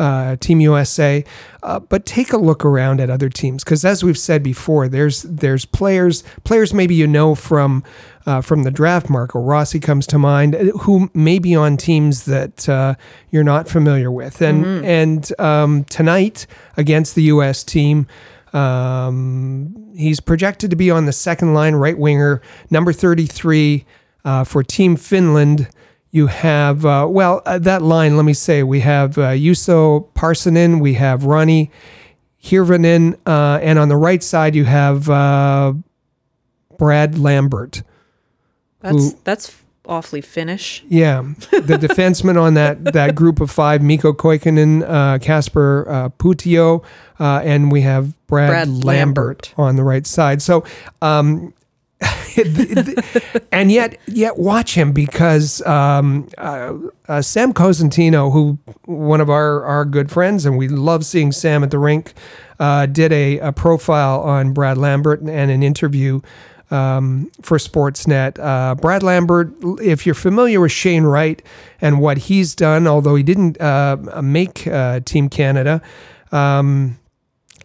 uh, 0.00 0.36
Team 0.36 0.60
USA. 0.60 1.22
Uh, 1.62 1.78
but 1.78 2.06
take 2.06 2.32
a 2.32 2.38
look 2.38 2.64
around 2.64 3.00
at 3.00 3.10
other 3.10 3.28
teams 3.28 3.62
because, 3.62 3.84
as 3.84 4.02
we've 4.02 4.18
said 4.18 4.42
before, 4.42 4.88
there's 4.88 5.22
there's 5.22 5.66
players 5.66 6.24
players 6.42 6.72
maybe 6.72 6.94
you 6.94 7.06
know 7.06 7.34
from 7.34 7.84
uh, 8.26 8.40
from 8.40 8.62
the 8.62 8.70
draft. 8.70 9.10
Marco 9.10 9.38
Rossi 9.38 9.78
comes 9.78 10.06
to 10.08 10.18
mind, 10.18 10.54
uh, 10.54 10.64
who 10.78 11.10
may 11.12 11.38
be 11.38 11.54
on 11.54 11.76
teams 11.76 12.24
that 12.24 12.66
uh, 12.68 12.94
you're 13.30 13.44
not 13.44 13.68
familiar 13.68 14.10
with. 14.10 14.40
And 14.40 14.64
mm-hmm. 14.64 14.84
and 14.84 15.40
um, 15.40 15.84
tonight 15.84 16.46
against 16.76 17.14
the 17.14 17.22
U.S. 17.24 17.62
team. 17.62 18.06
Um, 18.52 19.92
he's 19.96 20.18
projected 20.18 20.70
to 20.70 20.76
be 20.76 20.90
on 20.90 21.06
the 21.06 21.12
second 21.12 21.54
line 21.54 21.76
right 21.76 21.96
winger, 21.96 22.42
number 22.68 22.92
33 22.92 23.84
uh, 24.24 24.42
for 24.42 24.64
Team 24.64 24.96
Finland. 24.96 25.68
You 26.12 26.26
have, 26.26 26.84
uh, 26.84 27.06
well, 27.08 27.40
uh, 27.46 27.58
that 27.58 27.82
line, 27.82 28.16
let 28.16 28.24
me 28.24 28.32
say, 28.32 28.62
we 28.62 28.80
have 28.80 29.16
uh, 29.16 29.30
Juuso 29.30 30.08
Parssinen, 30.14 30.80
we 30.80 30.94
have 30.94 31.22
Roni 31.22 31.70
Hirvonen, 32.42 33.16
uh, 33.26 33.60
and 33.62 33.78
on 33.78 33.88
the 33.88 33.96
right 33.96 34.22
side, 34.22 34.56
you 34.56 34.64
have 34.64 35.08
uh, 35.08 35.72
Brad 36.78 37.18
Lambert. 37.18 37.82
That's, 38.80 38.96
who, 38.96 39.18
that's 39.22 39.56
awfully 39.86 40.20
Finnish. 40.20 40.82
Yeah, 40.88 41.22
the 41.50 41.78
defenseman 41.80 42.40
on 42.40 42.54
that 42.54 42.92
that 42.92 43.14
group 43.14 43.40
of 43.40 43.50
five: 43.50 43.82
Mikko 43.82 44.14
Kokkonen, 44.14 44.82
uh, 44.88 45.18
Kasper 45.18 45.86
uh, 45.88 47.22
uh, 47.22 47.40
and 47.44 47.70
we 47.70 47.82
have 47.82 48.26
Brad, 48.26 48.48
Brad 48.48 48.68
Lambert, 48.68 48.84
Lambert, 48.84 49.54
on 49.56 49.76
the 49.76 49.84
right 49.84 50.06
side. 50.06 50.40
So. 50.42 50.64
Um, 51.02 51.52
and 53.52 53.70
yet, 53.70 53.98
yet 54.06 54.38
watch 54.38 54.74
him 54.74 54.92
because 54.92 55.60
um, 55.66 56.28
uh, 56.38 56.74
uh, 57.08 57.22
Sam 57.22 57.52
Cosentino, 57.52 58.32
who 58.32 58.58
one 58.84 59.20
of 59.20 59.28
our 59.28 59.64
our 59.64 59.84
good 59.84 60.10
friends, 60.10 60.46
and 60.46 60.56
we 60.56 60.68
love 60.68 61.04
seeing 61.04 61.32
Sam 61.32 61.62
at 61.62 61.70
the 61.70 61.78
rink, 61.78 62.14
uh, 62.58 62.86
did 62.86 63.12
a, 63.12 63.38
a 63.38 63.52
profile 63.52 64.20
on 64.20 64.52
Brad 64.52 64.78
Lambert 64.78 65.20
and 65.20 65.50
an 65.50 65.62
interview 65.62 66.20
um, 66.70 67.30
for 67.42 67.58
Sportsnet. 67.58 68.38
Uh, 68.38 68.74
Brad 68.74 69.02
Lambert, 69.02 69.52
if 69.82 70.06
you're 70.06 70.14
familiar 70.14 70.60
with 70.60 70.72
Shane 70.72 71.04
Wright 71.04 71.42
and 71.80 72.00
what 72.00 72.18
he's 72.18 72.54
done, 72.54 72.86
although 72.86 73.14
he 73.14 73.22
didn't 73.22 73.60
uh, 73.60 73.96
make 74.22 74.66
uh, 74.66 75.00
Team 75.00 75.28
Canada, 75.28 75.82
um, 76.32 76.99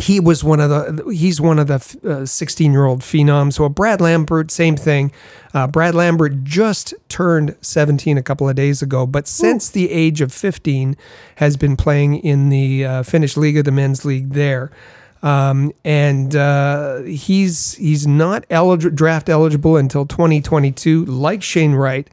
he 0.02 0.20
was 0.20 0.44
one 0.44 0.60
of 0.60 0.70
the 0.70 1.10
he's 1.14 1.40
one 1.40 1.58
of 1.58 1.68
the 1.68 2.26
16 2.26 2.70
uh, 2.70 2.74
year 2.74 2.86
old 2.86 3.02
phenoms. 3.02 3.54
So 3.54 3.70
Brad 3.70 4.02
Lambert, 4.02 4.52
same 4.52 4.76
thing. 4.76 5.12
Uh, 5.54 5.68
Brad 5.68 5.96
Lambert 5.96 6.44
just 6.44 6.94
turned 7.08 7.56
17 7.62 8.18
a 8.18 8.24
couple 8.24 8.50
of 8.50 8.56
days 8.56 8.82
ago, 8.82 9.06
but 9.06 9.28
since 9.28 9.70
Ooh. 9.70 9.74
the 9.80 9.92
age 9.92 10.20
of 10.20 10.34
15 10.34 10.98
has 11.38 11.56
been 11.56 11.78
playing 11.78 12.18
in 12.18 12.50
the 12.50 12.86
uh, 12.86 13.04
Finnish 13.04 13.38
League, 13.38 13.64
the 13.64 13.72
men's 13.72 14.04
league 14.04 14.32
there. 14.32 14.70
Um, 15.24 15.72
and 15.84 16.36
uh, 16.36 17.02
he's 17.02 17.76
he's 17.76 18.06
not 18.06 18.46
elig- 18.50 18.94
draft 18.94 19.30
eligible 19.30 19.78
until 19.78 20.06
2022, 20.06 21.06
like 21.06 21.42
Shane 21.42 21.74
Wright, 21.74 22.08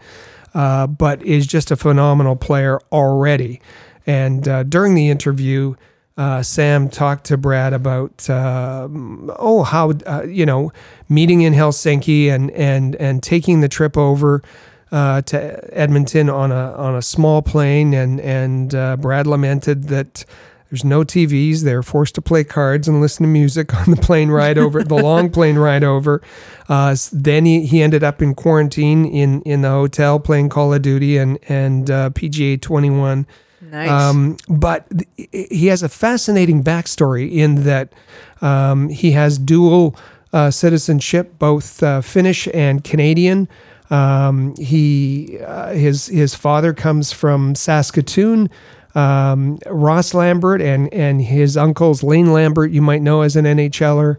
uh, 0.54 0.86
but 0.86 1.20
is 1.22 1.46
just 1.46 1.70
a 1.70 1.76
phenomenal 1.76 2.36
player 2.36 2.80
already. 2.90 3.60
And 4.06 4.48
uh, 4.48 4.62
during 4.62 4.94
the 4.94 5.10
interview, 5.10 5.74
uh, 6.16 6.42
Sam 6.42 6.88
talked 6.88 7.24
to 7.26 7.36
Brad 7.36 7.72
about 7.72 8.28
um, 8.28 9.30
oh 9.38 9.62
how 9.62 9.92
uh, 10.06 10.22
you 10.24 10.44
know 10.46 10.72
meeting 11.08 11.42
in 11.42 11.54
Helsinki 11.54 12.28
and 12.28 12.50
and 12.52 12.94
and 12.96 13.22
taking 13.22 13.60
the 13.60 13.68
trip 13.68 13.96
over. 13.96 14.42
Uh, 14.90 15.22
to 15.22 15.74
Edmonton 15.74 16.28
on 16.28 16.52
a 16.52 16.74
on 16.74 16.94
a 16.94 17.00
small 17.00 17.40
plane, 17.40 17.94
and 17.94 18.20
and 18.20 19.00
Brad 19.00 19.26
lamented 19.26 19.84
that 19.84 20.26
There's 20.72 20.86
no 20.86 21.04
TVs. 21.04 21.64
They're 21.64 21.82
forced 21.82 22.14
to 22.14 22.22
play 22.22 22.44
cards 22.44 22.88
and 22.88 22.98
listen 22.98 23.24
to 23.24 23.28
music 23.28 23.74
on 23.86 23.90
the 23.90 24.00
plane 24.00 24.30
ride 24.30 24.56
over, 24.56 24.82
the 24.82 24.94
long 24.94 25.28
plane 25.36 25.58
ride 25.58 25.84
over. 25.84 26.22
Uh, 26.66 26.96
then 27.12 27.44
he, 27.44 27.66
he 27.66 27.82
ended 27.82 28.02
up 28.02 28.22
in 28.22 28.34
quarantine 28.34 29.04
in, 29.04 29.42
in 29.42 29.60
the 29.60 29.68
hotel 29.68 30.18
playing 30.18 30.48
Call 30.48 30.72
of 30.72 30.80
Duty 30.80 31.18
and, 31.18 31.38
and 31.46 31.90
uh, 31.90 32.08
PGA 32.08 32.58
21. 32.58 33.26
Nice. 33.72 33.90
Um, 33.90 34.36
but 34.48 34.86
th- 34.90 35.48
he 35.50 35.66
has 35.66 35.82
a 35.82 35.88
fascinating 35.88 36.62
backstory 36.62 37.32
in 37.32 37.64
that 37.64 37.92
um, 38.40 38.88
he 38.88 39.12
has 39.12 39.38
dual 39.38 39.96
uh, 40.32 40.50
citizenship, 40.50 41.38
both 41.38 41.82
uh, 41.82 42.00
Finnish 42.02 42.46
and 42.54 42.84
Canadian. 42.84 43.48
Um, 43.90 44.54
he 44.56 45.38
uh, 45.44 45.72
his 45.72 46.06
his 46.06 46.34
father 46.34 46.72
comes 46.72 47.12
from 47.12 47.54
Saskatoon 47.54 48.48
um, 48.94 49.58
Ross 49.66 50.14
Lambert 50.14 50.60
and 50.60 50.92
and 50.92 51.22
his 51.22 51.56
uncles 51.56 52.02
Lane 52.02 52.32
Lambert, 52.32 52.70
you 52.70 52.82
might 52.82 53.02
know 53.02 53.22
as 53.22 53.36
an 53.36 53.44
NHLer. 53.44 54.18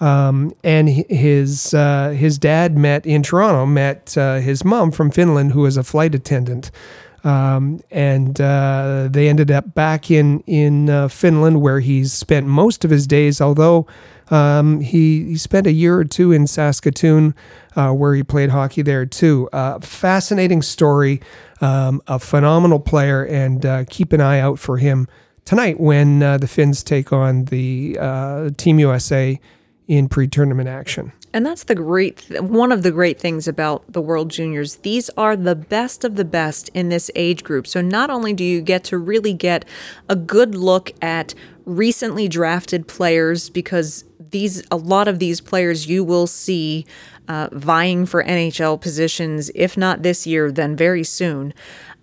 Um, 0.00 0.52
and 0.64 0.88
his 0.88 1.74
uh, 1.74 2.10
his 2.10 2.38
dad 2.38 2.76
met 2.76 3.06
in 3.06 3.22
Toronto, 3.22 3.66
met 3.66 4.16
uh, 4.18 4.36
his 4.36 4.64
mom 4.64 4.90
from 4.90 5.10
Finland, 5.10 5.52
who 5.52 5.60
was 5.60 5.76
a 5.76 5.84
flight 5.84 6.14
attendant, 6.14 6.70
um, 7.24 7.80
and 7.90 8.40
uh, 8.40 9.08
they 9.10 9.28
ended 9.28 9.50
up 9.50 9.74
back 9.74 10.10
in 10.10 10.40
in 10.40 10.90
uh, 10.90 11.08
Finland, 11.08 11.60
where 11.60 11.80
he's 11.80 12.12
spent 12.12 12.46
most 12.46 12.84
of 12.84 12.90
his 12.90 13.06
days. 13.06 13.40
Although 13.40 13.86
um, 14.30 14.80
he 14.80 15.24
he 15.24 15.36
spent 15.36 15.66
a 15.66 15.72
year 15.72 15.96
or 15.96 16.04
two 16.04 16.32
in 16.32 16.46
Saskatoon, 16.46 17.34
uh, 17.76 17.92
where 17.92 18.14
he 18.14 18.22
played 18.22 18.50
hockey 18.50 18.82
there 18.82 19.06
too. 19.06 19.48
Uh, 19.52 19.78
fascinating 19.80 20.62
story 20.62 21.20
um, 21.60 22.02
a 22.06 22.18
phenomenal 22.18 22.80
player, 22.80 23.24
and 23.24 23.64
uh, 23.64 23.84
keep 23.88 24.12
an 24.12 24.20
eye 24.20 24.40
out 24.40 24.58
for 24.58 24.78
him 24.78 25.06
tonight 25.44 25.78
when 25.78 26.22
uh, 26.22 26.38
the 26.38 26.48
Finns 26.48 26.82
take 26.82 27.12
on 27.12 27.44
the 27.46 28.52
Team 28.56 28.78
USA 28.80 29.38
in 29.86 30.08
pre-tournament 30.08 30.68
action. 30.68 31.12
And 31.34 31.46
that's 31.46 31.64
the 31.64 31.74
great 31.74 32.26
one 32.40 32.72
of 32.72 32.82
the 32.82 32.90
great 32.90 33.18
things 33.18 33.48
about 33.48 33.90
the 33.90 34.02
World 34.02 34.30
Juniors. 34.30 34.76
These 34.76 35.08
are 35.16 35.36
the 35.36 35.54
best 35.54 36.04
of 36.04 36.16
the 36.16 36.24
best 36.24 36.68
in 36.74 36.90
this 36.90 37.10
age 37.14 37.42
group. 37.42 37.66
So 37.66 37.80
not 37.80 38.10
only 38.10 38.32
do 38.34 38.44
you 38.44 38.60
get 38.60 38.84
to 38.84 38.98
really 38.98 39.32
get 39.32 39.64
a 40.08 40.16
good 40.16 40.54
look 40.54 40.92
at 41.00 41.34
recently 41.64 42.28
drafted 42.28 42.86
players 42.86 43.48
because 43.48 44.04
these 44.18 44.62
a 44.70 44.76
lot 44.76 45.08
of 45.08 45.18
these 45.18 45.40
players 45.40 45.86
you 45.86 46.04
will 46.04 46.26
see 46.26 46.86
uh, 47.28 47.48
vying 47.52 48.04
for 48.04 48.24
NHL 48.24 48.80
positions, 48.80 49.50
if 49.54 49.76
not 49.76 50.02
this 50.02 50.26
year, 50.26 50.50
then 50.50 50.76
very 50.76 51.04
soon. 51.04 51.54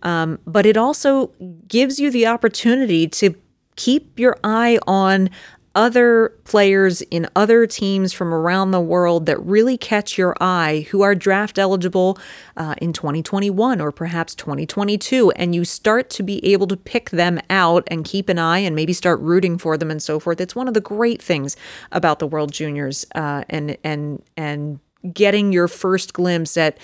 Um, 0.01 0.39
but 0.47 0.65
it 0.65 0.77
also 0.77 1.27
gives 1.67 1.99
you 1.99 2.09
the 2.09 2.25
opportunity 2.25 3.07
to 3.07 3.35
keep 3.75 4.17
your 4.19 4.37
eye 4.43 4.79
on 4.87 5.29
other 5.75 6.33
players 6.45 7.01
in 7.03 7.27
other 7.35 7.67
teams 7.67 8.11
from 8.11 8.33
around 8.33 8.71
the 8.71 8.81
world 8.81 9.25
that 9.27 9.39
really 9.39 9.77
catch 9.77 10.17
your 10.17 10.35
eye 10.41 10.87
who 10.89 11.01
are 11.01 11.13
draft 11.13 11.59
eligible 11.59 12.17
uh, 12.57 12.75
in 12.81 12.91
2021 12.91 13.79
or 13.79 13.91
perhaps 13.91 14.33
2022 14.35 15.31
and 15.31 15.53
you 15.53 15.63
start 15.63 16.09
to 16.09 16.23
be 16.23 16.43
able 16.45 16.67
to 16.67 16.75
pick 16.75 17.11
them 17.11 17.39
out 17.49 17.83
and 17.87 18.03
keep 18.03 18.29
an 18.29 18.39
eye 18.39 18.59
and 18.59 18.75
maybe 18.75 18.93
start 18.93 19.19
rooting 19.19 19.57
for 19.57 19.77
them 19.77 19.91
and 19.91 20.01
so 20.01 20.19
forth 20.19 20.41
it's 20.41 20.55
one 20.55 20.67
of 20.67 20.73
the 20.73 20.81
great 20.81 21.21
things 21.21 21.55
about 21.91 22.19
the 22.19 22.27
world 22.27 22.51
juniors 22.51 23.05
uh, 23.15 23.43
and 23.49 23.77
and 23.83 24.23
and 24.35 24.79
getting 25.13 25.53
your 25.53 25.67
first 25.67 26.13
glimpse 26.13 26.57
at 26.57 26.77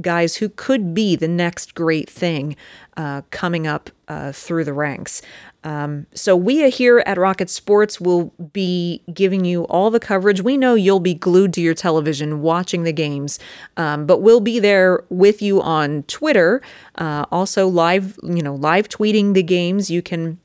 guys 0.00 0.36
who 0.36 0.48
could 0.48 0.92
be 0.94 1.14
the 1.14 1.28
next 1.28 1.74
great 1.74 2.10
thing 2.10 2.56
uh, 2.96 3.22
coming 3.30 3.66
up 3.66 3.90
uh, 4.08 4.32
through 4.32 4.64
the 4.64 4.72
ranks. 4.72 5.22
Um, 5.62 6.06
so 6.14 6.36
we 6.36 6.64
are 6.64 6.68
here 6.68 7.02
at 7.06 7.18
Rocket 7.18 7.50
Sports 7.50 8.00
will 8.00 8.32
be 8.52 9.02
giving 9.12 9.44
you 9.44 9.64
all 9.64 9.90
the 9.90 10.00
coverage. 10.00 10.40
We 10.40 10.56
know 10.56 10.74
you'll 10.74 11.00
be 11.00 11.14
glued 11.14 11.52
to 11.54 11.60
your 11.60 11.74
television 11.74 12.40
watching 12.40 12.84
the 12.84 12.92
games, 12.92 13.38
um, 13.76 14.06
but 14.06 14.22
we'll 14.22 14.40
be 14.40 14.58
there 14.58 15.04
with 15.10 15.42
you 15.42 15.60
on 15.60 16.04
Twitter, 16.04 16.62
uh, 16.96 17.26
also 17.30 17.68
live, 17.68 18.18
you 18.22 18.42
know, 18.42 18.54
live 18.54 18.88
tweeting 18.88 19.34
the 19.34 19.42
games. 19.42 19.90
You 19.90 20.02
can 20.02 20.38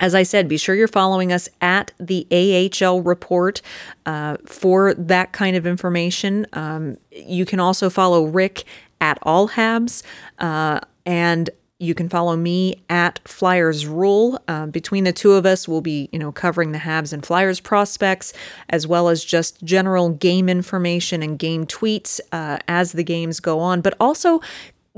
as 0.00 0.14
I 0.14 0.24
said, 0.24 0.48
be 0.48 0.56
sure 0.56 0.74
you're 0.74 0.88
following 0.88 1.32
us 1.32 1.48
at 1.60 1.92
the 1.98 2.26
AHL 2.32 3.02
report 3.02 3.62
uh, 4.06 4.38
for 4.44 4.92
that 4.94 5.32
kind 5.32 5.56
of 5.56 5.66
information. 5.66 6.46
Um, 6.52 6.96
you 7.12 7.46
can 7.46 7.60
also 7.60 7.88
follow 7.88 8.24
Rick 8.24 8.64
at 9.00 9.18
All 9.22 9.50
Habs, 9.50 10.02
uh, 10.38 10.80
and 11.06 11.50
you 11.80 11.94
can 11.94 12.08
follow 12.08 12.36
me 12.36 12.82
at 12.88 13.20
Flyers 13.24 13.86
Rule. 13.86 14.40
Uh, 14.46 14.66
between 14.66 15.04
the 15.04 15.12
two 15.12 15.32
of 15.32 15.44
us, 15.44 15.66
we'll 15.66 15.80
be, 15.80 16.08
you 16.12 16.18
know, 16.18 16.30
covering 16.30 16.72
the 16.72 16.78
Habs 16.78 17.12
and 17.12 17.24
Flyers 17.24 17.60
prospects, 17.60 18.32
as 18.70 18.86
well 18.86 19.08
as 19.08 19.24
just 19.24 19.62
general 19.64 20.10
game 20.10 20.48
information 20.48 21.22
and 21.22 21.38
game 21.38 21.66
tweets 21.66 22.20
uh, 22.32 22.58
as 22.68 22.92
the 22.92 23.04
games 23.04 23.40
go 23.40 23.58
on. 23.58 23.80
But 23.80 23.94
also, 23.98 24.40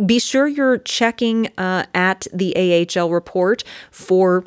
be 0.05 0.19
sure 0.19 0.47
you're 0.47 0.79
checking 0.79 1.49
uh, 1.57 1.87
at 1.95 2.27
the 2.33 2.87
AHL 2.97 3.11
report 3.11 3.65
for 3.91 4.45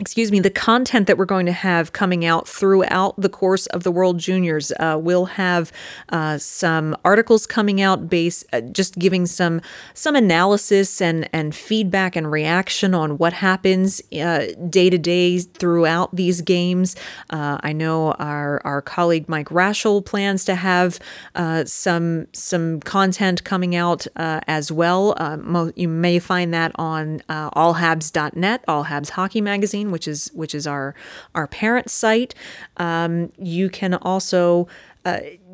excuse 0.00 0.32
me, 0.32 0.40
the 0.40 0.50
content 0.50 1.06
that 1.06 1.16
we're 1.16 1.24
going 1.24 1.46
to 1.46 1.52
have 1.52 1.92
coming 1.92 2.24
out 2.24 2.48
throughout 2.48 3.14
the 3.16 3.28
course 3.28 3.66
of 3.66 3.84
the 3.84 3.92
World 3.92 4.18
Juniors. 4.18 4.72
Uh, 4.80 4.98
we'll 5.00 5.26
have 5.26 5.70
uh, 6.08 6.36
some 6.36 6.96
articles 7.04 7.46
coming 7.46 7.80
out, 7.80 8.10
based 8.10 8.44
uh, 8.52 8.60
just 8.60 8.98
giving 8.98 9.24
some 9.24 9.60
some 9.94 10.16
analysis 10.16 11.00
and 11.00 11.28
and 11.32 11.54
feedback 11.54 12.16
and 12.16 12.32
reaction 12.32 12.92
on 12.92 13.18
what 13.18 13.34
happens 13.34 14.00
day 14.10 14.90
to 14.90 14.98
day 14.98 15.38
throughout 15.38 16.14
these 16.14 16.40
games. 16.40 16.96
Uh, 17.30 17.58
I 17.62 17.72
know 17.72 18.12
our 18.12 18.60
our 18.64 18.82
colleague 18.82 19.28
Mike 19.28 19.50
Rashel 19.50 20.04
plans 20.04 20.44
to 20.46 20.56
have 20.56 20.98
uh, 21.36 21.64
some 21.66 22.26
some 22.32 22.80
content 22.80 23.44
coming 23.44 23.76
out 23.76 24.08
uh, 24.16 24.40
as 24.48 24.72
well. 24.72 25.14
Mo- 25.40 25.72
you 25.76 25.86
may 25.86 26.18
find 26.18 26.52
that 26.52 26.72
on 26.74 27.20
allhabs.net, 27.28 28.64
All 28.66 28.86
Habs 28.86 29.10
Hockey 29.10 29.40
Magazine 29.40 29.83
which 29.90 30.08
is 30.08 30.30
which 30.34 30.54
is 30.54 30.66
our 30.66 30.94
our 31.34 31.46
parent 31.46 31.90
site. 31.90 32.34
Um, 32.76 33.32
you 33.38 33.68
can 33.70 33.94
also 33.94 34.68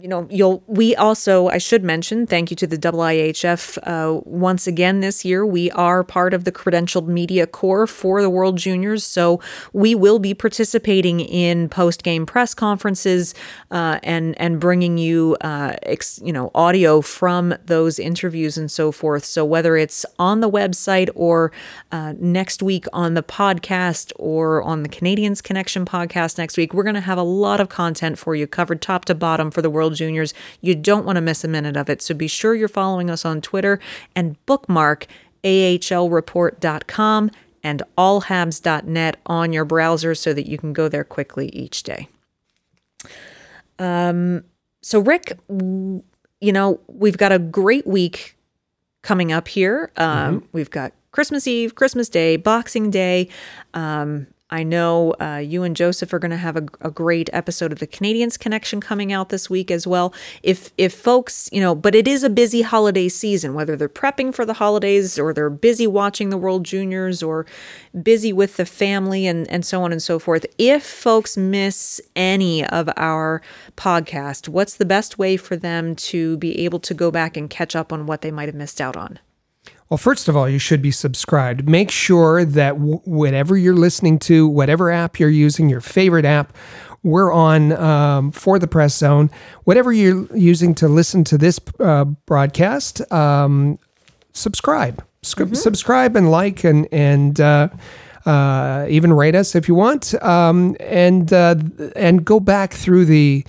you 0.01 0.09
know, 0.09 0.26
you'll. 0.30 0.62
We 0.66 0.94
also, 0.96 1.48
I 1.48 1.59
should 1.59 1.82
mention, 1.82 2.26
thank 2.26 2.51
you 2.51 2.57
to 2.57 2.66
the 2.66 2.78
IIHF 2.78 3.78
uh, 3.82 4.20
once 4.24 4.66
again 4.66 5.01
this 5.01 5.24
year. 5.24 5.44
We 5.44 5.70
are 5.72 6.05
part 6.05 6.32
of 6.32 6.44
the 6.44 6.53
credentialed 6.53 7.07
media 7.07 7.46
corps 7.46 7.86
for 7.86 8.22
the 8.22 8.30
World 8.30 8.57
Juniors, 8.57 9.05
so 9.05 9.40
we 9.72 9.94
will 9.94 10.18
be 10.18 10.34
participating 10.34 11.20
in 11.20 11.68
post 11.68 12.03
game 12.03 12.26
press 12.26 12.55
conferences 12.55 13.34
uh, 13.70 13.98
and 14.03 14.40
and 14.40 14.61
bringing 14.61 14.98
you, 14.98 15.36
uh, 15.40 15.74
ex, 15.82 16.20
you 16.24 16.32
know, 16.32 16.51
audio 16.55 17.01
from 17.01 17.55
those 17.66 17.98
interviews 17.98 18.57
and 18.57 18.70
so 18.70 18.92
forth. 18.92 19.24
So 19.24 19.44
whether 19.44 19.76
it's 19.76 20.07
on 20.18 20.40
the 20.40 20.51
website 20.51 21.11
or 21.14 21.53
uh, 21.92 22.14
next 22.18 22.62
week 22.62 22.86
on 22.92 23.14
the 23.14 23.22
podcast 23.22 24.12
or 24.16 24.62
on 24.62 24.82
the 24.82 24.88
Canadiens 24.88 25.42
Connection 25.42 25.84
podcast 25.84 26.38
next 26.38 26.57
week, 26.57 26.72
we're 26.72 26.84
going 26.84 26.94
to 26.94 27.01
have 27.01 27.18
a 27.18 27.22
lot 27.22 27.61
of 27.61 27.68
content 27.68 28.18
for 28.18 28.34
you 28.34 28.46
covered 28.46 28.80
top 28.80 29.05
to 29.07 29.14
bottom 29.14 29.39
for 29.51 29.62
the 29.62 29.70
World 29.70 29.80
World 29.91 29.97
Juniors. 29.97 30.34
You 30.61 30.74
don't 30.74 31.05
want 31.05 31.16
to 31.16 31.20
miss 31.20 31.43
a 31.43 31.49
minute 31.49 31.76
of 31.76 31.88
it. 31.88 32.03
So 32.03 32.14
be 32.14 32.28
sure 32.28 32.55
you're 32.55 32.68
following 32.68 33.11
us 33.11 33.24
on 33.24 33.41
Twitter 33.41 33.80
and 34.14 34.36
bookmark 34.47 35.07
ahlreport.com 35.43 37.30
and 37.62 37.82
allhabs.net 37.99 39.16
on 39.26 39.53
your 39.53 39.64
browser 39.64 40.14
so 40.14 40.32
that 40.32 40.47
you 40.47 40.59
can 40.59 40.72
go 40.72 40.88
there 40.88 41.05
quickly 41.05 41.49
each 41.49 41.82
day. 41.82 42.09
Um, 43.78 44.45
so, 44.82 45.01
Rick, 45.01 45.38
you 45.49 46.03
know, 46.53 46.80
we've 46.86 47.16
got 47.16 47.32
a 47.32 47.38
great 47.38 47.86
week 47.86 48.36
coming 49.03 49.32
up 49.32 49.49
here. 49.49 49.91
Um, 49.97 50.41
mm-hmm. 50.41 50.47
We've 50.53 50.70
got 50.70 50.93
Christmas 51.12 51.47
Eve, 51.47 51.74
Christmas 51.74 52.09
Day, 52.09 52.36
Boxing 52.36 52.91
Day. 52.91 53.28
Um, 53.74 54.26
I 54.51 54.64
know 54.64 55.14
uh, 55.20 55.36
you 55.36 55.62
and 55.62 55.76
Joseph 55.76 56.12
are 56.12 56.18
going 56.18 56.32
to 56.32 56.36
have 56.36 56.57
a, 56.57 56.66
a, 56.80 56.90
great 56.90 57.30
episode 57.32 57.70
of 57.70 57.78
the 57.78 57.86
Canadiens 57.86 58.38
Connection 58.38 58.80
coming 58.80 59.12
out 59.12 59.28
this 59.28 59.48
week 59.48 59.70
as 59.70 59.86
well. 59.86 60.12
If 60.42 60.72
if 60.76 60.92
folks, 60.92 61.48
you 61.53 61.61
know, 61.61 61.74
but 61.74 61.94
it 61.94 62.09
is 62.09 62.24
a 62.24 62.30
busy 62.30 62.62
holiday 62.62 63.09
season, 63.09 63.55
whether 63.55 63.76
they're 63.76 63.88
prepping 63.88 64.34
for 64.34 64.44
the 64.44 64.55
holidays 64.55 65.18
or 65.18 65.32
they're 65.32 65.51
busy 65.51 65.86
watching 65.86 66.30
the 66.30 66.36
World 66.36 66.64
Juniors 66.64 67.22
or 67.22 67.46
busy 68.03 68.32
with 68.32 68.57
the 68.57 68.66
family 68.66 69.26
and 69.26 69.48
and 69.48 69.64
so 69.64 69.82
on 69.82 69.92
and 69.92 70.03
so 70.03 70.18
forth. 70.18 70.44
If 70.59 70.84
folks 70.84 71.36
miss 71.36 72.01
any 72.16 72.66
of 72.66 72.90
our 72.96 73.40
podcast, 73.76 74.48
what's 74.48 74.74
the 74.74 74.84
best 74.84 75.18
way 75.18 75.36
for 75.36 75.57
them 75.57 75.94
to 75.96 76.36
be 76.38 76.59
able 76.64 76.80
to 76.80 76.94
go 76.94 77.11
back 77.12 77.36
and 77.36 77.48
catch 77.48 77.76
up 77.76 77.92
on 77.92 78.07
what 78.07 78.22
they 78.22 78.32
might 78.32 78.48
have 78.48 78.57
missed 78.57 78.80
out 78.80 78.96
on? 78.96 79.20
Well, 79.91 79.99
first 79.99 80.28
of 80.28 80.36
all, 80.36 80.49
you 80.49 80.61
should 80.61 80.80
be 80.80 80.93
subscribed. 80.93 81.68
Make 81.68 81.91
sure 81.91 82.45
that 82.45 82.74
w- 82.74 83.01
whatever 83.05 83.57
you're 83.57 83.74
listening 83.74 84.20
to, 84.20 84.47
whatever 84.49 84.91
app 84.91 85.18
you're 85.18 85.28
using, 85.28 85.68
your 85.68 85.80
favorite 85.80 86.24
app, 86.24 86.57
we're 87.03 87.32
on 87.32 87.72
um, 87.72 88.30
for 88.30 88.59
the 88.61 88.68
press 88.68 88.97
zone. 88.97 89.30
Whatever 89.64 89.93
you're 89.93 90.26
using 90.36 90.76
to 90.76 90.88
listen 90.88 91.24
to 91.24 91.36
this 91.36 91.59
uh, 91.80 92.05
broadcast, 92.05 93.03
um, 93.12 93.78
subscribe, 94.32 95.05
mm-hmm. 95.24 95.55
subscribe 95.55 96.16
and 96.16 96.30
like 96.30 96.64
and 96.64 96.88
and. 96.93 97.41
Uh, 97.41 97.68
Uh, 98.26 98.84
even 98.91 99.14
rate 99.14 99.34
us 99.34 99.55
if 99.55 99.66
you 99.66 99.74
want, 99.74 100.12
um, 100.22 100.76
and 100.78 101.32
uh, 101.32 101.55
and 101.97 102.22
go 102.22 102.38
back 102.38 102.74
through 102.74 103.07
the 103.07 103.43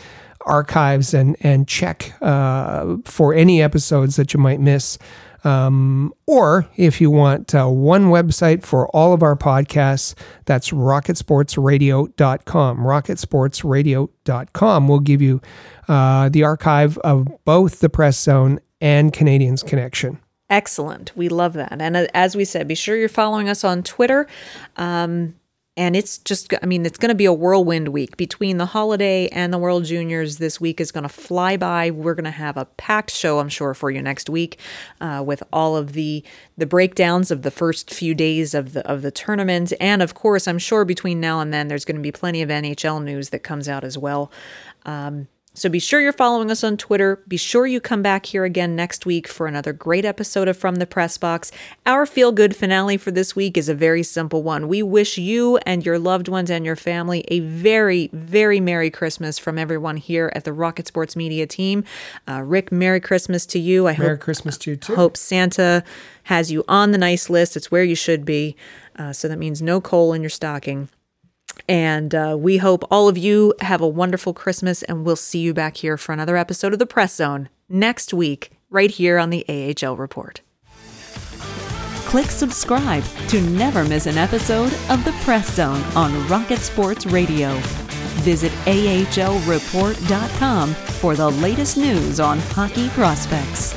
archives 0.46 1.14
and 1.14 1.36
and 1.42 1.68
check 1.68 2.14
uh, 2.22 2.96
for 3.04 3.34
any 3.34 3.62
episodes 3.62 4.16
that 4.16 4.34
you 4.34 4.40
might 4.40 4.62
miss. 4.62 4.98
Um, 5.44 6.14
or 6.28 6.68
if 6.78 7.02
you 7.02 7.10
want 7.10 7.56
uh, 7.56 7.68
one 7.68 8.06
website 8.06 8.64
for 8.64 8.88
all 8.90 9.14
of 9.14 9.24
our 9.24 9.36
podcasts, 9.36 10.14
that's 10.46 10.70
rocketsportsradio.com. 10.72 12.78
Rocketsportsradio.com 12.78 14.88
will 14.88 15.00
give 15.00 15.22
you 15.22 15.42
uh, 15.88 16.30
the 16.30 16.44
archive 16.44 16.98
of 17.00 17.28
both 17.46 17.80
the 17.80 17.90
Press 17.90 18.20
Zone 18.20 18.60
and 18.80 19.12
Canadiens 19.14 19.66
Connection. 19.66 20.20
Excellent. 20.50 21.16
We 21.16 21.30
love 21.30 21.54
that. 21.54 21.78
And 21.80 21.96
uh, 21.96 22.08
as 22.14 22.36
we 22.36 22.44
said, 22.44 22.68
be 22.68 22.76
sure 22.76 22.98
you're 22.98 23.08
following 23.08 23.48
us 23.48 23.64
on 23.64 23.84
Twitter. 23.84 24.28
Um, 24.76 25.36
and 25.78 25.96
it's 25.96 26.18
just, 26.18 26.54
I 26.62 26.66
mean, 26.66 26.86
it's 26.86 26.98
going 26.98 27.10
to 27.10 27.16
be 27.16 27.26
a 27.26 27.32
whirlwind 27.32 27.90
week 27.90 28.18
between 28.18 28.58
the 28.58 28.66
holiday 28.66 29.30
and 29.30 29.54
the 29.54 29.58
World 29.58 29.86
Juniors. 29.86 30.38
This 30.38 30.60
week 30.60 30.82
is 30.82 30.92
going 30.92 31.04
to 31.04 31.10
fly 31.10 31.56
by. 31.56 31.92
We're 31.92 32.14
going 32.14 32.26
to 32.26 32.32
have 32.32 32.58
a 32.58 32.66
packed 32.66 33.12
show, 33.12 33.40
I'm 33.40 33.48
sure, 33.48 33.74
for 33.74 33.90
you 33.90 34.02
next 34.02 34.30
week, 34.30 34.60
uh, 35.00 35.24
with 35.26 35.42
all 35.54 35.78
of 35.78 35.94
the 35.94 36.26
the 36.58 36.66
breakdowns 36.66 37.32
of 37.32 37.44
the 37.44 37.52
first 37.52 37.90
few 37.90 38.14
days 38.14 38.54
of 38.54 38.74
the 38.74 38.86
of 38.86 39.02
the 39.02 39.12
tournament, 39.12 39.72
and 39.80 40.02
of 40.02 40.14
course, 40.14 40.46
I'm 40.46 40.60
sure 40.60 40.84
between 40.84 41.22
now 41.22 41.40
and 41.40 41.54
then, 41.54 41.70
there's 41.70 41.86
going 41.86 41.96
to 41.96 42.02
be 42.02 42.12
plenty 42.12 42.42
of 42.42 42.50
NHL 42.50 43.02
news 43.02 43.30
that 43.30 43.40
comes 43.40 43.70
out 43.70 43.86
as 43.86 43.98
well. 43.98 44.30
Um, 44.86 45.30
so 45.54 45.68
be 45.68 45.80
sure 45.80 46.00
you're 46.00 46.14
following 46.14 46.50
us 46.50 46.64
on 46.64 46.78
Twitter. 46.78 47.22
Be 47.28 47.36
sure 47.36 47.68
you 47.68 47.82
come 47.82 48.02
back 48.02 48.26
here 48.26 48.46
again 48.46 48.74
next 48.74 49.06
week 49.06 49.28
for 49.28 49.48
another 49.48 49.74
great 49.74 50.06
episode 50.06 50.48
of 50.48 50.56
From 50.56 50.76
the 50.78 50.86
Press 50.86 51.18
Box. 51.18 51.52
Our 51.86 52.06
feel 52.06 52.32
good 52.32 52.56
finale 52.56 52.96
for 52.96 53.12
this 53.12 53.36
week 53.36 53.58
is 53.58 53.68
a 53.68 53.76
very 53.76 54.02
simple 54.02 54.44
one. 54.44 54.70
We 54.70 54.82
wish 54.82 55.18
you 55.18 55.58
and 55.66 55.86
your 55.86 56.00
loved 56.00 56.30
ones 56.30 56.50
and 56.50 56.66
your 56.66 56.78
family 56.78 57.26
a 57.28 57.42
very, 57.42 58.10
very 58.14 58.62
Merry 58.62 58.90
Christmas 58.90 59.38
from 59.38 59.58
everyone 59.58 59.98
here 59.98 60.32
at 60.34 60.46
the 60.46 60.54
Rocket 60.54 60.88
Sports 60.88 61.18
Media 61.18 61.46
team. 61.46 61.84
Uh, 62.30 62.42
Rick, 62.42 62.72
Merry 62.72 63.02
Christmas 63.02 63.46
to 63.48 63.60
you. 63.60 63.90
I 63.90 63.98
Merry 63.98 64.12
hope, 64.12 64.22
Christmas 64.22 64.58
to 64.60 64.72
you 64.72 64.78
too. 64.78 64.96
Hope 64.96 65.18
Santa 65.18 65.84
has 66.24 66.50
you 66.50 66.64
on 66.70 66.92
the 66.92 66.98
nice 66.98 67.30
list. 67.30 67.58
It's 67.58 67.70
where 67.70 67.84
you 67.84 67.96
should 67.96 68.24
be. 68.24 68.56
Uh, 68.98 69.12
so 69.12 69.28
that 69.28 69.38
means 69.38 69.62
no 69.62 69.82
coal 69.82 70.14
in 70.14 70.22
your 70.22 70.30
stocking. 70.30 70.88
And 71.72 72.14
uh, 72.14 72.36
we 72.38 72.58
hope 72.58 72.84
all 72.92 73.08
of 73.08 73.18
you 73.18 73.54
have 73.62 73.80
a 73.80 73.88
wonderful 73.88 74.34
Christmas, 74.34 74.84
and 74.84 75.06
we'll 75.06 75.16
see 75.16 75.40
you 75.40 75.54
back 75.54 75.78
here 75.78 75.96
for 75.96 76.12
another 76.12 76.36
episode 76.36 76.74
of 76.74 76.80
the 76.80 76.86
Press 76.86 77.16
Zone 77.16 77.48
next 77.70 78.14
week, 78.14 78.52
right 78.70 78.92
here 78.92 79.18
on 79.18 79.30
the 79.30 79.46
AHL 79.48 79.96
Report. 79.96 80.42
Click 82.08 82.26
subscribe 82.26 83.06
to 83.30 83.40
never 83.40 83.86
miss 83.86 84.06
an 84.06 84.18
episode 84.18 84.74
of 84.90 85.06
the 85.06 85.14
Press 85.24 85.56
Zone 85.56 85.82
on 85.96 86.28
Rocket 86.28 86.60
Sports 86.60 87.06
Radio. 87.06 87.58
Visit 88.26 88.52
ahlreport.com 88.66 90.74
for 90.74 91.16
the 91.16 91.30
latest 91.30 91.78
news 91.78 92.20
on 92.20 92.40
hockey 92.40 92.90
prospects. 92.90 93.74